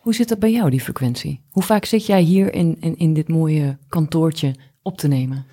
Hoe 0.00 0.14
zit 0.14 0.28
dat 0.28 0.38
bij 0.38 0.52
jou, 0.52 0.70
die 0.70 0.80
frequentie? 0.80 1.40
Hoe 1.50 1.62
vaak 1.62 1.84
zit 1.84 2.06
jij 2.06 2.22
hier 2.22 2.54
in, 2.54 2.76
in, 2.80 2.96
in 2.96 3.14
dit 3.14 3.28
mooie 3.28 3.78
kantoortje 3.88 4.54
op 4.82 4.98
te 4.98 5.08
nemen? 5.08 5.46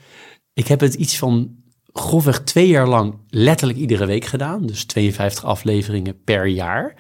Ik 0.54 0.68
heb 0.68 0.80
het 0.80 0.94
iets 0.94 1.18
van 1.18 1.58
grofweg 1.94 2.40
twee 2.40 2.68
jaar 2.68 2.88
lang 2.88 3.16
letterlijk 3.30 3.80
iedere 3.80 4.06
week 4.06 4.26
gedaan. 4.26 4.66
Dus 4.66 4.86
52 4.86 5.46
afleveringen 5.46 6.24
per 6.24 6.48
jaar. 6.48 6.96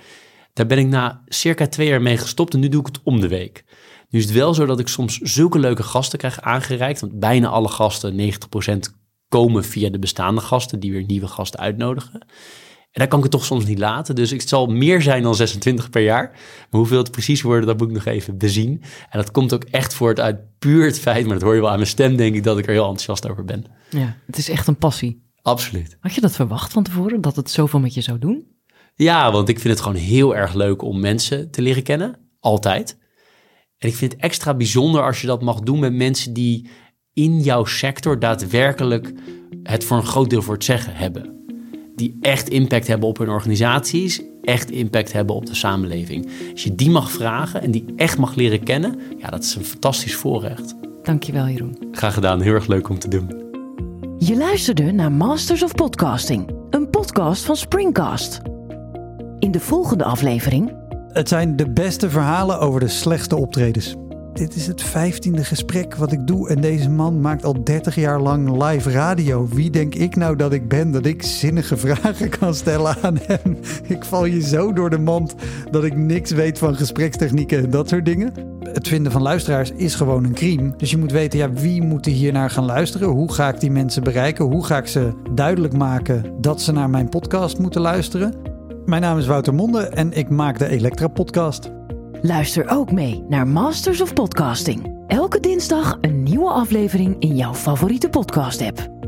Daar 0.54 0.66
ben 0.66 0.78
ik 0.78 0.88
na 0.88 1.24
circa 1.28 1.68
twee 1.68 1.88
jaar 1.88 2.02
mee 2.02 2.18
gestopt 2.18 2.54
en 2.54 2.60
nu 2.60 2.70
doe 2.70 2.80
ik 2.80 2.86
het 2.86 3.00
om 3.04 3.20
de 3.20 3.28
week. 3.28 3.64
Nu 4.10 4.20
is 4.20 4.26
het 4.26 4.34
wel 4.34 4.54
zo 4.54 4.66
dat 4.66 4.80
ik 4.80 4.88
soms 4.88 5.18
zulke 5.18 5.60
leuke 5.60 5.84
gasten 5.84 6.20
krijg 6.20 6.42
aangereikt. 6.42 7.00
Want 7.00 7.20
bijna 7.20 7.48
alle 7.48 7.70
gasten, 7.70 8.34
90% 8.72 8.94
komen 9.30 9.64
via 9.64 9.90
de 9.90 10.00
bestaande 10.00 10.42
gasten 10.42 10.80
die 10.80 10.92
weer 10.92 11.06
nieuwe 11.06 11.28
gasten 11.28 11.60
uitnodigen. 11.60 12.26
En 12.92 13.00
daar 13.00 13.08
kan 13.08 13.18
ik 13.18 13.24
het 13.24 13.34
toch 13.34 13.46
soms 13.46 13.66
niet 13.66 13.80
laten. 13.80 14.16
Dus 14.16 14.32
het 14.32 14.50
zal 14.50 14.68
meer 14.68 15.02
zijn 15.02 15.24
dan 15.24 15.36
26 15.36 15.90
per 15.90 16.02
jaar. 16.02 16.30
Maar 16.32 16.80
hoeveel 16.80 16.98
het 16.98 17.12
precies 17.12 17.42
worden, 17.42 17.68
dat 17.68 17.78
moet 17.78 17.88
ik 17.88 17.94
nog 17.94 18.06
even 18.06 18.38
bezien. 18.38 18.82
En 19.10 19.20
dat 19.20 19.32
komt 19.32 19.54
ook 19.54 19.64
echt 19.64 19.94
voort 19.94 20.20
uit 20.20 20.60
puur 20.60 20.86
het 20.86 21.00
feit, 21.00 21.26
maar 21.26 21.34
dat 21.34 21.44
hoor 21.44 21.56
je 21.56 21.62
wel 21.62 21.70
aan 21.70 21.76
mijn 21.76 21.88
stem, 21.88 22.16
denk 22.16 22.36
ik, 22.36 22.44
dat 22.44 22.58
ik 22.58 22.66
er 22.66 22.72
heel 22.72 22.82
enthousiast 22.82 23.30
over 23.30 23.46
ben. 23.46 23.66
Ja, 23.90 24.18
het 24.26 24.38
is 24.38 24.50
echt 24.50 24.68
een 24.68 24.78
passie. 24.78 25.28
Absoluut. 25.42 25.98
Had 26.00 26.14
je 26.14 26.22
dat 26.22 26.36
verwacht 26.36 26.72
van 26.72 26.84
tevoren, 26.84 27.22
dat 27.22 27.36
het 27.36 27.50
zoveel 27.50 27.80
met 27.80 27.94
je 27.94 28.02
zou 28.02 28.20
doen? 28.20 28.48
Ja, 28.96 29.32
want 29.32 29.50
ik 29.50 29.60
vind 29.60 29.74
het 29.74 29.84
gewoon 29.84 30.02
heel 30.02 30.36
erg 30.36 30.54
leuk 30.54 30.82
om 30.82 31.00
mensen 31.00 31.52
te 31.52 31.62
leren 31.62 31.84
kennen. 31.84 32.18
Altijd. 32.40 32.98
En 33.78 33.88
ik 33.88 33.96
vind 33.96 34.12
het 34.12 34.22
extra 34.22 34.54
bijzonder 34.54 35.04
als 35.04 35.22
je 35.22 35.28
dat 35.28 35.42
mag 35.42 35.60
doen 35.60 35.80
met 35.80 35.94
mensen 35.94 36.34
die 36.34 36.70
in 37.14 37.42
jouw 37.42 37.66
sector 37.66 38.20
daadwerkelijk 38.20 39.14
het 39.64 39.84
voor 39.84 39.98
een 39.98 40.06
groot 40.06 40.30
deel 40.30 40.42
voor 40.42 40.54
het 40.54 40.64
zeggen 40.64 40.96
hebben. 40.96 41.39
Die 42.00 42.18
echt 42.22 42.50
impact 42.50 42.88
hebben 42.88 43.08
op 43.10 43.18
hun 43.18 43.30
organisaties, 43.30 44.22
echt 44.42 44.72
impact 44.72 45.12
hebben 45.12 45.36
op 45.36 45.46
de 45.46 45.56
samenleving. 45.56 46.30
Als 46.52 46.64
je 46.64 46.76
die 46.76 46.90
mag 46.90 47.12
vragen 47.12 47.62
en 47.62 47.72
die 47.72 47.86
echt 47.96 48.18
mag 48.18 48.36
leren 48.36 48.64
kennen, 48.64 49.00
ja, 49.18 49.30
dat 49.30 49.44
is 49.44 49.56
een 49.56 49.66
fantastisch 49.66 50.16
voorrecht. 50.16 50.76
Dankjewel, 51.04 51.48
Jeroen. 51.48 51.78
Graag 51.92 52.14
gedaan, 52.14 52.42
heel 52.42 52.54
erg 52.54 52.68
leuk 52.68 52.90
om 52.90 53.00
te 53.00 53.08
doen. 53.08 53.28
Je 54.18 54.38
luisterde 54.38 54.92
naar 54.92 55.12
Masters 55.12 55.64
of 55.64 55.76
Podcasting, 55.76 56.50
een 56.70 56.90
podcast 56.90 57.44
van 57.44 57.56
Springcast. 57.56 58.42
In 59.40 59.52
de 59.52 59.60
volgende 59.60 60.04
aflevering 60.04 60.74
Het 61.08 61.28
zijn 61.28 61.56
de 61.56 61.70
beste 61.70 62.10
verhalen 62.10 62.60
over 62.60 62.80
de 62.80 62.88
slechtste 62.88 63.36
optredens. 63.36 63.96
Dit 64.40 64.56
is 64.56 64.68
het 64.68 64.82
vijftiende 64.82 65.44
gesprek 65.44 65.96
wat 65.96 66.12
ik 66.12 66.28
doe 66.28 66.50
en 66.50 66.62
deze 66.62 66.90
man 66.90 67.22
maakt 67.22 67.46
al 67.46 67.64
30 67.64 67.96
jaar 67.96 68.22
lang 68.22 68.64
live 68.64 68.92
radio. 68.92 69.48
Wie 69.48 69.70
denk 69.70 69.96
ik 69.96 70.16
nou 70.16 70.36
dat 70.36 70.54
ik 70.54 70.68
ben 70.68 70.92
dat 70.92 71.06
ik 71.06 71.24
zinnige 71.24 71.78
vragen 71.86 72.30
kan 72.30 72.56
stellen 72.56 72.96
aan 73.02 73.18
hem? 73.22 73.58
Ik 73.84 74.06
val 74.06 74.26
je 74.26 74.42
zo 74.42 74.74
door 74.74 74.90
de 74.90 74.98
mand 74.98 75.36
dat 75.72 75.84
ik 75.84 75.96
niks 75.96 76.32
weet 76.32 76.58
van 76.58 76.76
gesprekstechnieken 76.76 77.64
en 77.64 77.70
dat 77.70 77.90
soort 77.90 78.06
dingen. 78.06 78.34
Het 78.64 78.88
vinden 78.88 79.12
van 79.12 79.22
luisteraars 79.22 79.72
is 79.72 79.96
gewoon 79.96 80.24
een 80.24 80.34
crime. 80.34 80.74
Dus 80.78 80.92
je 80.92 80.98
moet 80.98 81.12
weten, 81.12 81.40
ja, 81.40 81.52
wie 81.52 81.82
moet 81.82 82.06
er 82.06 82.12
hier 82.12 82.32
naar 82.32 82.50
gaan 82.50 82.66
luisteren? 82.66 83.08
Hoe 83.08 83.34
ga 83.34 83.50
ik 83.54 83.60
die 83.60 83.72
mensen 83.72 84.04
bereiken? 84.04 84.46
Hoe 84.46 84.66
ga 84.66 84.78
ik 84.78 84.88
ze 84.88 85.14
duidelijk 85.34 85.74
maken 85.74 86.34
dat 86.42 86.62
ze 86.62 86.72
naar 86.72 86.90
mijn 86.90 87.10
podcast 87.10 87.58
moeten 87.58 87.82
luisteren? 87.82 88.34
Mijn 88.86 89.02
naam 89.02 89.18
is 89.18 89.28
Wouter 89.28 89.54
Monde 89.54 89.88
en 89.88 90.14
ik 90.14 90.30
maak 90.30 90.60
de 90.60 90.68
Elektra 90.68 91.08
Podcast. 91.08 91.79
Luister 92.22 92.70
ook 92.70 92.92
mee 92.92 93.24
naar 93.28 93.48
Masters 93.48 94.02
of 94.02 94.14
Podcasting. 94.14 95.04
Elke 95.08 95.40
dinsdag 95.40 95.98
een 96.02 96.24
nieuwe 96.24 96.50
aflevering 96.50 97.16
in 97.20 97.36
jouw 97.36 97.54
favoriete 97.54 98.10
podcast-app. 98.10 98.99